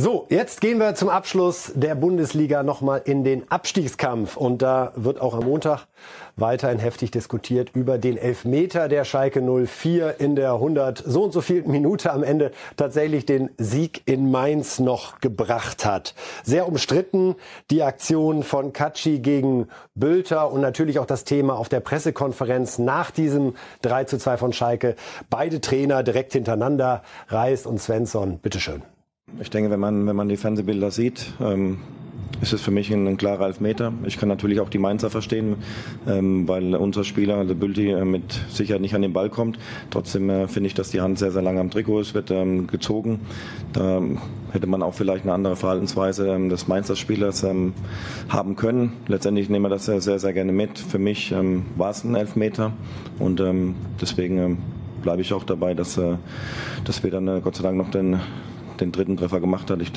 So, 0.00 0.28
jetzt 0.30 0.60
gehen 0.60 0.78
wir 0.78 0.94
zum 0.94 1.08
Abschluss 1.08 1.72
der 1.74 1.96
Bundesliga 1.96 2.62
nochmal 2.62 3.02
in 3.04 3.24
den 3.24 3.50
Abstiegskampf. 3.50 4.36
Und 4.36 4.62
da 4.62 4.92
wird 4.94 5.20
auch 5.20 5.34
am 5.34 5.42
Montag 5.42 5.88
weiterhin 6.36 6.78
heftig 6.78 7.10
diskutiert 7.10 7.70
über 7.74 7.98
den 7.98 8.16
Elfmeter 8.16 8.86
der 8.86 9.02
Schalke 9.02 9.42
04 9.42 10.20
in 10.20 10.36
der 10.36 10.52
100 10.52 11.02
so 11.04 11.24
und 11.24 11.32
so 11.32 11.40
viel 11.40 11.64
Minute 11.64 12.12
am 12.12 12.22
Ende 12.22 12.52
tatsächlich 12.76 13.26
den 13.26 13.50
Sieg 13.58 14.02
in 14.04 14.30
Mainz 14.30 14.78
noch 14.78 15.18
gebracht 15.18 15.84
hat. 15.84 16.14
Sehr 16.44 16.68
umstritten 16.68 17.34
die 17.72 17.82
Aktion 17.82 18.44
von 18.44 18.72
Katschi 18.72 19.18
gegen 19.18 19.66
Bülter 19.96 20.52
und 20.52 20.60
natürlich 20.60 21.00
auch 21.00 21.06
das 21.06 21.24
Thema 21.24 21.58
auf 21.58 21.68
der 21.68 21.80
Pressekonferenz 21.80 22.78
nach 22.78 23.10
diesem 23.10 23.56
3 23.82 24.04
zu 24.04 24.18
2 24.18 24.36
von 24.36 24.52
Schalke. 24.52 24.94
Beide 25.28 25.60
Trainer 25.60 26.04
direkt 26.04 26.34
hintereinander, 26.34 27.02
Reis 27.26 27.66
und 27.66 27.80
Svensson. 27.80 28.38
Bitteschön. 28.38 28.84
Ich 29.40 29.50
denke, 29.50 29.70
wenn 29.70 29.80
man, 29.80 30.06
wenn 30.06 30.16
man 30.16 30.28
die 30.28 30.36
Fernsehbilder 30.36 30.90
sieht, 30.90 31.32
ähm, 31.40 31.78
ist 32.40 32.52
es 32.52 32.60
für 32.60 32.70
mich 32.70 32.92
ein, 32.92 33.06
ein, 33.06 33.16
klarer 33.16 33.46
Elfmeter. 33.46 33.92
Ich 34.04 34.18
kann 34.18 34.28
natürlich 34.28 34.60
auch 34.60 34.68
die 34.68 34.78
Mainzer 34.78 35.10
verstehen, 35.10 35.56
ähm, 36.06 36.46
weil 36.46 36.74
unser 36.74 37.04
Spieler, 37.04 37.36
also 37.36 37.54
Bülti, 37.54 37.90
äh, 37.90 38.04
mit 38.04 38.32
Sicherheit 38.48 38.80
nicht 38.80 38.94
an 38.94 39.02
den 39.02 39.12
Ball 39.12 39.28
kommt. 39.28 39.58
Trotzdem 39.90 40.30
äh, 40.30 40.48
finde 40.48 40.68
ich, 40.68 40.74
dass 40.74 40.90
die 40.90 41.00
Hand 41.00 41.18
sehr, 41.18 41.30
sehr 41.30 41.42
lange 41.42 41.60
am 41.60 41.70
Trikot 41.70 42.00
ist, 42.00 42.14
wird 42.14 42.30
ähm, 42.30 42.66
gezogen. 42.66 43.20
Da 43.72 44.00
hätte 44.52 44.66
man 44.66 44.82
auch 44.82 44.94
vielleicht 44.94 45.24
eine 45.24 45.34
andere 45.34 45.56
Verhaltensweise 45.56 46.28
ähm, 46.28 46.48
des 46.48 46.68
Mainzer 46.68 46.96
Spielers 46.96 47.42
ähm, 47.42 47.74
haben 48.28 48.56
können. 48.56 48.92
Letztendlich 49.08 49.48
nehmen 49.48 49.64
wir 49.64 49.70
das 49.70 49.86
sehr, 49.86 50.00
sehr, 50.00 50.32
gerne 50.32 50.52
mit. 50.52 50.78
Für 50.78 50.98
mich 50.98 51.32
ähm, 51.32 51.66
war 51.76 51.90
es 51.90 52.04
ein 52.04 52.14
Elfmeter 52.14 52.72
und 53.18 53.40
ähm, 53.40 53.74
deswegen 54.00 54.58
bleibe 55.02 55.22
ich 55.22 55.32
auch 55.32 55.44
dabei, 55.44 55.74
dass, 55.74 55.96
äh, 55.98 56.16
dass 56.84 57.02
wir 57.02 57.10
dann 57.10 57.28
äh, 57.28 57.40
Gott 57.42 57.56
sei 57.56 57.62
Dank 57.62 57.76
noch 57.76 57.90
den 57.90 58.20
den 58.80 58.92
dritten 58.92 59.16
Treffer 59.16 59.40
gemacht 59.40 59.70
hat. 59.70 59.80
Ich 59.82 59.92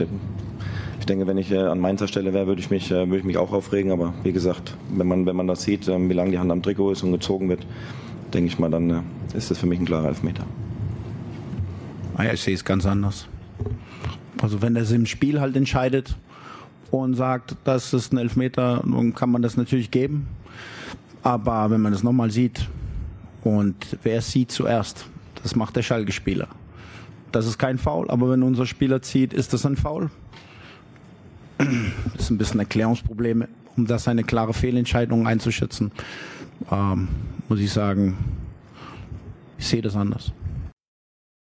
Ich 0.99 1.05
denke, 1.05 1.27
wenn 1.27 1.37
ich 1.37 1.51
äh, 1.51 1.57
an 1.57 1.79
Mainzer 1.79 2.07
Stelle 2.07 2.33
wäre, 2.33 2.47
würde 2.47 2.61
ich 2.61 2.69
mich, 2.69 2.91
äh, 2.91 3.07
würde 3.07 3.17
ich 3.17 3.23
mich 3.23 3.37
auch 3.37 3.51
aufregen. 3.51 3.91
Aber 3.91 4.13
wie 4.23 4.31
gesagt, 4.31 4.75
wenn 4.93 5.07
man, 5.07 5.25
wenn 5.25 5.35
man 5.35 5.47
das 5.47 5.63
sieht, 5.63 5.87
ähm, 5.87 6.09
wie 6.09 6.13
lange 6.13 6.31
die 6.31 6.39
Hand 6.39 6.51
am 6.51 6.61
Trikot 6.61 6.91
ist 6.91 7.03
und 7.03 7.11
gezogen 7.11 7.49
wird, 7.49 7.65
denke 8.33 8.47
ich 8.47 8.59
mal, 8.59 8.69
dann 8.69 8.89
äh, 8.89 9.37
ist 9.37 9.51
das 9.51 9.57
für 9.57 9.67
mich 9.67 9.79
ein 9.79 9.85
klarer 9.85 10.09
Elfmeter. 10.09 10.45
Ah 12.15 12.23
ja, 12.23 12.33
ich 12.33 12.41
sehe 12.41 12.53
es 12.53 12.65
ganz 12.65 12.85
anders. 12.85 13.27
Also 14.41 14.61
wenn 14.61 14.75
das 14.75 14.91
im 14.91 15.05
Spiel 15.05 15.39
halt 15.39 15.55
entscheidet 15.55 16.15
und 16.89 17.15
sagt, 17.15 17.55
das 17.63 17.93
ist 17.93 18.11
ein 18.11 18.17
Elfmeter, 18.17 18.83
dann 18.83 19.13
kann 19.13 19.31
man 19.31 19.41
das 19.41 19.57
natürlich 19.57 19.91
geben. 19.91 20.27
Aber 21.23 21.69
wenn 21.69 21.81
man 21.81 21.91
das 21.91 22.03
nochmal 22.03 22.31
sieht 22.31 22.67
und 23.43 23.75
wer 24.03 24.21
sieht 24.21 24.51
zuerst, 24.51 25.05
das 25.43 25.55
macht 25.55 25.75
der 25.75 25.83
Schalke-Spieler. 25.83 26.47
Das 27.31 27.45
ist 27.45 27.57
kein 27.57 27.77
Foul, 27.77 28.09
aber 28.09 28.29
wenn 28.29 28.43
unser 28.43 28.65
Spieler 28.65 29.01
zieht, 29.01 29.33
ist 29.33 29.53
das 29.53 29.65
ein 29.65 29.77
Foul. 29.77 30.09
Das 31.57 32.23
ist 32.23 32.29
ein 32.31 32.37
bisschen 32.37 32.59
Erklärungsprobleme, 32.59 33.47
um 33.77 33.87
das 33.87 34.07
eine 34.07 34.23
klare 34.23 34.53
Fehlentscheidung 34.53 35.27
einzuschätzen. 35.27 35.91
Ähm, 36.71 37.07
muss 37.47 37.59
ich 37.59 37.71
sagen, 37.71 38.17
ich 39.57 39.67
sehe 39.67 39.81
das 39.81 39.95
anders. 39.95 40.31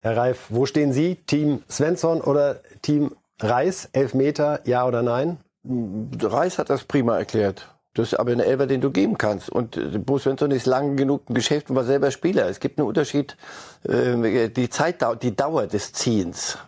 Herr 0.02 0.16
Reif, 0.16 0.46
wo 0.48 0.66
stehen 0.66 0.92
Sie? 0.92 1.16
Team 1.26 1.62
Svensson 1.70 2.20
oder 2.20 2.60
Team 2.82 3.12
Reis? 3.40 3.88
Elfmeter, 3.92 4.60
ja 4.66 4.86
oder 4.86 5.02
nein? 5.02 5.38
Reis 5.64 6.58
hat 6.58 6.70
das 6.70 6.84
prima 6.84 7.16
erklärt. 7.16 7.68
Das 7.94 8.12
ist 8.12 8.18
aber 8.18 8.32
ein 8.32 8.40
Elfer, 8.40 8.66
den 8.66 8.80
du 8.80 8.90
geben 8.90 9.18
kannst. 9.18 9.50
Und 9.50 9.76
äh, 9.76 9.98
Bo 9.98 10.18
Svensson 10.18 10.50
ist 10.50 10.66
lang 10.66 10.96
genug 10.96 11.24
im 11.28 11.34
Geschäft 11.34 11.68
und 11.70 11.76
war 11.76 11.84
selber 11.84 12.10
Spieler. 12.10 12.48
Es 12.48 12.60
gibt 12.60 12.78
einen 12.78 12.88
Unterschied, 12.88 13.36
äh, 13.84 14.48
die 14.48 14.70
Zeit, 14.70 15.04
die 15.22 15.36
Dauer 15.36 15.66
des 15.66 15.92
Ziehens. 15.92 16.58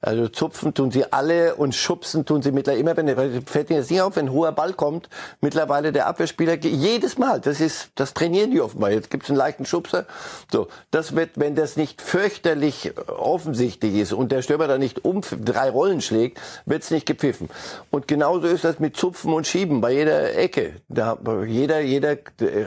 Also 0.00 0.28
zupfen 0.28 0.74
tun 0.74 0.90
sie 0.90 1.12
alle 1.12 1.54
und 1.54 1.74
schubsen 1.74 2.24
tun 2.24 2.42
sie 2.42 2.52
mittlerweile 2.52 2.80
immer, 2.80 2.96
wenn 2.96 3.42
fällt 3.46 3.70
mir 3.70 3.76
jetzt 3.76 3.90
nicht 3.90 4.02
auf, 4.02 4.16
wenn 4.16 4.26
ein 4.26 4.32
hoher 4.32 4.52
Ball 4.52 4.72
kommt, 4.72 5.08
mittlerweile 5.40 5.92
der 5.92 6.06
Abwehrspieler 6.06 6.56
jedes 6.56 7.18
Mal, 7.18 7.40
das 7.40 7.60
ist, 7.60 7.90
das 7.94 8.14
trainieren 8.14 8.50
die 8.50 8.60
offenbar. 8.60 8.90
Jetzt 8.90 9.10
gibt 9.10 9.24
es 9.24 9.30
einen 9.30 9.38
leichten 9.38 9.64
Schubser. 9.64 10.06
So, 10.52 10.68
das 10.90 11.16
wird, 11.16 11.30
wenn 11.36 11.54
das 11.54 11.76
nicht 11.76 12.02
fürchterlich 12.02 12.92
offensichtlich 13.08 13.94
ist 13.94 14.12
und 14.12 14.32
der 14.32 14.42
Stürmer 14.42 14.68
da 14.68 14.78
nicht 14.78 15.04
um 15.04 15.22
drei 15.44 15.70
Rollen 15.70 16.00
schlägt, 16.00 16.40
wird 16.66 16.82
es 16.82 16.90
nicht 16.90 17.06
gepfiffen. 17.06 17.48
Und 17.90 18.08
genauso 18.08 18.46
ist 18.46 18.64
das 18.64 18.78
mit 18.78 18.96
Zupfen 18.96 19.32
und 19.32 19.46
Schieben 19.46 19.80
bei 19.80 19.92
jeder 19.92 20.36
Ecke. 20.36 20.74
Da, 20.88 21.18
jeder, 21.46 21.80
jeder 21.80 22.16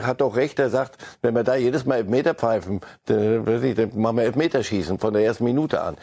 hat 0.02 0.22
doch 0.22 0.36
recht, 0.36 0.58
der 0.60 0.70
sagt, 0.70 0.98
wenn 1.22 1.36
wir 1.36 1.44
da 1.44 1.56
jedes 1.56 1.86
Mal 1.86 1.98
Elfmeter 1.98 2.34
pfeifen, 2.34 2.82
dann, 3.06 3.46
dann 3.46 3.92
machen 3.96 4.18
wir 4.18 4.24
Elfmeterschießen 4.24 5.00
von 5.00 5.14
der 5.14 5.24
ersten 5.24 5.44
Minute 5.44 5.82
an. 5.82 5.98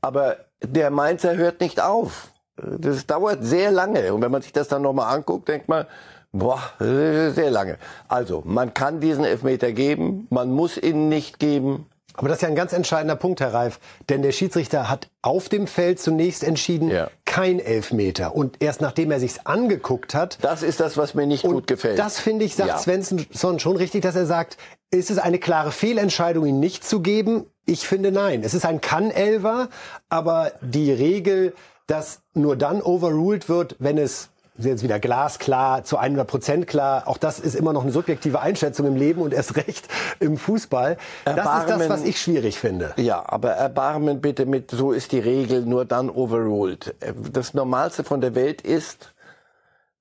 Aber 0.00 0.36
der 0.62 0.90
Mainzer 0.90 1.36
hört 1.36 1.60
nicht 1.60 1.80
auf. 1.80 2.28
Das 2.56 3.06
dauert 3.06 3.42
sehr 3.42 3.70
lange. 3.70 4.12
Und 4.12 4.22
wenn 4.22 4.30
man 4.30 4.42
sich 4.42 4.52
das 4.52 4.68
dann 4.68 4.82
nochmal 4.82 5.14
anguckt, 5.14 5.48
denkt 5.48 5.68
man, 5.68 5.86
boah, 6.32 6.60
sehr 6.78 7.50
lange. 7.50 7.78
Also, 8.08 8.42
man 8.44 8.74
kann 8.74 9.00
diesen 9.00 9.24
Elfmeter 9.24 9.72
geben, 9.72 10.26
man 10.30 10.50
muss 10.50 10.76
ihn 10.76 11.08
nicht 11.08 11.38
geben. 11.38 11.86
Aber 12.14 12.28
das 12.28 12.38
ist 12.38 12.42
ja 12.42 12.48
ein 12.48 12.54
ganz 12.54 12.72
entscheidender 12.72 13.16
Punkt, 13.16 13.40
Herr 13.40 13.54
Reif. 13.54 13.78
Denn 14.08 14.20
der 14.20 14.32
Schiedsrichter 14.32 14.90
hat 14.90 15.08
auf 15.22 15.48
dem 15.48 15.66
Feld 15.66 16.00
zunächst 16.00 16.42
entschieden, 16.42 16.90
ja. 16.90 17.08
kein 17.24 17.60
Elfmeter. 17.60 18.34
Und 18.34 18.56
erst 18.60 18.80
nachdem 18.80 19.10
er 19.10 19.20
sich's 19.20 19.40
angeguckt 19.44 20.14
hat. 20.14 20.38
Das 20.42 20.62
ist 20.62 20.80
das, 20.80 20.96
was 20.96 21.14
mir 21.14 21.26
nicht 21.26 21.44
gut 21.44 21.66
gefällt. 21.66 21.98
Das 21.98 22.18
finde 22.18 22.44
ich, 22.44 22.56
sagt 22.56 22.68
ja. 22.68 22.78
Svensson 22.78 23.58
schon 23.58 23.76
richtig, 23.76 24.02
dass 24.02 24.16
er 24.16 24.26
sagt, 24.26 24.58
ist 24.90 25.10
es 25.10 25.18
eine 25.18 25.38
klare 25.38 25.72
Fehlentscheidung, 25.72 26.46
ihn 26.46 26.60
nicht 26.60 26.84
zu 26.84 27.00
geben? 27.00 27.46
Ich 27.64 27.86
finde 27.86 28.10
nein. 28.10 28.42
Es 28.42 28.54
ist 28.54 28.66
ein 28.66 28.80
Kann-Elver, 28.80 29.68
aber 30.08 30.52
die 30.60 30.92
Regel, 30.92 31.54
dass 31.86 32.22
nur 32.34 32.56
dann 32.56 32.82
overruled 32.82 33.48
wird, 33.48 33.76
wenn 33.78 33.98
es 33.98 34.30
jetzt 34.56 34.82
wieder 34.82 34.98
glasklar, 34.98 35.84
zu 35.84 35.96
100 35.96 36.26
Prozent 36.26 36.66
klar. 36.66 37.04
Auch 37.06 37.18
das 37.18 37.38
ist 37.38 37.54
immer 37.54 37.72
noch 37.72 37.82
eine 37.82 37.92
subjektive 37.92 38.40
Einschätzung 38.40 38.86
im 38.86 38.96
Leben 38.96 39.22
und 39.22 39.32
erst 39.32 39.56
recht 39.68 39.88
im 40.18 40.36
Fußball. 40.36 40.96
Erbarmen, 41.24 41.44
das 41.44 41.62
ist 41.62 41.88
das, 41.88 41.88
was 41.88 42.04
ich 42.04 42.20
schwierig 42.20 42.58
finde. 42.58 42.92
Ja, 42.96 43.22
aber 43.26 43.52
Erbarmen 43.52 44.20
bitte 44.20 44.46
mit, 44.46 44.70
so 44.70 44.92
ist 44.92 45.12
die 45.12 45.18
Regel, 45.20 45.62
nur 45.62 45.84
dann 45.84 46.10
overruled. 46.10 46.94
Das 47.32 47.54
Normalste 47.54 48.04
von 48.04 48.20
der 48.20 48.34
Welt 48.34 48.60
ist, 48.60 49.12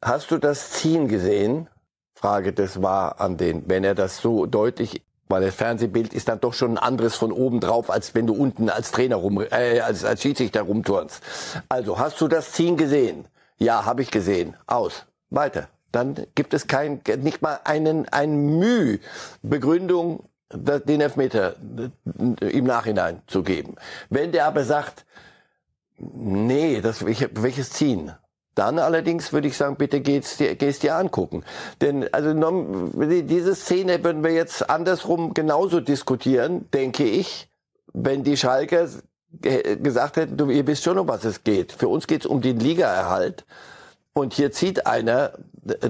hast 0.01 0.31
du 0.31 0.37
das 0.37 0.71
Ziehen 0.71 1.07
gesehen? 1.07 1.67
Frage 2.20 2.51
das 2.51 2.82
war 2.82 3.22
an 3.22 3.38
den, 3.38 3.70
wenn 3.70 3.84
er 3.84 3.95
das 3.95 4.17
so 4.17 4.45
deutlich 4.45 5.01
weil 5.32 5.43
das 5.43 5.53
Fernsehbild 5.53 6.11
ist 6.11 6.28
dann 6.28 6.39
doch 6.39 6.53
schon 6.53 6.72
ein 6.72 6.78
anderes 6.80 7.15
von 7.15 7.32
oben 7.32 7.59
drauf, 7.59 7.91
als 7.91 8.15
wenn 8.15 8.26
du 8.26 8.34
unten 8.34 8.67
als 8.67 8.91
Trainer 8.91 9.17
rum, 9.17 9.39
äh, 9.39 9.80
als, 9.80 10.03
als 10.03 10.24
Schiedsrichter 10.24 10.63
rumturnst. 10.63 11.22
Also, 11.70 11.99
hast 11.99 12.20
du 12.20 12.28
das 12.28 12.51
Ziehen 12.51 12.78
gesehen? 12.78 13.26
Ja, 13.59 13.86
habe 13.86 14.01
ich 14.01 14.09
gesehen. 14.09 14.55
Aus. 14.65 15.05
Weiter. 15.30 15.70
Dann 15.91 16.15
gibt 16.34 16.55
es 16.55 16.65
kein, 16.65 17.01
nicht 17.20 17.43
mal 17.43 17.59
einen, 17.63 18.09
ein 18.09 18.57
Mühe 18.57 18.99
Begründung, 19.43 20.24
den 20.51 20.99
Elfmeter 20.99 21.55
äh, 22.41 22.45
im 22.47 22.65
Nachhinein 22.65 23.22
zu 23.28 23.43
geben. 23.43 23.76
Wenn 24.09 24.32
der 24.32 24.47
aber 24.47 24.63
sagt, 24.63 25.05
nee, 25.99 26.82
das, 26.82 27.05
welches 27.05 27.70
Ziehen? 27.70 28.13
Dann 28.55 28.79
allerdings 28.79 29.31
würde 29.31 29.47
ich 29.47 29.57
sagen, 29.57 29.75
bitte 29.77 30.01
geh's 30.01 30.37
dir, 30.37 30.55
geh's 30.55 30.79
dir 30.79 30.95
angucken. 30.95 31.43
Denn 31.81 32.11
also 32.13 32.33
diese 33.21 33.55
Szene 33.55 34.03
würden 34.03 34.23
wir 34.23 34.31
jetzt 34.31 34.69
andersrum 34.69 35.33
genauso 35.33 35.79
diskutieren, 35.79 36.69
denke 36.71 37.03
ich, 37.03 37.49
wenn 37.93 38.23
die 38.23 38.37
Schalker 38.37 38.87
gesagt 39.41 40.17
hätten, 40.17 40.37
du, 40.37 40.49
ihr 40.49 40.65
wisst 40.67 40.83
schon, 40.83 40.97
um 40.97 41.07
was 41.07 41.23
es 41.23 41.43
geht. 41.43 41.71
Für 41.71 41.87
uns 41.87 42.07
geht 42.07 42.21
es 42.21 42.25
um 42.25 42.41
den 42.41 42.59
Ligaerhalt. 42.59 43.45
Und 44.13 44.33
hier 44.33 44.51
zieht 44.51 44.85
einer 44.87 45.33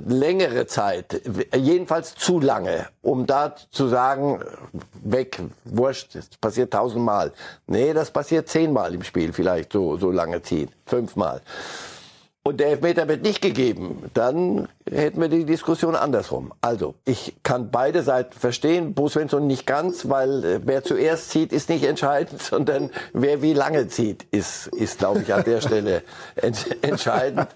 längere 0.05 0.67
Zeit, 0.67 1.21
jedenfalls 1.55 2.15
zu 2.15 2.39
lange, 2.39 2.87
um 3.01 3.25
da 3.25 3.55
zu 3.71 3.87
sagen, 3.87 4.43
weg, 5.03 5.41
wurscht, 5.63 6.15
das 6.15 6.27
passiert 6.41 6.73
tausendmal. 6.73 7.31
Nee, 7.65 7.93
das 7.93 8.11
passiert 8.11 8.49
zehnmal 8.49 8.93
im 8.93 9.03
Spiel 9.03 9.31
vielleicht, 9.31 9.71
so, 9.71 9.97
so 9.97 10.11
lange 10.11 10.41
ziehen, 10.41 10.69
fünfmal 10.85 11.41
und 12.43 12.59
der 12.59 12.67
Elfmeter 12.69 13.07
wird 13.07 13.21
nicht 13.21 13.41
gegeben, 13.41 14.09
dann 14.13 14.69
hätten 14.89 15.19
wir 15.19 15.27
die 15.27 15.43
Diskussion 15.45 15.93
andersrum. 15.95 16.53
Also, 16.61 16.95
ich 17.05 17.35
kann 17.43 17.69
beide 17.69 18.01
Seiten 18.01 18.31
verstehen, 18.31 18.93
Bo 18.93 19.09
Svensson 19.09 19.45
nicht 19.45 19.67
ganz, 19.67 20.09
weil 20.09 20.43
äh, 20.43 20.59
wer 20.63 20.83
zuerst 20.83 21.29
zieht, 21.31 21.51
ist 21.51 21.69
nicht 21.69 21.83
entscheidend, 21.87 22.41
sondern 22.41 22.91
wer 23.13 23.41
wie 23.41 23.53
lange 23.53 23.89
zieht, 23.89 24.23
ist, 24.31 24.67
ist 24.67 24.99
glaube 24.99 25.21
ich, 25.21 25.33
an 25.33 25.43
der 25.43 25.59
Stelle 25.59 26.01
ent 26.35 26.77
entscheidend. 26.81 27.47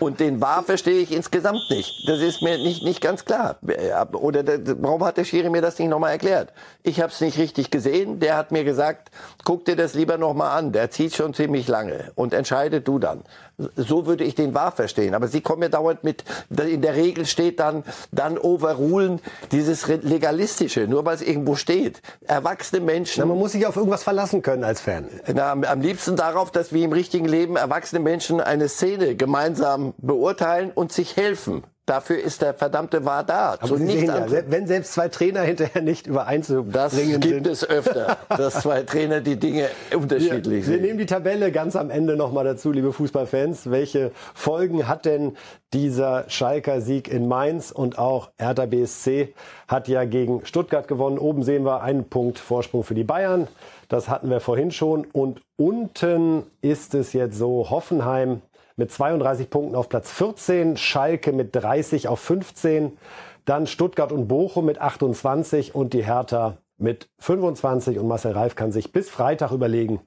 Und 0.00 0.20
den 0.20 0.40
War 0.40 0.62
verstehe 0.62 1.00
ich 1.00 1.12
insgesamt 1.12 1.62
nicht. 1.70 2.06
Das 2.06 2.20
ist 2.20 2.42
mir 2.42 2.58
nicht, 2.58 2.84
nicht 2.84 3.00
ganz 3.00 3.24
klar. 3.24 3.58
Oder 4.12 4.44
warum 4.80 5.02
hat 5.02 5.16
der 5.16 5.24
Schiri 5.24 5.48
mir 5.48 5.62
das 5.62 5.78
nicht 5.78 5.88
nochmal 5.88 6.12
erklärt? 6.12 6.52
Ich 6.82 7.00
habe 7.00 7.10
es 7.10 7.20
nicht 7.22 7.38
richtig 7.38 7.70
gesehen. 7.70 8.20
Der 8.20 8.36
hat 8.36 8.52
mir 8.52 8.64
gesagt, 8.64 9.10
guck 9.44 9.64
dir 9.64 9.76
das 9.76 9.94
lieber 9.94 10.18
nochmal 10.18 10.56
an. 10.58 10.72
Der 10.72 10.90
zieht 10.90 11.14
schon 11.14 11.32
ziemlich 11.32 11.68
lange 11.68 12.12
und 12.14 12.34
entscheide 12.34 12.82
du 12.82 12.98
dann. 12.98 13.24
So 13.76 14.06
würde 14.06 14.24
ich 14.24 14.34
den 14.34 14.54
wahr 14.54 14.72
verstehen. 14.72 15.14
Aber 15.14 15.28
Sie 15.28 15.40
kommen 15.40 15.62
ja 15.62 15.68
dauernd 15.68 16.04
mit, 16.04 16.24
in 16.50 16.82
der 16.82 16.94
Regel 16.94 17.24
steht 17.24 17.58
dann, 17.58 17.84
dann 18.12 18.36
overrulen 18.36 19.20
dieses 19.50 19.86
Legalistische, 19.86 20.86
nur 20.86 21.04
weil 21.06 21.14
es 21.14 21.22
irgendwo 21.22 21.54
steht. 21.54 22.02
Erwachsene 22.26 22.82
Menschen. 22.82 23.20
Na, 23.20 23.26
man 23.26 23.38
muss 23.38 23.52
sich 23.52 23.66
auf 23.66 23.76
irgendwas 23.76 24.02
verlassen 24.02 24.42
können 24.42 24.64
als 24.64 24.80
Fan. 24.80 25.08
Na, 25.32 25.52
am 25.52 25.80
liebsten 25.80 26.16
darauf, 26.16 26.50
dass 26.50 26.72
wir 26.72 26.84
im 26.84 26.92
richtigen 26.92 27.26
Leben 27.26 27.56
erwachsene 27.56 28.00
Menschen 28.00 28.40
eine 28.40 28.68
Szene 28.68 29.16
gemeinsam 29.16 29.94
beurteilen 29.98 30.70
und 30.74 30.92
sich 30.92 31.16
helfen. 31.16 31.64
Dafür 31.86 32.18
ist 32.18 32.42
der 32.42 32.52
verdammte 32.52 33.04
War 33.04 33.22
da. 33.22 33.56
Aber 33.60 33.76
Sie 33.76 33.86
sehen 33.86 34.06
ja, 34.06 34.26
wenn 34.48 34.66
selbst 34.66 34.92
zwei 34.92 35.08
Trainer 35.08 35.42
hinterher 35.42 35.82
nicht 35.82 36.08
übereinzubringen 36.08 36.72
das 36.72 36.96
gibt 36.96 37.22
sind. 37.22 37.46
es 37.46 37.68
öfter, 37.68 38.18
dass 38.28 38.62
zwei 38.62 38.82
Trainer 38.82 39.20
die 39.20 39.36
Dinge 39.36 39.68
unterschiedlich 39.94 40.44
wir, 40.44 40.64
sehen. 40.64 40.74
Wir 40.74 40.80
nehmen 40.80 40.98
die 40.98 41.06
Tabelle 41.06 41.52
ganz 41.52 41.76
am 41.76 41.90
Ende 41.90 42.16
nochmal 42.16 42.44
dazu, 42.44 42.72
liebe 42.72 42.92
Fußballfans. 42.92 43.70
Welche 43.70 44.10
Folgen 44.34 44.88
hat 44.88 45.04
denn 45.04 45.36
dieser 45.72 46.24
Schalker 46.28 46.80
Sieg 46.80 47.06
in 47.06 47.28
Mainz 47.28 47.70
und 47.70 48.00
auch 48.00 48.30
Hertha 48.36 48.66
BSC 48.66 49.32
hat 49.68 49.86
ja 49.86 50.04
gegen 50.04 50.44
Stuttgart 50.44 50.88
gewonnen. 50.88 51.18
Oben 51.18 51.44
sehen 51.44 51.64
wir 51.64 51.82
einen 51.82 52.08
Punkt 52.08 52.40
Vorsprung 52.40 52.82
für 52.82 52.94
die 52.94 53.04
Bayern. 53.04 53.46
Das 53.88 54.08
hatten 54.08 54.28
wir 54.28 54.40
vorhin 54.40 54.72
schon. 54.72 55.06
Und 55.12 55.40
unten 55.56 56.42
ist 56.62 56.94
es 56.94 57.12
jetzt 57.12 57.38
so, 57.38 57.70
Hoffenheim 57.70 58.42
mit 58.76 58.92
32 58.92 59.50
Punkten 59.50 59.74
auf 59.74 59.88
Platz 59.88 60.12
14, 60.12 60.76
Schalke 60.76 61.32
mit 61.32 61.56
30 61.56 62.08
auf 62.08 62.20
15, 62.20 62.96
dann 63.44 63.66
Stuttgart 63.66 64.12
und 64.12 64.28
Bochum 64.28 64.66
mit 64.66 64.80
28 64.80 65.74
und 65.74 65.94
die 65.94 66.04
Hertha 66.04 66.58
mit 66.78 67.08
25 67.18 67.98
und 67.98 68.06
Marcel 68.06 68.32
Reif 68.32 68.54
kann 68.54 68.72
sich 68.72 68.92
bis 68.92 69.08
Freitag 69.08 69.50
überlegen, 69.52 70.00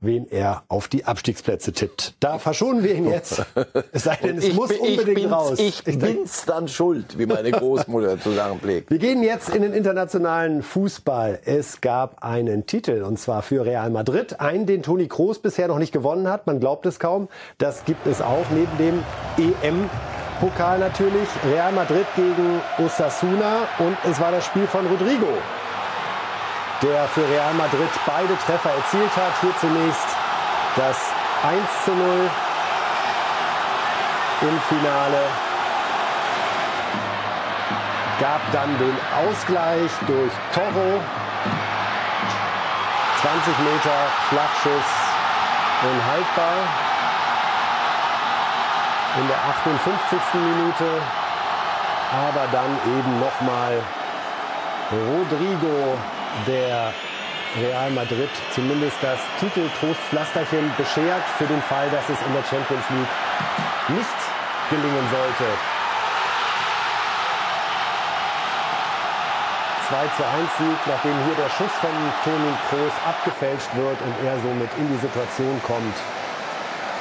wen 0.00 0.26
er 0.30 0.62
auf 0.68 0.88
die 0.88 1.04
Abstiegsplätze 1.04 1.72
tippt. 1.72 2.14
Da 2.20 2.38
verschonen 2.38 2.82
wir 2.82 2.94
ihn 2.94 3.08
jetzt. 3.08 3.42
Es 3.92 4.04
sei 4.04 4.16
denn, 4.16 4.38
es 4.38 4.52
muss 4.54 4.70
unbedingt 4.72 5.18
ich 5.18 5.30
raus. 5.30 5.58
Ich, 5.58 5.86
ich 5.86 5.98
bin's 5.98 6.44
dann 6.44 6.68
schuld, 6.68 7.18
wie 7.18 7.26
meine 7.26 7.50
Großmutter 7.50 8.20
zu 8.20 8.30
sagen 8.32 8.58
pflegt. 8.60 8.90
Wir 8.90 8.98
gehen 8.98 9.22
jetzt 9.22 9.54
in 9.54 9.62
den 9.62 9.72
internationalen 9.72 10.62
Fußball. 10.62 11.40
Es 11.44 11.80
gab 11.80 12.22
einen 12.22 12.66
Titel 12.66 13.02
und 13.02 13.18
zwar 13.18 13.42
für 13.42 13.64
Real 13.64 13.90
Madrid, 13.90 14.40
einen, 14.40 14.66
den 14.66 14.82
Toni 14.82 15.08
Kroos 15.08 15.38
bisher 15.38 15.68
noch 15.68 15.78
nicht 15.78 15.92
gewonnen 15.92 16.28
hat. 16.28 16.46
Man 16.46 16.60
glaubt 16.60 16.86
es 16.86 16.98
kaum. 16.98 17.28
Das 17.58 17.84
gibt 17.84 18.06
es 18.06 18.22
auch 18.22 18.46
neben 18.50 18.78
dem 18.78 19.02
EM. 19.62 19.90
Pokal 20.40 20.78
natürlich. 20.78 21.28
Real 21.52 21.72
Madrid 21.72 22.06
gegen 22.16 22.60
Osasuna 22.78 23.68
und 23.78 23.96
es 24.10 24.18
war 24.18 24.30
das 24.32 24.46
Spiel 24.46 24.66
von 24.66 24.86
Rodrigo, 24.86 25.28
der 26.82 27.08
für 27.08 27.28
Real 27.28 27.54
Madrid 27.54 27.90
beide 28.06 28.36
Treffer 28.38 28.70
erzielt 28.70 29.14
hat. 29.16 29.32
Hier 29.40 29.56
zunächst 29.60 30.08
das 30.76 30.96
1 31.46 31.84
zu 31.84 31.92
0 31.92 32.30
im 34.42 34.60
Finale. 34.68 35.22
Gab 38.20 38.40
dann 38.52 38.78
den 38.78 38.96
Ausgleich 39.24 39.90
durch 40.06 40.32
Toro. 40.54 41.00
20 43.22 43.58
Meter 43.58 43.98
Flachschuss 44.28 44.88
unhaltbar. 45.82 46.56
In 49.20 49.28
der 49.28 49.36
58. 49.36 50.18
Minute. 50.34 51.02
Aber 52.12 52.46
dann 52.50 52.78
eben 52.86 53.20
nochmal 53.20 53.78
Rodrigo, 54.90 55.96
der 56.46 56.92
Real 57.60 57.90
Madrid 57.90 58.30
zumindest 58.54 58.96
das 59.02 59.18
Titeltrostpflasterchen 59.40 60.72
beschert 60.76 61.24
für 61.38 61.46
den 61.46 61.60
Fall, 61.62 61.90
dass 61.90 62.08
es 62.08 62.18
in 62.26 62.32
der 62.32 62.44
Champions 62.44 62.84
League 62.90 63.98
nicht 63.98 64.20
gelingen 64.70 65.06
sollte. 65.10 65.44
2 69.90 69.96
zu 70.16 70.24
1 70.24 70.50
Sieg, 70.56 70.78
nachdem 70.86 71.24
hier 71.24 71.34
der 71.34 71.50
Schuss 71.50 71.72
von 71.80 71.90
Toni 72.22 72.54
Kroos 72.68 72.92
abgefälscht 73.04 73.74
wird 73.74 74.00
und 74.00 74.24
er 74.24 74.38
somit 74.38 74.68
in 74.78 74.88
die 74.88 74.98
Situation 74.98 75.60
kommt, 75.66 75.96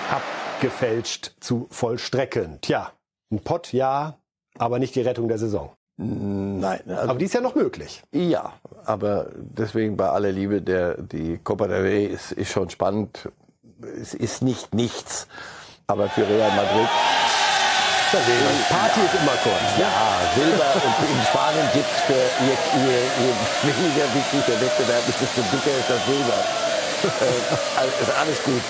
abgefälscht 0.09 1.34
zu 1.39 1.67
vollstrecken. 1.69 2.59
Tja, 2.61 2.91
ein 3.32 3.43
Pott 3.43 3.73
ja, 3.73 4.17
aber 4.57 4.80
nicht 4.80 4.95
die 4.95 5.01
Rettung 5.01 5.27
der 5.27 5.38
Saison. 5.38 5.71
Nein. 6.02 6.80
Also, 6.88 7.10
Aber 7.10 7.20
die 7.20 7.26
ist 7.26 7.34
ja 7.34 7.41
noch 7.41 7.56
möglich. 7.56 8.02
ja, 8.14 8.54
aber 8.86 9.28
deswegen 9.36 9.97
bei 9.97 10.08
aller 10.08 10.32
Liebe, 10.32 10.62
der, 10.62 10.95
die 11.02 11.38
Copa 11.43 11.68
del 11.68 11.82
Rey 11.82 12.06
ist, 12.06 12.32
ist 12.32 12.52
schon 12.52 12.70
spannend. 12.70 13.28
Es 14.02 14.14
ist 14.14 14.41
nicht 14.41 14.74
nichts. 14.74 15.28
Aber 15.88 16.08
für 16.08 16.22
Real 16.22 16.52
Madrid, 16.56 16.88
Party 18.70 19.02
ist 19.06 19.14
immer 19.22 19.38
kurz. 19.43 19.62
ja, 19.78 19.91
Silber 20.36 20.72
und 20.74 21.10
in 21.10 21.22
Spanien 21.26 21.68
gibt 21.74 21.86
es 21.91 22.02
für 22.08 22.14
je, 22.47 22.56
je, 22.82 22.97
je 23.28 23.74
weniger 23.74 24.06
wichtig 24.16 24.41
der 24.47 24.62
Wettbewerb 24.62 25.08
ist, 25.08 25.22
desto 25.22 25.41
dicker 25.52 25.78
ist 25.78 25.89
das 25.89 26.06
Silber. 26.06 26.39
äh, 27.04 27.80
also 27.80 27.91
ist 28.02 28.18
alles 28.18 28.43
gut. 28.43 28.62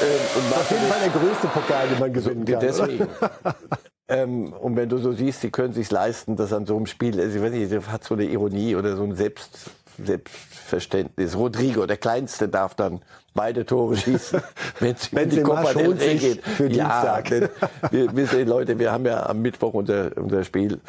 Äh, 0.00 0.38
und 0.38 0.56
Auf 0.56 0.70
jeden 0.70 0.86
Fall 0.88 1.00
der 1.00 1.08
größte 1.10 1.46
Pokal, 1.48 1.88
den 1.88 1.98
man 1.98 2.12
gewinnen 2.12 2.44
kann. 2.44 2.60
Deswegen. 2.60 3.08
ähm, 4.14 4.52
und 4.52 4.76
wenn 4.76 4.88
du 4.88 4.98
so 4.98 5.12
siehst, 5.12 5.42
die 5.42 5.50
können 5.50 5.72
sich 5.72 5.90
leisten, 5.90 6.36
dass 6.36 6.52
an 6.52 6.66
so 6.66 6.76
einem 6.76 6.86
Spiel, 6.86 7.20
also 7.20 7.36
ich 7.36 7.42
weiß 7.42 7.52
nicht, 7.52 7.70
der 7.72 7.86
hat 7.90 8.04
so 8.04 8.14
eine 8.14 8.24
Ironie 8.24 8.76
oder 8.76 8.96
so 8.96 9.02
ein 9.04 9.14
Selbst, 9.16 9.70
Selbstverständnis. 10.02 11.36
Rodrigo, 11.36 11.86
der 11.86 11.96
Kleinste, 11.96 12.48
darf 12.48 12.74
dann 12.74 13.00
beide 13.34 13.64
Tore 13.66 13.96
schießen, 13.96 14.40
wenn 14.80 14.94
es 14.94 15.08
um 15.08 15.28
die 15.28 15.42
Copa 15.42 15.72
del 15.72 15.92
Rey 15.92 16.16
geht. 16.16 16.42
für 16.46 16.68
ja, 16.68 17.20
Dienstag. 17.20 17.50
wir, 17.90 18.16
wir 18.16 18.26
sehen 18.26 18.48
Leute, 18.48 18.78
wir 18.78 18.92
haben 18.92 19.06
ja 19.06 19.26
am 19.26 19.40
Mittwoch 19.42 19.74
unser, 19.74 20.16
unser 20.16 20.44
Spiel 20.44 20.80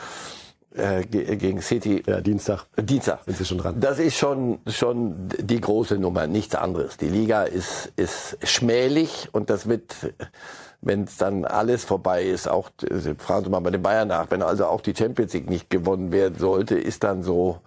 äh, 0.76 1.04
ge- 1.06 1.36
gegen 1.38 1.62
City. 1.62 2.04
Ja, 2.06 2.22
Dienstag. 2.22 2.66
Dienstag. 2.78 3.20
Sind 3.26 3.38
Sie 3.38 3.46
schon 3.46 3.58
dran? 3.60 3.80
Das 3.80 3.98
ist 4.00 4.18
schon, 4.18 4.60
schon 4.68 5.30
die 5.40 5.62
große 5.62 5.98
Nummer, 5.98 6.28
nichts 6.28 6.54
anderes. 6.56 6.98
Die 6.98 7.08
Liga 7.10 7.44
ist, 7.44 7.92
ist 7.96 8.38
schmählich 8.44 9.30
und 9.32 9.50
das 9.50 9.68
wird, 9.70 9.96
wenn 10.86 11.04
es 11.04 11.18
dann 11.18 11.44
alles 11.46 11.84
vorbei 11.84 12.24
ist, 12.24 12.48
auch, 12.50 12.70
äh, 12.90 13.16
fragen 13.18 13.46
Sie 13.46 13.50
mal 13.52 13.60
bei 13.60 13.72
den 13.72 13.82
Bayern 13.82 14.08
nach, 14.08 14.32
wenn 14.32 14.42
also 14.42 14.66
auch 14.68 14.82
die 14.82 14.96
Champions 14.96 15.34
League 15.34 15.50
nicht 15.50 15.70
gewonnen 15.70 16.12
werden 16.14 16.38
sollte, 16.40 16.76
ist 16.80 17.04
dann 17.04 17.24
so, 17.24 17.60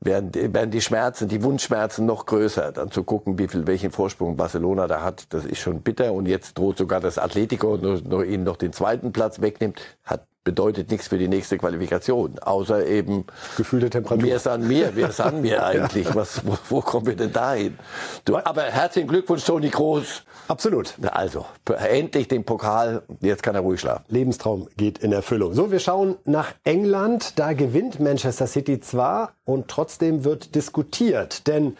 werden, 0.00 0.30
die- 0.32 0.52
werden 0.54 0.70
die 0.70 0.80
Schmerzen, 0.80 1.28
die 1.28 1.42
Wunschschmerzen 1.42 2.06
noch 2.06 2.26
größer. 2.26 2.72
Dann 2.72 2.90
zu 2.90 3.02
gucken, 3.04 3.38
wie 3.38 3.48
viel, 3.48 3.66
welchen 3.66 3.90
Vorsprung 3.90 4.36
Barcelona 4.36 4.86
da 4.86 5.02
hat, 5.02 5.26
das 5.32 5.44
ist 5.44 5.58
schon 5.60 5.80
bitter. 5.82 6.12
Und 6.12 6.26
jetzt 6.26 6.56
droht 6.58 6.78
sogar 6.78 7.00
das 7.00 7.18
Atletico 7.18 7.76
nur, 7.76 8.00
nur 8.02 8.24
ihnen 8.24 8.44
noch 8.44 8.56
den 8.56 8.72
zweiten 8.72 9.12
Platz 9.12 9.40
wegnimmt, 9.40 9.80
hat 10.04 10.26
bedeutet 10.48 10.90
nichts 10.90 11.08
für 11.08 11.18
die 11.18 11.28
nächste 11.28 11.58
Qualifikation, 11.58 12.38
außer 12.38 12.86
eben 12.86 13.26
Gefühlte 13.58 13.90
Temperatur. 13.90 14.24
Wer 14.24 14.36
ist 14.36 14.46
an 14.48 14.66
mir? 14.66 14.92
Wer 14.94 15.10
ist 15.10 15.20
an 15.20 15.42
mir 15.42 15.62
eigentlich? 15.62 16.14
Was, 16.14 16.40
wo, 16.46 16.56
wo 16.70 16.80
kommen 16.80 17.06
wir 17.06 17.16
denn 17.16 17.34
dahin? 17.34 17.78
Du, 18.24 18.38
aber 18.38 18.62
herzlichen 18.62 19.08
Glückwunsch, 19.08 19.44
Toni 19.44 19.68
Groß. 19.68 20.22
Absolut. 20.48 20.94
Also, 21.10 21.44
endlich 21.66 22.28
den 22.28 22.44
Pokal. 22.44 23.02
Jetzt 23.20 23.42
kann 23.42 23.56
er 23.56 23.60
ruhig 23.60 23.80
schlafen. 23.80 24.04
Lebenstraum 24.08 24.68
geht 24.78 24.96
in 25.00 25.12
Erfüllung. 25.12 25.52
So, 25.52 25.70
wir 25.70 25.80
schauen 25.80 26.16
nach 26.24 26.54
England. 26.64 27.38
Da 27.38 27.52
gewinnt 27.52 28.00
Manchester 28.00 28.46
City 28.46 28.80
zwar 28.80 29.32
und 29.44 29.68
trotzdem 29.68 30.24
wird 30.24 30.54
diskutiert. 30.54 31.46
Denn 31.46 31.76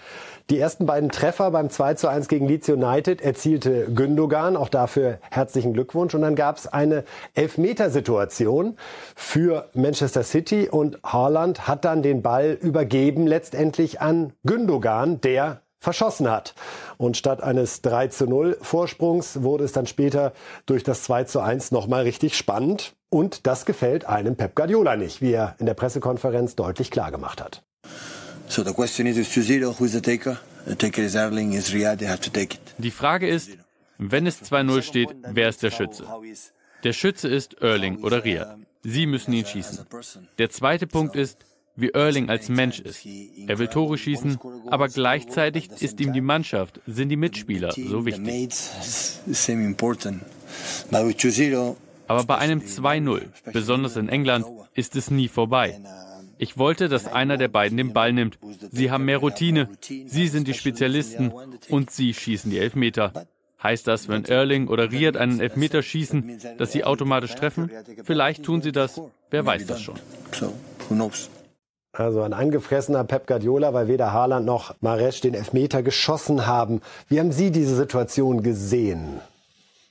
die 0.50 0.58
ersten 0.58 0.86
beiden 0.86 1.10
Treffer 1.10 1.50
beim 1.50 1.68
2 1.68 1.94
zu 1.94 2.08
1 2.08 2.28
gegen 2.28 2.48
Leeds 2.48 2.68
United 2.68 3.20
erzielte 3.20 3.92
Gündogan. 3.92 4.56
Auch 4.56 4.70
dafür 4.70 5.18
herzlichen 5.30 5.74
Glückwunsch. 5.74 6.14
Und 6.14 6.22
dann 6.22 6.36
gab 6.36 6.56
es 6.56 6.66
eine 6.66 7.04
Elfmetersituation 7.34 8.76
für 9.14 9.68
Manchester 9.74 10.22
City 10.22 10.68
und 10.70 10.98
Haaland 11.04 11.68
hat 11.68 11.84
dann 11.84 12.02
den 12.02 12.22
Ball 12.22 12.52
übergeben 12.52 13.26
letztendlich 13.26 14.00
an 14.00 14.32
Gündogan, 14.44 15.20
der 15.20 15.60
verschossen 15.80 16.30
hat. 16.30 16.54
Und 16.96 17.16
statt 17.16 17.42
eines 17.42 17.82
3 17.82 18.08
zu 18.08 18.26
0 18.26 18.56
Vorsprungs 18.62 19.42
wurde 19.42 19.64
es 19.64 19.72
dann 19.72 19.86
später 19.86 20.32
durch 20.64 20.82
das 20.82 21.02
2 21.02 21.24
zu 21.24 21.40
1 21.40 21.72
nochmal 21.72 22.02
richtig 22.02 22.36
spannend. 22.36 22.94
Und 23.10 23.46
das 23.46 23.66
gefällt 23.66 24.06
einem 24.06 24.36
Pep 24.36 24.54
Guardiola 24.54 24.96
nicht, 24.96 25.20
wie 25.20 25.32
er 25.32 25.56
in 25.58 25.66
der 25.66 25.74
Pressekonferenz 25.74 26.56
deutlich 26.56 26.90
klar 26.90 27.10
gemacht 27.10 27.42
hat. 27.42 27.62
So 28.48 28.64
the 28.64 28.72
question 28.72 29.06
is, 29.06 29.18
it's 29.18 29.34
2-0, 29.36 29.78
who's 29.78 29.92
the 29.92 30.00
taker? 30.00 30.38
The 30.66 30.74
taker 30.74 31.02
is 31.02 31.14
Erling, 31.14 31.52
is 31.52 31.70
Riyad, 31.70 31.98
they 31.98 32.06
have 32.06 32.20
to 32.20 32.30
take 32.30 32.54
it. 32.56 32.60
Die 32.78 32.90
Frage 32.90 33.28
ist, 33.28 33.50
wenn 33.98 34.26
es 34.26 34.42
2-0 34.42 34.82
steht, 34.82 35.08
wer 35.22 35.48
ist 35.48 35.62
der 35.62 35.70
Schütze? 35.70 36.04
Der 36.84 36.92
Schütze 36.92 37.28
ist 37.28 37.54
Erling 37.60 38.02
oder 38.02 38.24
Riyad. 38.24 38.58
Sie 38.82 39.06
müssen 39.06 39.32
ihn 39.32 39.44
schießen. 39.44 39.86
Der 40.38 40.50
zweite 40.50 40.86
Punkt 40.86 41.16
ist, 41.16 41.38
wie 41.76 41.90
Erling 41.90 42.28
als 42.28 42.48
Mensch 42.48 42.80
ist. 42.80 43.06
Er 43.46 43.58
will 43.58 43.68
Tore 43.68 43.98
schießen, 43.98 44.38
aber 44.66 44.88
gleichzeitig 44.88 45.70
ist 45.80 46.00
ihm 46.00 46.12
die 46.12 46.20
Mannschaft, 46.20 46.80
sind 46.86 47.08
die 47.08 47.16
Mitspieler 47.16 47.72
so 47.72 48.04
wichtig. 48.04 48.24
mates, 48.24 49.20
is 49.26 49.44
same 49.44 49.64
important. 49.64 50.22
But 50.90 51.06
with 51.06 51.16
2-0, 51.16 51.76
Aber 52.08 52.24
bei 52.24 52.38
einem 52.38 52.60
2-0, 52.60 53.26
besonders 53.52 53.96
in 53.96 54.08
England, 54.08 54.46
ist 54.74 54.96
es 54.96 55.10
nie 55.10 55.28
vorbei. 55.28 55.80
Ich 56.38 56.56
wollte, 56.56 56.88
dass 56.88 57.06
einer 57.06 57.36
der 57.36 57.48
beiden 57.48 57.76
den 57.76 57.92
Ball 57.92 58.12
nimmt. 58.12 58.38
Sie 58.70 58.90
haben 58.90 59.04
mehr 59.04 59.18
Routine, 59.18 59.68
sie 59.80 60.28
sind 60.28 60.48
die 60.48 60.54
Spezialisten 60.54 61.32
und 61.68 61.90
sie 61.90 62.14
schießen 62.14 62.50
die 62.50 62.58
Elfmeter. 62.58 63.12
Heißt 63.62 63.88
das, 63.88 64.08
wenn 64.08 64.24
Erling 64.24 64.68
oder 64.68 64.92
Riyad 64.92 65.16
einen 65.16 65.40
Elfmeter 65.40 65.82
schießen, 65.82 66.38
dass 66.58 66.70
sie 66.70 66.84
automatisch 66.84 67.34
treffen? 67.34 67.70
Vielleicht 68.04 68.44
tun 68.44 68.62
sie 68.62 68.70
das, 68.70 69.00
wer 69.30 69.44
weiß 69.44 69.66
das 69.66 69.82
schon. 69.82 69.96
so 70.32 70.52
who 70.88 70.94
knows? 70.94 71.28
Also 71.92 72.22
ein 72.22 72.32
angefressener 72.32 73.02
Pep 73.02 73.26
Guardiola, 73.26 73.74
weil 73.74 73.88
weder 73.88 74.12
Haaland 74.12 74.46
noch 74.46 74.74
Mares 74.80 75.20
den 75.20 75.34
Elfmeter 75.34 75.82
geschossen 75.82 76.46
haben. 76.46 76.80
Wie 77.08 77.18
haben 77.18 77.32
Sie 77.32 77.50
diese 77.50 77.74
Situation 77.74 78.44
gesehen? 78.44 79.20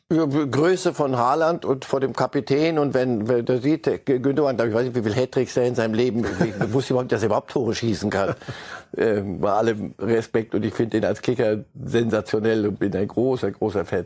Größe 0.10 0.94
von 0.94 1.18
Haaland 1.18 1.66
und 1.66 1.84
vor 1.84 2.00
dem 2.00 2.14
Kapitän 2.14 2.80
und 2.80 2.94
wenn, 2.94 3.28
wenn 3.28 3.44
der 3.44 3.60
sieht, 3.60 4.06
Gündogan, 4.06 4.56
ich 4.56 4.74
weiß 4.74 4.86
nicht, 4.86 4.96
wie 4.96 5.02
viel 5.02 5.14
Hattricks 5.16 5.58
er 5.58 5.66
in 5.66 5.76
seinem 5.76 5.96
Leben, 5.96 6.26
ich 6.46 6.54
wusste 6.74 6.94
überhaupt, 6.94 7.12
dass 7.12 7.24
er 7.24 7.26
überhaupt 7.26 7.52
Tore 7.52 7.76
schießen 7.76 8.10
kann. 8.10 8.36
Ähm, 8.96 9.42
bei 9.42 9.52
allem 9.52 9.96
Respekt 10.00 10.56
und 10.56 10.64
ich 10.64 10.74
finde 10.74 10.98
ihn 10.98 11.04
als 11.04 11.22
Kicker 11.22 11.66
sensationell 11.84 12.66
und 12.66 12.80
bin 12.80 12.96
ein 12.96 13.10
großer, 13.10 13.52
großer 13.52 13.84
Fan. 13.84 14.06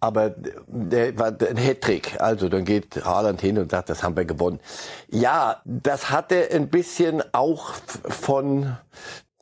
Aber 0.00 0.34
der 0.66 1.16
war 1.16 1.28
ein 1.28 1.56
Hattrick. 1.56 2.20
Also 2.20 2.48
dann 2.48 2.64
geht 2.64 3.04
Haaland 3.04 3.40
hin 3.40 3.56
und 3.58 3.70
sagt, 3.70 3.88
das 3.88 4.02
haben 4.02 4.16
wir 4.16 4.24
gewonnen. 4.24 4.58
Ja, 5.08 5.62
das 5.64 6.10
hatte 6.10 6.48
ein 6.50 6.70
bisschen 6.70 7.22
auch 7.32 7.72
von 8.08 8.76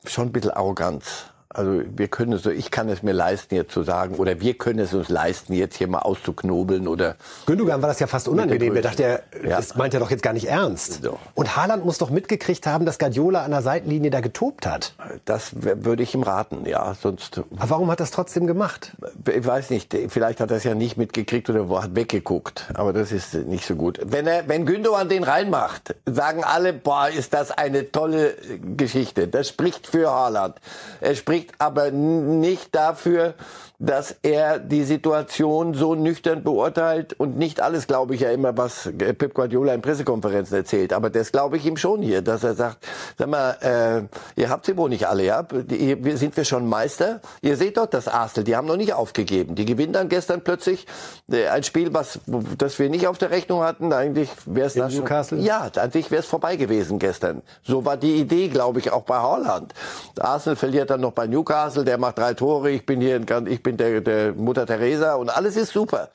schon 0.05 0.27
ein 0.27 0.31
bisschen 0.31 0.51
Arroganz. 0.51 1.31
Also 1.55 1.81
wir 1.95 2.07
können 2.09 2.33
es 2.33 2.43
so, 2.43 2.49
ich 2.49 2.69
kann 2.69 2.89
es 2.89 3.01
mir 3.01 3.13
leisten 3.13 3.55
jetzt 3.55 3.71
zu 3.71 3.83
sagen, 3.83 4.15
oder 4.15 4.41
wir 4.41 4.55
können 4.55 4.79
es 4.79 4.93
uns 4.93 5.09
leisten, 5.09 5.53
jetzt 5.53 5.77
hier 5.77 5.87
mal 5.87 5.99
auszuknobeln 5.99 6.87
oder. 6.87 7.15
Gündogan 7.45 7.81
war 7.81 7.89
das 7.89 7.99
ja 7.99 8.07
fast 8.07 8.27
unangenehm. 8.27 8.75
Er 8.75 8.81
dachte, 8.81 9.03
er, 9.03 9.23
Ja. 9.43 9.55
das 9.57 9.75
meint 9.75 9.93
er 9.93 9.99
doch 10.01 10.11
jetzt 10.11 10.21
gar 10.23 10.33
nicht 10.33 10.47
ernst. 10.47 11.03
So. 11.03 11.17
Und 11.33 11.55
Haaland 11.55 11.85
muss 11.85 11.97
doch 11.97 12.09
mitgekriegt 12.09 12.67
haben, 12.67 12.85
dass 12.85 12.99
Guardiola 12.99 13.43
an 13.43 13.51
der 13.51 13.61
Seitenlinie 13.61 14.09
da 14.11 14.19
getobt 14.21 14.65
hat. 14.67 14.93
Das 15.25 15.51
würde 15.55 16.03
ich 16.03 16.13
ihm 16.13 16.23
raten, 16.23 16.65
ja. 16.65 16.93
Sonst, 17.01 17.41
Aber 17.57 17.69
warum 17.69 17.89
hat 17.91 18.01
er 18.01 18.03
es 18.03 18.11
trotzdem 18.11 18.47
gemacht? 18.47 18.91
ich 19.33 19.45
weiß 19.45 19.69
nicht, 19.69 19.95
vielleicht 20.09 20.39
hat 20.41 20.51
er 20.51 20.57
es 20.57 20.63
ja 20.63 20.75
nicht 20.75 20.97
mitgekriegt 20.97 21.49
oder 21.49 21.81
hat 21.81 21.95
weggeguckt. 21.95 22.65
Aber 22.73 22.91
das 22.93 23.11
ist 23.11 23.33
nicht 23.33 23.65
so 23.65 23.75
gut. 23.75 23.99
Wenn 24.03 24.27
er, 24.27 24.47
wenn 24.47 24.65
Gündogan 24.65 25.07
den 25.09 25.23
reinmacht, 25.23 25.95
sagen 26.05 26.43
alle, 26.43 26.73
boah, 26.73 27.07
ist 27.09 27.33
das 27.33 27.51
eine 27.51 27.91
tolle 27.91 28.33
Geschichte. 28.75 29.27
Das 29.27 29.47
spricht 29.49 29.87
für 29.87 30.09
Haaland. 30.09 30.55
Er 31.01 31.15
spricht 31.15 31.44
aber 31.57 31.87
n- 31.87 32.39
nicht 32.39 32.73
dafür, 32.75 33.33
dass 33.77 34.15
er 34.21 34.57
die 34.57 34.83
Situation 34.83 35.73
so 35.73 35.95
nüchtern 35.95 36.43
beurteilt 36.43 37.13
und 37.19 37.37
nicht 37.37 37.59
alles 37.59 37.87
glaube 37.87 38.15
ich 38.15 38.21
ja 38.21 38.31
immer, 38.31 38.57
was 38.57 38.89
Pep 38.97 39.33
Guardiola 39.33 39.73
in 39.73 39.81
Pressekonferenzen 39.81 40.55
erzählt. 40.55 40.93
Aber 40.93 41.09
das 41.09 41.31
glaube 41.33 41.57
ich 41.57 41.65
ihm 41.65 41.75
schon 41.75 42.01
hier, 42.01 42.21
dass 42.21 42.43
er 42.45 42.53
sagt, 42.53 42.77
sag 43.17 43.27
mal, 43.27 44.07
äh, 44.37 44.39
ihr 44.39 44.49
habt 44.49 44.65
sie 44.65 44.77
wohl 44.77 44.89
nicht 44.89 45.07
alle, 45.07 45.23
ja? 45.23 45.43
Die, 45.43 46.01
wir, 46.03 46.17
sind 46.17 46.37
wir 46.37 46.45
schon 46.45 46.69
Meister? 46.69 47.19
Ihr 47.41 47.57
seht 47.57 47.75
doch 47.77 47.87
das 47.87 48.07
Arsenal, 48.07 48.45
die 48.45 48.55
haben 48.55 48.65
noch 48.67 48.77
nicht 48.77 48.93
aufgegeben. 48.93 49.55
Die 49.55 49.65
gewinnen 49.65 49.91
dann 49.91 50.07
gestern 50.07 50.41
plötzlich 50.41 50.87
äh, 51.29 51.47
ein 51.47 51.63
Spiel, 51.63 51.93
was 51.93 52.19
das 52.57 52.79
wir 52.79 52.89
nicht 52.89 53.07
auf 53.07 53.17
der 53.17 53.29
Rechnung 53.31 53.61
hatten. 53.61 53.91
Eigentlich 53.91 54.29
wäre 54.45 54.67
es 54.67 54.75
Newcastle? 54.75 55.39
Ja, 55.39 55.69
eigentlich 55.75 56.11
wäre 56.11 56.21
es 56.21 56.27
vorbei 56.27 56.55
gewesen 56.55 56.97
gestern. 56.97 57.41
So 57.63 57.83
war 57.83 57.97
die 57.97 58.15
Idee, 58.15 58.47
glaube 58.47 58.79
ich, 58.79 58.91
auch 58.91 59.03
bei 59.03 59.19
Holland. 59.19 59.73
Arsenal 60.17 60.55
verliert 60.55 60.89
dann 60.89 61.01
noch 61.01 61.11
bei 61.11 61.27
Newcastle, 61.27 61.34
der 61.43 61.97
macht 61.97 62.17
drei 62.17 62.33
Tore, 62.33 62.71
ich 62.71 62.85
bin 62.85 63.01
hier, 63.01 63.19
ganz- 63.19 63.49
ich 63.49 63.61
bin 63.61 63.77
der, 63.77 64.01
der 64.01 64.33
Mutter 64.33 64.65
Teresa 64.65 65.15
und 65.15 65.29
alles 65.29 65.55
ist 65.57 65.71
super. 65.73 66.09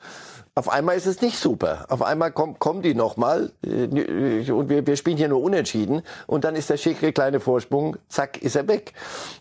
Auf 0.53 0.67
einmal 0.67 0.97
ist 0.97 1.05
es 1.05 1.21
nicht 1.21 1.37
super. 1.39 1.85
Auf 1.87 2.01
einmal 2.01 2.31
kommen, 2.33 2.59
kommen 2.59 2.81
die 2.81 2.93
nochmal 2.93 3.53
und 3.63 4.67
wir, 4.69 4.85
wir 4.85 4.95
spielen 4.97 5.15
hier 5.15 5.29
nur 5.29 5.41
unentschieden 5.41 6.01
und 6.27 6.43
dann 6.43 6.55
ist 6.57 6.69
der 6.69 6.75
schickere 6.75 7.13
kleine 7.13 7.39
Vorsprung, 7.39 7.95
zack, 8.09 8.41
ist 8.41 8.57
er 8.57 8.67
weg. 8.67 8.91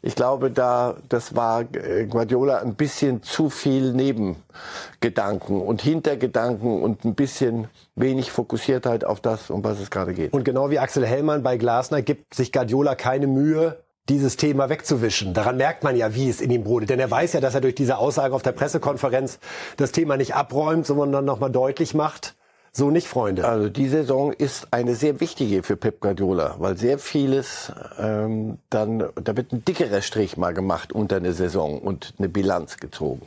Ich 0.03 0.15
glaube, 0.15 0.53
da 0.53 0.95
das 1.09 1.35
war 1.35 1.63
äh, 1.75 2.07
Guardiola 2.07 2.59
ein 2.59 2.75
bisschen 2.77 3.25
zu 3.25 3.51
viel 3.51 3.93
Nebengedanken 3.93 5.61
und 5.61 5.83
Hintergedanken 5.83 6.81
und 6.81 7.05
ein 7.05 7.17
bisschen 7.17 7.67
wenig 7.97 8.31
Fokussiertheit 8.31 9.05
auf 9.05 9.21
das, 9.21 9.51
um 9.51 9.65
was 9.65 9.81
es 9.81 9.91
gerade 9.91 10.15
geht. 10.15 10.33
Und 10.33 10.45
genau 10.45 10.71
wie 10.71 10.79
Axel 10.79 11.05
Hellmann 11.05 11.43
bei 11.43 11.57
Glasner 11.57 12.03
gibt 12.03 12.35
sich 12.35 12.53
Guardiola 12.53 12.95
keine 12.95 13.27
Mühe, 13.27 13.79
dieses 14.11 14.37
Thema 14.37 14.69
wegzuwischen. 14.69 15.33
Daran 15.33 15.57
merkt 15.57 15.85
man 15.85 15.97
ja, 15.97 16.15
wie 16.15 16.29
es 16.29 16.41
in 16.41 16.51
ihm 16.51 16.65
brodelt. 16.65 16.91
Denn 16.91 17.01
er 17.01 17.11
weiß 17.11 17.33
ja, 17.33 17.41
dass 17.41 17.55
er 17.55 17.61
durch 17.61 17.77
diese 17.77 17.97
Aussage 17.97 18.35
auf 18.35 18.43
der 18.43 18.53
Pressekonferenz 18.53 19.39
das 19.77 19.93
Thema 19.93 20.17
nicht 20.17 20.35
abräumt, 20.35 20.85
sondern 20.85 21.13
dann 21.13 21.25
nochmal 21.25 21.51
deutlich 21.51 21.95
macht, 21.95 22.35
so 22.73 22.91
nicht, 22.91 23.09
Freunde. 23.09 23.49
Also 23.49 23.69
die 23.69 23.89
Saison 23.89 24.33
ist 24.33 24.69
eine 24.73 24.95
sehr 24.95 25.21
wichtige 25.21 25.65
für 25.65 25.77
Pep 25.77 26.01
Guardiola, 26.01 26.57
weil 26.59 26.77
sehr 26.77 26.99
vieles 26.99 27.73
ähm, 27.99 28.59
dann, 28.69 29.05
da 29.17 29.37
wird 29.37 29.53
ein 29.53 29.65
dickerer 29.65 30.03
Strich 30.03 30.37
mal 30.37 30.55
gemacht 30.55 30.93
unter 30.93 31.17
eine 31.17 31.33
Saison 31.33 31.81
und 31.81 32.15
eine 32.19 32.29
Bilanz 32.29 32.77
gezogen. 32.77 33.27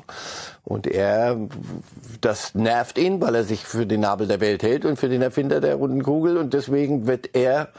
Und 0.63 0.87
er, 0.87 1.37
das 2.21 2.55
nervt 2.55 2.97
ihn, 2.97 3.19
weil 3.19 3.35
er 3.35 3.43
sich 3.43 3.65
für 3.65 3.85
den 3.85 4.01
Nabel 4.01 4.27
der 4.27 4.39
Welt 4.39 4.63
hält 4.63 4.85
und 4.85 4.97
für 4.97 5.09
den 5.09 5.21
Erfinder 5.21 5.59
der 5.59 5.75
runden 5.75 6.03
Kugel 6.03 6.37
und 6.37 6.53
deswegen 6.53 7.05
wird 7.05 7.35
er 7.35 7.69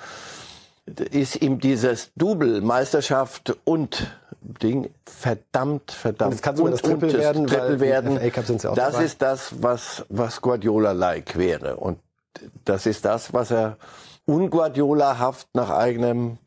ist 0.87 1.41
ihm 1.41 1.61
dieses 1.61 2.13
Double 2.15 2.61
Meisterschaft 2.61 3.57
und 3.65 4.07
Ding 4.41 4.91
verdammt 5.07 5.91
verdammt 5.91 6.33
Und 6.33 6.35
es 6.35 6.43
kann 6.43 6.57
sogar 6.57 6.73
das 6.73 6.83
Triple 6.83 7.09
das 7.09 7.21
werden, 7.21 7.47
Triple 7.47 7.81
werden. 7.81 8.19
Auch 8.19 8.75
das 8.75 8.93
dabei. 8.93 9.05
ist 9.05 9.23
das 9.23 9.63
was 9.63 10.05
was 10.11 10.41
Guardiola 10.43 10.93
like 10.93 11.37
wäre 11.37 11.77
und 11.77 11.99
das 12.65 12.85
ist 12.85 13.07
das 13.07 13.33
was 13.33 13.51
er 13.51 13.79
unguardiolahaft 14.27 15.49
nach 15.55 15.71
eigenem 15.71 16.39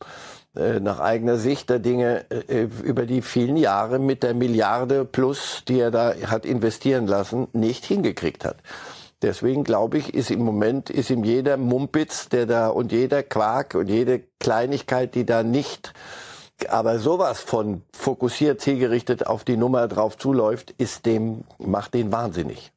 äh, 0.55 0.79
nach 0.79 0.99
eigener 0.99 1.37
Sicht 1.37 1.69
der 1.69 1.79
Dinge 1.79 2.25
äh, 2.29 2.67
über 2.83 3.05
die 3.05 3.21
vielen 3.21 3.57
Jahre 3.57 3.99
mit 3.99 4.23
der 4.23 4.33
Milliarde 4.33 5.05
plus, 5.05 5.63
die 5.67 5.79
er 5.79 5.91
da 5.91 6.13
hat 6.27 6.45
investieren 6.45 7.05
lassen, 7.05 7.47
nicht 7.53 7.85
hingekriegt 7.85 8.43
hat. 8.43 8.57
Deswegen 9.21 9.63
glaube 9.63 9.97
ich, 9.97 10.13
ist 10.13 10.29
im 10.29 10.43
Moment, 10.43 10.89
ist 10.89 11.09
ihm 11.09 11.23
jeder 11.23 11.57
Mumpitz, 11.57 12.29
der 12.29 12.45
da 12.45 12.67
und 12.67 12.91
jeder 12.91 13.23
Quark 13.23 13.73
und 13.73 13.89
jede 13.89 14.21
Kleinigkeit, 14.39 15.15
die 15.15 15.25
da 15.25 15.41
nicht, 15.41 15.93
aber 16.69 16.99
sowas 16.99 17.39
von 17.39 17.81
fokussiert, 17.93 18.61
zielgerichtet 18.61 19.25
auf 19.25 19.43
die 19.43 19.57
Nummer 19.57 19.87
drauf 19.87 20.17
zuläuft, 20.17 20.71
ist 20.77 21.05
dem, 21.05 21.43
macht 21.57 21.93
den 21.93 22.11
wahnsinnig. 22.11 22.71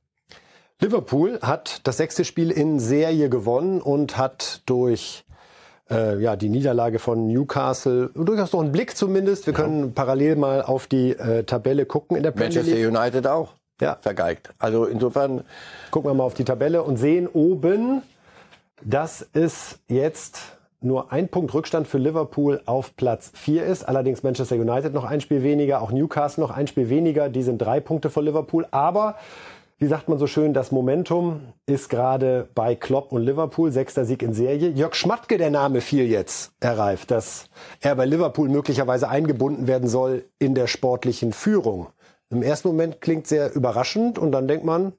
Liverpool 0.80 1.38
hat 1.42 1.80
das 1.84 1.98
sechste 1.98 2.24
Spiel 2.24 2.50
in 2.50 2.80
Serie 2.80 3.28
gewonnen 3.28 3.82
und 3.82 4.16
hat 4.16 4.62
durch 4.64 5.24
äh, 5.90 6.18
ja, 6.22 6.36
die 6.36 6.48
Niederlage 6.48 6.98
von 6.98 7.26
Newcastle 7.26 8.10
durchaus 8.14 8.52
noch 8.52 8.60
einen 8.60 8.72
Blick 8.72 8.96
zumindest. 8.96 9.46
Wir 9.46 9.52
können 9.52 9.92
parallel 9.92 10.36
mal 10.36 10.62
auf 10.62 10.86
die 10.86 11.10
äh, 11.10 11.44
Tabelle 11.44 11.84
gucken 11.84 12.16
in 12.16 12.22
der 12.22 12.30
Premier 12.30 12.46
Manchester 12.46 12.76
League. 12.76 12.88
United 12.88 13.26
auch. 13.26 13.54
Ja. 13.80 13.96
Vergeigt. 14.00 14.50
Also 14.58 14.84
insofern. 14.84 15.44
Gucken 15.90 16.10
wir 16.10 16.14
mal 16.14 16.24
auf 16.24 16.34
die 16.34 16.44
Tabelle 16.44 16.82
und 16.82 16.96
sehen 16.96 17.26
oben, 17.26 18.02
dass 18.82 19.26
es 19.32 19.78
jetzt 19.88 20.56
nur 20.82 21.12
ein 21.12 21.28
Punkt 21.28 21.52
Rückstand 21.52 21.86
für 21.86 21.98
Liverpool 21.98 22.62
auf 22.64 22.96
Platz 22.96 23.32
4 23.34 23.64
ist. 23.64 23.84
Allerdings 23.84 24.22
Manchester 24.22 24.56
United 24.56 24.94
noch 24.94 25.04
ein 25.04 25.20
Spiel 25.20 25.42
weniger, 25.42 25.82
auch 25.82 25.92
Newcastle 25.92 26.42
noch 26.42 26.50
ein 26.50 26.66
Spiel 26.66 26.88
weniger. 26.88 27.28
Die 27.28 27.42
sind 27.42 27.58
drei 27.58 27.80
Punkte 27.80 28.08
vor 28.08 28.22
Liverpool. 28.22 28.66
Aber 28.70 29.16
wie 29.78 29.86
sagt 29.86 30.08
man 30.08 30.18
so 30.18 30.26
schön, 30.26 30.52
das 30.52 30.72
Momentum 30.72 31.40
ist 31.66 31.88
gerade 31.88 32.48
bei 32.54 32.74
Klopp 32.74 33.12
und 33.12 33.22
Liverpool. 33.22 33.72
Sechster 33.72 34.04
Sieg 34.04 34.22
in 34.22 34.32
Serie. 34.32 34.70
Jörg 34.70 34.94
Schmatke, 34.94 35.38
der 35.38 35.50
Name 35.50 35.80
fiel 35.80 36.06
jetzt, 36.06 36.52
Herr 36.60 36.96
dass 37.06 37.46
er 37.80 37.94
bei 37.94 38.04
Liverpool 38.04 38.48
möglicherweise 38.48 39.08
eingebunden 39.08 39.66
werden 39.66 39.88
soll 39.88 40.24
in 40.38 40.54
der 40.54 40.66
sportlichen 40.66 41.32
Führung. 41.32 41.88
Im 42.30 42.42
ersten 42.42 42.68
Moment 42.68 43.00
klingt 43.00 43.26
sehr 43.26 43.54
überraschend 43.54 44.18
und 44.18 44.32
dann 44.32 44.46
denkt 44.46 44.64
man, 44.64 44.92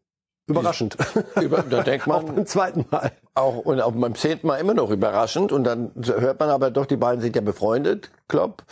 überraschend. 0.48 0.98
Über, 1.42 1.64
da 1.64 1.82
denkt 1.82 2.04
Auch 2.10 2.24
man, 2.24 2.36
beim 2.36 2.46
zweiten 2.46 2.86
Mal. 2.92 3.12
auch 3.36 3.58
und 3.58 3.80
auch 3.82 3.94
beim 3.94 4.16
zehnten 4.16 4.48
Mal 4.48 4.58
immer 4.58 4.74
noch 4.74 4.92
überraschend 4.92 5.52
und 5.52 5.64
dann 5.64 5.92
hört 5.96 6.40
man 6.40 6.50
aber 6.50 6.72
doch, 6.72 6.86
die 6.86 6.98
beiden 6.98 7.22
sind 7.22 7.36
ja 7.36 7.42
befreundet, 7.42 8.12
Klopp. 8.28 8.64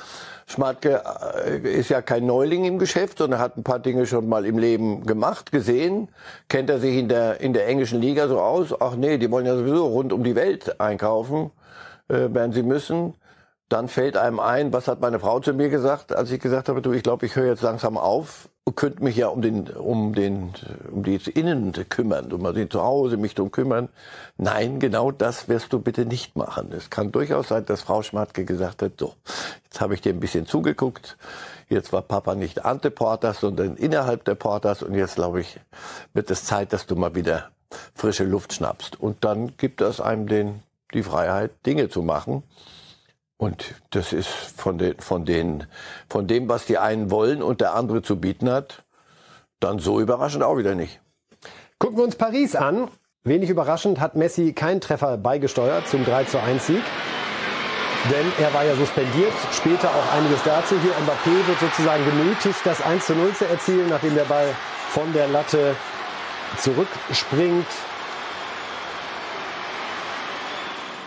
Schmatke 0.46 1.04
äh, 1.46 1.60
ist 1.60 1.90
ja 1.90 2.02
kein 2.02 2.26
Neuling 2.26 2.66
im 2.66 2.80
Geschäft, 2.80 3.20
sondern 3.20 3.40
hat 3.40 3.56
ein 3.56 3.64
paar 3.64 3.80
Dinge 3.80 4.08
schon 4.08 4.28
mal 4.28 4.46
im 4.46 4.58
Leben 4.58 5.06
gemacht, 5.06 5.52
gesehen. 5.52 6.10
Kennt 6.48 6.70
er 6.70 6.80
sich 6.80 6.98
in 6.98 7.08
der, 7.08 7.40
in 7.40 7.54
der 7.54 7.68
englischen 7.68 8.02
Liga 8.02 8.28
so 8.28 8.40
aus? 8.40 8.74
Ach 8.82 8.96
nee, 8.96 9.18
die 9.20 9.30
wollen 9.30 9.46
ja 9.46 9.56
sowieso 9.56 9.86
rund 9.88 10.12
um 10.12 10.24
die 10.24 10.36
Welt 10.36 10.82
einkaufen, 10.82 11.52
äh, 12.08 12.34
werden 12.34 12.52
sie 12.52 12.64
müssen. 12.64 13.14
Dann 13.70 13.88
fällt 13.88 14.18
einem 14.18 14.40
ein, 14.40 14.74
was 14.74 14.88
hat 14.88 15.00
meine 15.00 15.20
Frau 15.20 15.40
zu 15.40 15.54
mir 15.54 15.70
gesagt, 15.70 16.14
als 16.14 16.32
ich 16.32 16.40
gesagt 16.40 16.70
habe, 16.70 16.82
du, 16.82 16.92
ich 16.92 17.04
glaube, 17.04 17.26
ich 17.26 17.36
höre 17.36 17.46
jetzt 17.46 17.62
langsam 17.62 17.98
auf 17.98 18.50
könnte 18.76 19.04
mich 19.04 19.16
ja 19.16 19.28
um 19.28 19.42
den, 19.42 19.70
um 19.70 20.14
den, 20.14 20.54
um 20.92 21.04
die 21.04 21.16
Innen 21.16 21.74
kümmern, 21.90 22.32
um 22.32 22.54
den 22.54 22.70
zu 22.70 22.82
Hause 22.82 23.18
mich 23.18 23.36
drum 23.36 23.52
kümmern. 23.52 23.90
Nein, 24.38 24.80
genau 24.80 25.12
das 25.12 25.48
wirst 25.48 25.74
du 25.74 25.80
bitte 25.80 26.06
nicht 26.06 26.36
machen. 26.36 26.72
Es 26.72 26.90
kann 26.90 27.12
durchaus 27.12 27.50
sein, 27.50 27.66
dass 27.66 27.82
Frau 27.82 28.02
Schmatke 28.02 28.46
gesagt 28.46 28.82
hat, 28.82 28.94
so, 29.00 29.14
jetzt 29.64 29.82
habe 29.82 29.94
ich 29.94 30.02
dir 30.02 30.14
ein 30.14 30.20
bisschen 30.20 30.46
zugeguckt. 30.46 31.18
Jetzt 31.68 31.94
war 31.94 32.02
Papa 32.02 32.36
nicht 32.36 32.66
ante 32.66 32.90
Portas, 32.92 33.40
sondern 33.40 33.76
innerhalb 33.76 34.24
der 34.26 34.36
Portas 34.36 34.82
und 34.82 34.96
jetzt 34.96 35.16
glaube 35.16 35.42
ich, 35.42 35.60
wird 36.14 36.32
es 36.32 36.46
Zeit, 36.46 36.74
dass 36.74 36.86
du 36.86 36.96
mal 36.96 37.16
wieder 37.16 37.50
frische 37.94 38.24
Luft 38.24 38.54
schnappst. 38.54 39.00
Und 39.00 39.24
dann 39.24 39.56
gibt 39.58 39.82
es 39.82 40.02
einem 40.02 40.28
den, 40.28 40.64
die 40.94 41.04
Freiheit, 41.04 41.52
Dinge 41.66 41.90
zu 41.90 42.02
machen. 42.02 42.44
Und 43.40 43.74
das 43.92 44.12
ist 44.12 44.28
von, 44.28 44.78
den, 44.78 45.00
von, 45.00 45.24
den, 45.24 45.66
von 46.10 46.28
dem, 46.28 46.50
was 46.50 46.66
die 46.66 46.78
einen 46.78 47.10
wollen 47.10 47.42
und 47.42 47.62
der 47.62 47.74
andere 47.74 48.02
zu 48.02 48.20
bieten 48.20 48.52
hat, 48.52 48.84
dann 49.62 49.80
so 49.80 50.02
überraschend 50.02 50.44
auch 50.44 50.58
wieder 50.58 50.76
nicht. 50.76 51.00
Gucken 51.80 51.98
wir 51.98 52.04
uns 52.04 52.18
Paris 52.18 52.58
an. 52.58 52.90
Wenig 53.24 53.50
überraschend 53.50 54.02
hat 54.02 54.16
Messi 54.16 54.52
keinen 54.52 54.82
Treffer 54.82 55.18
beigesteuert 55.18 55.88
zum 55.88 56.04
3 56.04 56.26
zu 56.26 56.38
1 56.38 56.68
Sieg. 56.68 56.84
Denn 58.12 58.30
er 58.46 58.54
war 58.54 58.66
ja 58.66 58.76
suspendiert. 58.76 59.32
Später 59.54 59.90
auch 59.90 60.14
einiges 60.14 60.44
dazu. 60.44 60.76
Hier 60.82 60.92
Mbappé 60.92 61.48
wird 61.48 61.60
sozusagen 61.62 62.04
genötigt, 62.04 62.60
das 62.66 62.82
1 62.82 63.06
zu 63.06 63.16
0 63.16 63.34
zu 63.36 63.46
erzielen, 63.46 63.88
nachdem 63.90 64.16
der 64.16 64.26
Ball 64.26 64.54
von 64.90 65.14
der 65.14 65.30
Latte 65.30 65.78
zurückspringt. 66.58 67.68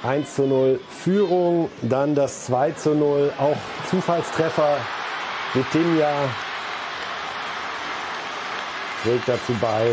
1 0.03 0.35
zu 0.35 0.43
0 0.43 0.81
Führung, 0.91 1.71
dann 1.83 2.15
das 2.15 2.47
2 2.47 2.73
zu 2.73 2.95
0, 2.95 3.33
auch 3.39 3.57
Zufallstreffer. 3.89 4.79
Vitinha 5.55 6.13
trägt 9.03 9.29
dazu 9.29 9.55
bei, 9.61 9.87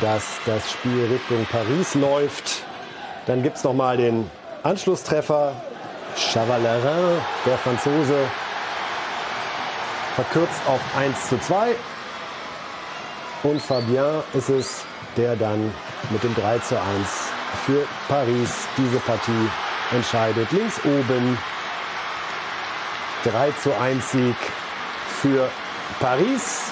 dass 0.00 0.24
das 0.44 0.70
Spiel 0.70 1.06
Richtung 1.06 1.46
Paris 1.50 1.94
läuft. 1.94 2.64
Dann 3.26 3.42
gibt 3.42 3.56
es 3.56 3.64
nochmal 3.64 3.96
den 3.96 4.30
Anschlusstreffer. 4.62 5.52
Chavalerin, 6.16 7.20
der 7.44 7.58
Franzose, 7.58 8.16
verkürzt 10.14 10.60
auf 10.66 10.80
1 10.98 11.28
zu 11.28 11.38
2. 11.38 11.74
Und 13.42 13.60
Fabien 13.60 14.22
ist 14.32 14.48
es, 14.48 14.84
der 15.16 15.36
dann 15.36 15.72
mit 16.10 16.22
dem 16.24 16.34
3 16.34 16.58
zu 16.60 16.80
1 16.80 17.35
für 17.56 17.86
Paris 18.08 18.68
diese 18.76 18.98
Partie 18.98 19.50
entscheidet. 19.92 20.50
Links 20.52 20.78
oben 20.84 21.38
3 23.24 23.50
zu 23.62 23.76
1 23.76 24.12
Sieg 24.12 24.36
für 25.20 25.48
Paris. 25.98 26.70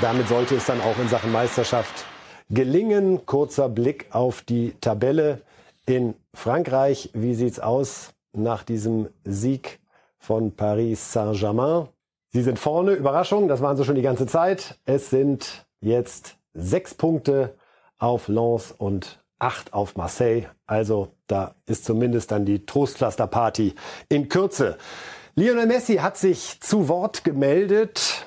Damit 0.00 0.28
sollte 0.28 0.56
es 0.56 0.66
dann 0.66 0.80
auch 0.80 0.98
in 0.98 1.08
Sachen 1.08 1.30
Meisterschaft 1.30 2.04
gelingen. 2.50 3.26
Kurzer 3.26 3.68
Blick 3.68 4.06
auf 4.10 4.42
die 4.42 4.74
Tabelle 4.80 5.42
in 5.86 6.14
Frankreich. 6.32 7.10
Wie 7.14 7.34
sieht's 7.34 7.60
aus 7.60 8.14
nach 8.32 8.64
diesem 8.64 9.08
Sieg 9.24 9.80
von 10.18 10.56
Paris 10.56 11.12
Saint-Germain? 11.12 11.88
Sie 12.32 12.42
sind 12.42 12.58
vorne, 12.58 12.94
Überraschung, 12.94 13.46
das 13.46 13.60
waren 13.60 13.76
sie 13.76 13.84
schon 13.84 13.94
die 13.94 14.02
ganze 14.02 14.26
Zeit. 14.26 14.80
Es 14.86 15.10
sind 15.10 15.66
jetzt 15.80 16.36
sechs 16.52 16.94
Punkte 16.94 17.54
auf 17.98 18.28
Lens 18.28 18.72
und 18.72 19.24
acht 19.38 19.72
auf 19.72 19.96
Marseille. 19.96 20.46
Also 20.66 21.14
da 21.26 21.54
ist 21.66 21.84
zumindest 21.84 22.30
dann 22.30 22.44
die 22.44 22.64
Trostpflaster-Party 22.64 23.74
in 24.08 24.28
Kürze. 24.28 24.76
Lionel 25.34 25.66
Messi 25.66 25.96
hat 25.96 26.16
sich 26.16 26.60
zu 26.60 26.88
Wort 26.88 27.24
gemeldet. 27.24 28.26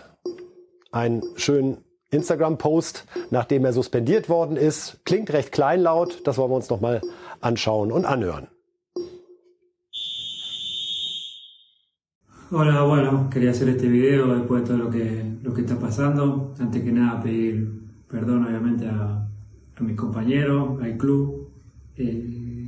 Einen 0.92 1.24
schönen 1.36 1.78
Instagram-Post, 2.10 3.06
nachdem 3.32 3.66
er 3.66 3.74
suspendiert 3.74 4.30
worden 4.30 4.58
ist. 4.58 5.00
Klingt 5.06 5.32
recht 5.32 5.52
kleinlaut. 5.52 6.26
Das 6.26 6.38
wollen 6.38 6.52
wir 6.52 6.56
uns 6.56 6.70
nochmal 6.70 7.02
anschauen 7.42 7.92
und 7.92 8.06
anhören. 8.06 8.48
Hola, 12.50 12.84
bueno, 12.84 13.30
quería 13.30 13.52
hacer 13.52 13.68
este 13.68 13.92
video 13.92 14.26
después 14.28 14.62
de 14.62 14.68
todo 14.68 14.78
lo 14.78 14.90
que, 14.90 15.38
lo 15.44 15.54
que 15.54 15.62
está 15.62 15.78
pasando. 15.78 16.54
Antes 16.58 16.82
que 16.82 16.94
nada 16.94 17.22
pedir 17.22 17.68
perdón 18.08 18.46
obviamente 18.46 18.88
a, 18.88 19.27
a 19.78 19.84
mis 19.84 19.96
compañeros, 19.96 20.82
al 20.82 20.98
club. 20.98 21.50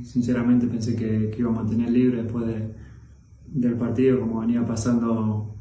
Sinceramente 0.02 0.66
pensé 0.66 0.96
que, 0.96 1.34
iba 1.38 1.50
a 1.50 1.54
mantener 1.54 1.90
libre 1.90 2.22
después 2.22 2.46
de, 2.46 2.74
del 3.46 3.74
partido 3.74 4.20
como 4.20 4.40
venía 4.40 4.64
pasando 4.66 5.54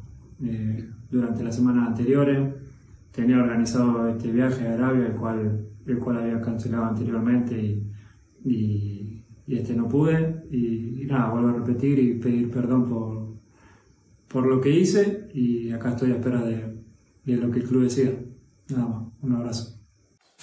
eh, 0.43 0.89
durante 1.11 1.43
las 1.43 1.55
semanas 1.55 1.89
anteriores. 1.89 2.53
Tenía 3.11 3.37
organizado 3.37 4.07
este 4.09 4.31
viaje 4.31 4.67
a 4.67 4.73
Arabia, 4.73 5.07
el 5.07 5.13
cual, 5.13 5.67
el 5.85 5.97
cual 5.99 6.17
había 6.17 6.41
cancelado 6.41 6.85
anteriormente 6.85 7.83
y 8.45 9.55
este 9.55 9.75
no 9.75 9.87
pude. 9.87 10.43
Y, 10.51 11.01
y, 11.03 11.05
nada, 11.05 11.31
vuelvo 11.31 11.49
a 11.49 11.53
repetir 11.53 11.99
y 11.99 12.13
pedir 12.15 12.49
perdón 12.51 12.87
por, 12.87 13.35
por 14.27 14.47
lo 14.47 14.61
que 14.61 14.69
hice 14.69 15.29
y 15.33 15.71
acá 15.71 15.89
estoy 15.89 16.11
a 16.11 16.15
espera 16.15 16.41
de, 16.43 16.77
de 17.25 17.37
lo 17.37 17.51
que 17.51 17.59
el 17.59 17.67
club 17.67 17.83
decida. 17.83 18.11
Nada 18.69 18.87
más, 18.87 19.07
un 19.21 19.33
abrazo. 19.33 19.78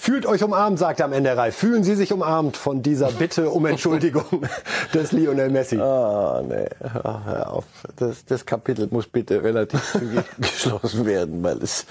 Fühlt 0.06 0.24
euch 0.24 0.44
umarmt, 0.44 0.78
sagt 0.78 1.00
er 1.00 1.06
am 1.06 1.12
Ende 1.12 1.36
Ralf. 1.36 1.56
Fühlen 1.56 1.82
Sie 1.82 1.96
sich 1.96 2.12
umarmt 2.12 2.56
von 2.56 2.80
dieser 2.80 3.10
Bitte 3.10 3.50
um 3.50 3.66
Entschuldigung 3.66 4.46
des 4.94 5.10
Lionel 5.10 5.50
Messi? 5.50 5.80
Ah, 5.80 6.44
nee. 6.48 6.68
Ach, 7.02 7.26
hör 7.26 7.52
auf. 7.52 7.64
Das, 7.96 8.24
das 8.24 8.46
Kapitel 8.46 8.86
muss 8.92 9.08
bitte 9.08 9.42
relativ 9.42 9.82
zügig 9.90 10.22
geschlossen 10.38 11.06
werden, 11.06 11.42
weil 11.42 11.60
es, 11.60 11.86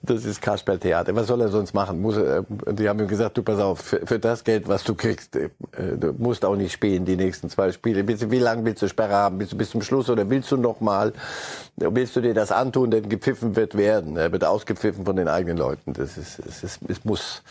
das 0.00 0.24
ist 0.24 0.40
Kasperltheater. 0.40 1.14
Was 1.14 1.26
soll 1.26 1.42
er 1.42 1.50
sonst 1.50 1.74
machen? 1.74 2.00
Muss 2.00 2.16
er, 2.16 2.46
die 2.48 2.88
haben 2.88 3.00
ihm 3.00 3.06
gesagt, 3.06 3.36
du 3.36 3.42
pass 3.42 3.60
auf, 3.60 3.80
für, 3.80 4.00
für 4.06 4.18
das 4.18 4.44
Geld, 4.44 4.66
was 4.66 4.82
du 4.84 4.94
kriegst, 4.94 5.36
äh, 5.36 5.50
du 5.94 6.14
musst 6.16 6.46
auch 6.46 6.56
nicht 6.56 6.72
spielen, 6.72 7.04
die 7.04 7.16
nächsten 7.16 7.50
zwei 7.50 7.70
Spiele. 7.72 8.08
Wie 8.08 8.38
lange 8.38 8.64
willst 8.64 8.80
du 8.80 8.88
Sperre 8.88 9.12
haben? 9.12 9.36
Bis, 9.36 9.54
bis 9.54 9.68
zum 9.68 9.82
Schluss 9.82 10.08
oder 10.08 10.30
willst 10.30 10.50
du 10.50 10.56
noch 10.56 10.80
mal? 10.80 11.12
Willst 11.76 12.16
du 12.16 12.22
dir 12.22 12.32
das 12.32 12.50
antun, 12.50 12.90
denn 12.90 13.10
gepfiffen 13.10 13.56
wird 13.56 13.76
werden? 13.76 14.16
Er 14.16 14.32
wird 14.32 14.44
ausgepfiffen 14.44 15.04
von 15.04 15.16
den 15.16 15.28
eigenen 15.28 15.58
Leuten. 15.58 15.92
Das 15.92 16.16
ist, 16.16 16.38
es, 16.38 16.64
ist, 16.64 16.80
es 16.88 17.04
muss 17.04 17.42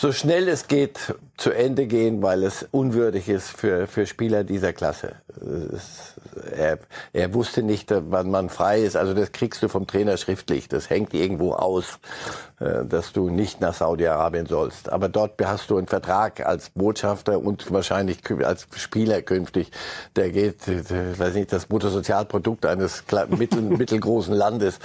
so 0.00 0.12
schnell 0.12 0.48
es 0.48 0.66
geht 0.66 1.14
zu 1.36 1.50
Ende 1.50 1.86
gehen, 1.86 2.22
weil 2.22 2.42
es 2.42 2.66
unwürdig 2.70 3.28
ist 3.28 3.48
für, 3.50 3.86
für 3.86 4.06
Spieler 4.06 4.44
dieser 4.44 4.72
Klasse. 4.72 5.16
Er, 6.56 6.78
er 7.12 7.34
wusste 7.34 7.62
nicht, 7.62 7.90
wann 7.90 8.30
man 8.30 8.48
frei 8.48 8.80
ist. 8.80 8.96
Also 8.96 9.12
das 9.12 9.32
kriegst 9.32 9.62
du 9.62 9.68
vom 9.68 9.86
Trainer 9.86 10.16
schriftlich. 10.16 10.68
Das 10.68 10.88
hängt 10.88 11.12
irgendwo 11.12 11.52
aus, 11.52 11.98
äh, 12.60 12.84
dass 12.86 13.12
du 13.12 13.28
nicht 13.28 13.60
nach 13.60 13.74
Saudi-Arabien 13.74 14.46
sollst. 14.46 14.90
Aber 14.90 15.08
dort 15.08 15.32
hast 15.42 15.70
du 15.70 15.76
einen 15.76 15.86
Vertrag 15.86 16.46
als 16.46 16.70
Botschafter 16.70 17.38
und 17.38 17.70
wahrscheinlich 17.70 18.18
als 18.42 18.66
Spieler 18.76 19.20
künftig. 19.22 19.70
Der 20.16 20.30
geht, 20.30 20.66
ich 20.66 21.18
weiß 21.18 21.34
nicht, 21.34 21.52
das 21.52 21.66
Bruttosozialprodukt 21.66 22.64
eines 22.64 23.04
mittel, 23.36 23.62
mittelgroßen 23.62 24.34
Landes. 24.34 24.78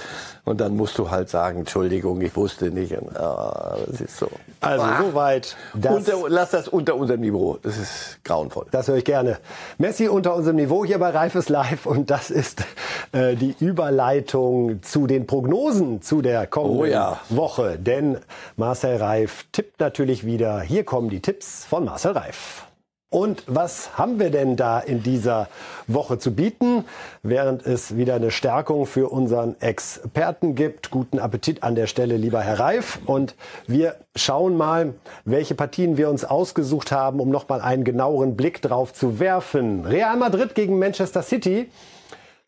Und 0.44 0.60
dann 0.60 0.76
musst 0.76 0.98
du 0.98 1.10
halt 1.10 1.28
sagen, 1.28 1.60
Entschuldigung, 1.60 2.20
ich 2.20 2.34
wusste 2.36 2.70
nicht. 2.70 2.94
Ah, 3.14 3.76
das 3.86 4.00
ist 4.00 4.18
so. 4.18 4.30
Also 4.60 5.05
ah. 5.06 5.10
soweit. 5.10 5.56
Unter, 5.74 6.28
lass 6.28 6.50
das 6.50 6.68
unter 6.68 6.96
unserem 6.96 7.20
Niveau. 7.20 7.58
Das 7.62 7.78
ist 7.78 8.18
grauenvoll. 8.24 8.66
Das 8.70 8.88
höre 8.88 8.96
ich 8.96 9.04
gerne. 9.04 9.38
Messi 9.78 10.08
unter 10.08 10.34
unserem 10.34 10.56
Niveau 10.56 10.84
hier 10.84 10.98
bei 10.98 11.10
Reifes 11.10 11.48
Live 11.48 11.86
und 11.86 12.10
das 12.10 12.30
ist 12.30 12.64
äh, 13.12 13.34
die 13.34 13.54
Überleitung 13.60 14.82
zu 14.82 15.06
den 15.06 15.26
Prognosen 15.26 16.02
zu 16.02 16.22
der 16.22 16.46
kommenden 16.46 16.80
oh 16.80 16.84
ja. 16.84 17.20
Woche. 17.28 17.78
Denn 17.78 18.18
Marcel 18.56 18.96
Reif 18.96 19.46
tippt 19.52 19.80
natürlich 19.80 20.24
wieder. 20.24 20.60
Hier 20.60 20.84
kommen 20.84 21.10
die 21.10 21.20
Tipps 21.20 21.64
von 21.64 21.84
Marcel 21.84 22.12
Reif. 22.12 22.65
Und 23.08 23.44
was 23.46 23.96
haben 23.96 24.18
wir 24.18 24.30
denn 24.30 24.56
da 24.56 24.80
in 24.80 25.00
dieser 25.00 25.48
Woche 25.86 26.18
zu 26.18 26.34
bieten? 26.34 26.84
Während 27.22 27.64
es 27.64 27.96
wieder 27.96 28.16
eine 28.16 28.32
Stärkung 28.32 28.84
für 28.84 29.12
unseren 29.12 29.60
Experten 29.60 30.56
gibt. 30.56 30.90
Guten 30.90 31.20
Appetit 31.20 31.62
an 31.62 31.76
der 31.76 31.86
Stelle, 31.86 32.16
lieber 32.16 32.40
Herr 32.40 32.58
Reif. 32.58 32.98
Und 33.06 33.36
wir 33.68 33.94
schauen 34.16 34.56
mal, 34.56 34.94
welche 35.24 35.54
Partien 35.54 35.96
wir 35.96 36.10
uns 36.10 36.24
ausgesucht 36.24 36.90
haben, 36.90 37.20
um 37.20 37.30
nochmal 37.30 37.60
einen 37.60 37.84
genaueren 37.84 38.36
Blick 38.36 38.60
drauf 38.60 38.92
zu 38.92 39.20
werfen. 39.20 39.84
Real 39.84 40.16
Madrid 40.16 40.56
gegen 40.56 40.80
Manchester 40.80 41.22
City. 41.22 41.70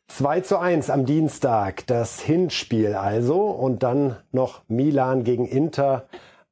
2 0.08 0.40
zu 0.40 0.58
1 0.58 0.90
am 0.90 1.06
Dienstag, 1.06 1.86
das 1.86 2.18
Hinspiel 2.18 2.94
also. 2.94 3.42
Und 3.42 3.84
dann 3.84 4.16
noch 4.32 4.62
Milan 4.66 5.22
gegen 5.22 5.46
Inter 5.46 6.08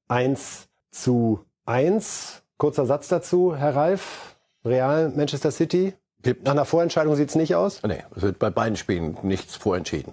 1 0.07 0.69
zu 0.93 1.41
1. 1.65 2.46
Kurzer 2.59 2.87
Satz 2.87 3.09
dazu, 3.09 3.55
Herr 3.55 3.77
Reif. 3.77 4.37
Real, 4.65 5.13
Manchester 5.15 5.51
City. 5.51 5.95
Nach 6.43 6.53
einer 6.53 6.65
Vorentscheidung 6.65 7.15
sieht 7.15 7.29
es 7.29 7.35
nicht 7.35 7.55
aus? 7.55 7.83
Nee, 7.87 8.03
es 8.17 8.23
wird 8.23 8.39
bei 8.39 8.51
beiden 8.51 8.77
Spielen 8.77 9.17
nichts 9.23 9.55
vorentschieden. 9.57 10.13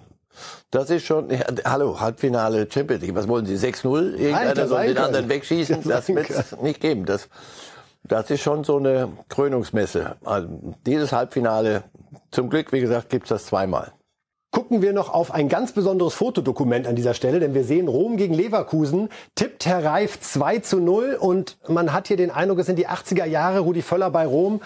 Das 0.70 0.90
ist 0.90 1.04
schon, 1.04 1.30
ja, 1.30 1.44
hallo, 1.64 1.98
Halbfinale 2.00 2.68
Champions 2.70 3.02
League. 3.02 3.14
Was 3.14 3.26
wollen 3.28 3.46
Sie? 3.46 3.54
6-0? 3.56 4.14
Irgendeiner 4.14 4.68
soll 4.68 4.86
den 4.88 4.98
anderen 4.98 5.28
wegschießen? 5.28 5.82
Das 5.88 6.08
wird 6.08 6.30
es 6.30 6.56
nicht 6.60 6.80
geben. 6.80 7.06
Das, 7.06 7.28
das 8.04 8.30
ist 8.30 8.42
schon 8.42 8.62
so 8.62 8.76
eine 8.76 9.08
Krönungsmesse. 9.28 10.16
Also 10.24 10.48
dieses 10.86 11.12
Halbfinale, 11.12 11.84
zum 12.30 12.50
Glück, 12.50 12.72
wie 12.72 12.80
gesagt, 12.80 13.08
gibt's 13.08 13.30
das 13.30 13.46
zweimal 13.46 13.92
gucken 14.54 14.82
wir 14.82 14.92
noch 14.92 15.12
auf 15.12 15.34
ein 15.34 15.48
ganz 15.48 15.72
besonderes 15.72 16.14
Fotodokument 16.14 16.86
an 16.86 16.94
dieser 16.94 17.12
Stelle, 17.12 17.40
denn 17.40 17.54
wir 17.54 17.64
sehen 17.64 17.88
Rom 17.88 18.16
gegen 18.16 18.34
Leverkusen, 18.34 19.08
tippt 19.34 19.66
Herr 19.66 19.84
Reif 19.84 20.20
2 20.20 20.60
zu 20.60 20.78
0 20.78 21.18
und 21.20 21.56
man 21.66 21.92
hat 21.92 22.06
hier 22.06 22.16
den 22.16 22.30
Eindruck, 22.30 22.60
es 22.60 22.66
sind 22.66 22.78
die 22.78 22.86
80er 22.86 23.24
Jahre, 23.24 23.58
Rudi 23.58 23.82
Völler 23.82 24.10
bei 24.10 24.24
Rom, 24.24 24.60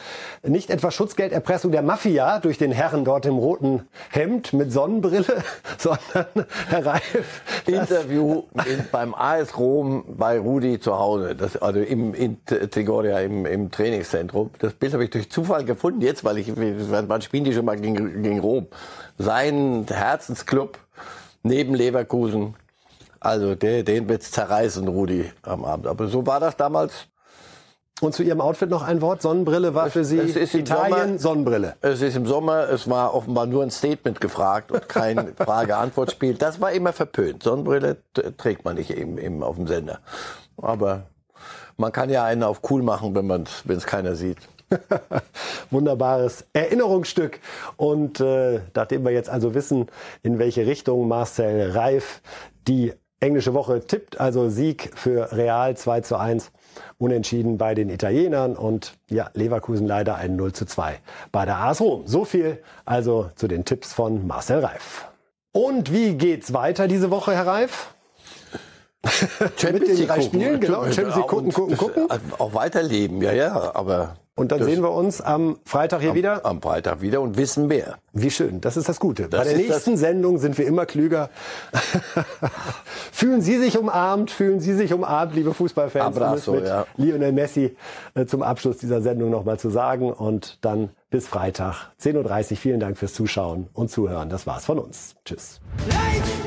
nicht 0.46 0.68
etwa 0.68 0.90
Schutzgelderpressung 0.90 1.72
der 1.72 1.80
Mafia 1.80 2.38
durch 2.38 2.58
den 2.58 2.70
Herren 2.70 3.06
dort 3.06 3.24
im 3.24 3.38
roten 3.38 3.88
Hemd 4.10 4.52
mit 4.52 4.72
Sonnenbrille, 4.72 5.42
sondern 5.78 6.46
Herr 6.68 6.84
Reif. 6.84 7.40
Interview 7.64 8.42
in, 8.66 8.84
beim 8.92 9.14
AS 9.14 9.56
Rom 9.56 10.04
bei 10.18 10.38
Rudi 10.38 10.80
zu 10.80 10.98
Hause, 10.98 11.34
das, 11.34 11.56
also 11.56 11.80
im, 11.80 12.12
in 12.12 12.36
Trigoria 12.44 13.20
im, 13.20 13.46
im 13.46 13.70
Trainingszentrum. 13.70 14.50
Das 14.58 14.74
Bild 14.74 14.92
habe 14.92 15.04
ich 15.04 15.10
durch 15.10 15.30
Zufall 15.30 15.64
gefunden 15.64 16.02
jetzt, 16.02 16.24
weil 16.24 16.36
ich, 16.36 16.52
wann 16.54 17.22
spielen 17.22 17.44
die 17.44 17.54
schon 17.54 17.64
mal 17.64 17.80
gegen, 17.80 18.22
gegen 18.22 18.40
Rom? 18.40 18.66
sein 19.18 19.77
Herzensclub 19.86 20.78
neben 21.42 21.74
Leverkusen. 21.74 22.54
Also 23.20 23.54
der, 23.54 23.82
den 23.82 24.08
wird's 24.08 24.30
zerreißen, 24.30 24.86
Rudi, 24.86 25.30
am 25.42 25.64
Abend. 25.64 25.86
Aber 25.86 26.06
so 26.08 26.26
war 26.26 26.40
das 26.40 26.56
damals. 26.56 27.06
Und 28.00 28.14
zu 28.14 28.22
Ihrem 28.22 28.40
Outfit 28.40 28.70
noch 28.70 28.82
ein 28.82 29.00
Wort. 29.00 29.22
Sonnenbrille 29.22 29.74
war 29.74 29.90
für 29.90 30.04
Sie 30.04 30.18
es 30.18 30.54
Italien, 30.54 31.18
Sommer, 31.18 31.18
Sonnenbrille. 31.18 31.76
Es 31.80 32.00
ist 32.00 32.16
im 32.16 32.26
Sommer, 32.26 32.68
es 32.68 32.88
war 32.88 33.12
offenbar 33.12 33.46
nur 33.46 33.64
ein 33.64 33.72
Statement 33.72 34.20
gefragt 34.20 34.70
und 34.70 34.88
kein 34.88 35.34
Frage-Antwort-Spiel. 35.36 36.34
Das 36.34 36.60
war 36.60 36.70
immer 36.70 36.92
verpönt. 36.92 37.42
Sonnenbrille 37.42 37.96
trägt 38.36 38.64
man 38.64 38.76
nicht 38.76 38.90
eben, 38.90 39.18
eben 39.18 39.42
auf 39.42 39.56
dem 39.56 39.66
Sender. 39.66 39.98
Aber 40.56 41.06
man 41.76 41.90
kann 41.90 42.08
ja 42.08 42.24
einen 42.24 42.44
auf 42.44 42.60
cool 42.70 42.82
machen, 42.82 43.14
wenn 43.16 43.76
es 43.76 43.86
keiner 43.86 44.14
sieht. 44.14 44.38
Wunderbares 45.70 46.46
Erinnerungsstück. 46.52 47.40
Und 47.76 48.20
äh, 48.20 48.60
nachdem 48.74 49.04
wir 49.04 49.12
jetzt 49.12 49.30
also 49.30 49.54
wissen, 49.54 49.86
in 50.22 50.38
welche 50.38 50.66
Richtung 50.66 51.08
Marcel 51.08 51.70
Reif 51.70 52.20
die 52.66 52.92
englische 53.20 53.54
Woche 53.54 53.80
tippt, 53.80 54.20
also 54.20 54.48
Sieg 54.48 54.92
für 54.94 55.32
Real 55.32 55.76
2 55.76 56.00
zu 56.02 56.16
1, 56.16 56.52
Unentschieden 56.98 57.58
bei 57.58 57.74
den 57.74 57.88
Italienern 57.88 58.56
und 58.56 58.94
ja, 59.10 59.30
Leverkusen 59.34 59.86
leider 59.86 60.16
ein 60.16 60.36
0 60.36 60.52
zu 60.52 60.64
2 60.64 61.00
bei 61.32 61.44
der 61.44 61.56
AS 61.58 61.80
Rom. 61.80 62.06
So 62.06 62.24
viel 62.24 62.62
also 62.84 63.30
zu 63.34 63.48
den 63.48 63.64
Tipps 63.64 63.92
von 63.92 64.26
Marcel 64.26 64.60
Reif. 64.60 65.08
Und 65.52 65.92
wie 65.92 66.14
geht's 66.14 66.52
weiter 66.52 66.86
diese 66.86 67.10
Woche, 67.10 67.32
Herr 67.32 67.46
Reif? 67.46 67.94
Champions 69.56 69.62
Mit 69.72 69.88
den 69.88 69.96
League 69.96 70.08
drei 70.08 70.14
gucken. 70.16 70.40
Spielen, 70.40 70.60
genau. 70.60 70.82
Champions 70.84 71.16
League 71.16 71.26
gucken, 71.26 71.52
gucken, 71.52 71.76
gucken. 71.76 72.08
Auch 72.38 72.54
weiterleben, 72.54 73.22
ja, 73.22 73.32
ja, 73.32 73.74
aber. 73.74 74.16
Und 74.38 74.52
dann 74.52 74.60
das- 74.60 74.68
sehen 74.68 74.82
wir 74.82 74.92
uns 74.92 75.20
am 75.20 75.58
Freitag 75.64 76.00
hier 76.00 76.10
am, 76.10 76.16
wieder. 76.16 76.46
Am 76.46 76.62
Freitag 76.62 77.00
wieder 77.00 77.20
und 77.20 77.36
wissen 77.36 77.66
mehr. 77.66 77.98
Wie 78.12 78.30
schön, 78.30 78.60
das 78.60 78.76
ist 78.76 78.88
das 78.88 79.00
Gute. 79.00 79.28
Das 79.28 79.44
Bei 79.44 79.44
der 79.44 79.58
nächsten 79.58 79.96
Sendung 79.96 80.38
sind 80.38 80.56
wir 80.58 80.66
immer 80.66 80.86
klüger. 80.86 81.30
fühlen 83.12 83.40
Sie 83.40 83.58
sich 83.58 83.78
umarmt, 83.78 84.30
fühlen 84.30 84.60
Sie 84.60 84.74
sich 84.74 84.92
umarmt, 84.92 85.34
liebe 85.34 85.54
Fußballfans, 85.54 86.16
um 86.16 86.22
Abrazo, 86.22 86.52
mit 86.52 86.66
ja. 86.66 86.86
Lionel 86.96 87.32
Messi 87.32 87.76
äh, 88.14 88.26
zum 88.26 88.42
Abschluss 88.42 88.78
dieser 88.78 89.02
Sendung 89.02 89.30
nochmal 89.30 89.58
zu 89.58 89.70
sagen. 89.70 90.12
Und 90.12 90.58
dann 90.62 90.90
bis 91.10 91.26
Freitag, 91.26 91.90
10.30 92.00 92.50
Uhr. 92.52 92.56
Vielen 92.56 92.80
Dank 92.80 92.98
fürs 92.98 93.14
Zuschauen 93.14 93.68
und 93.72 93.90
Zuhören. 93.90 94.30
Das 94.30 94.46
war's 94.46 94.64
von 94.64 94.78
uns. 94.78 95.16
Tschüss. 95.24 95.60
Lights 95.88 96.37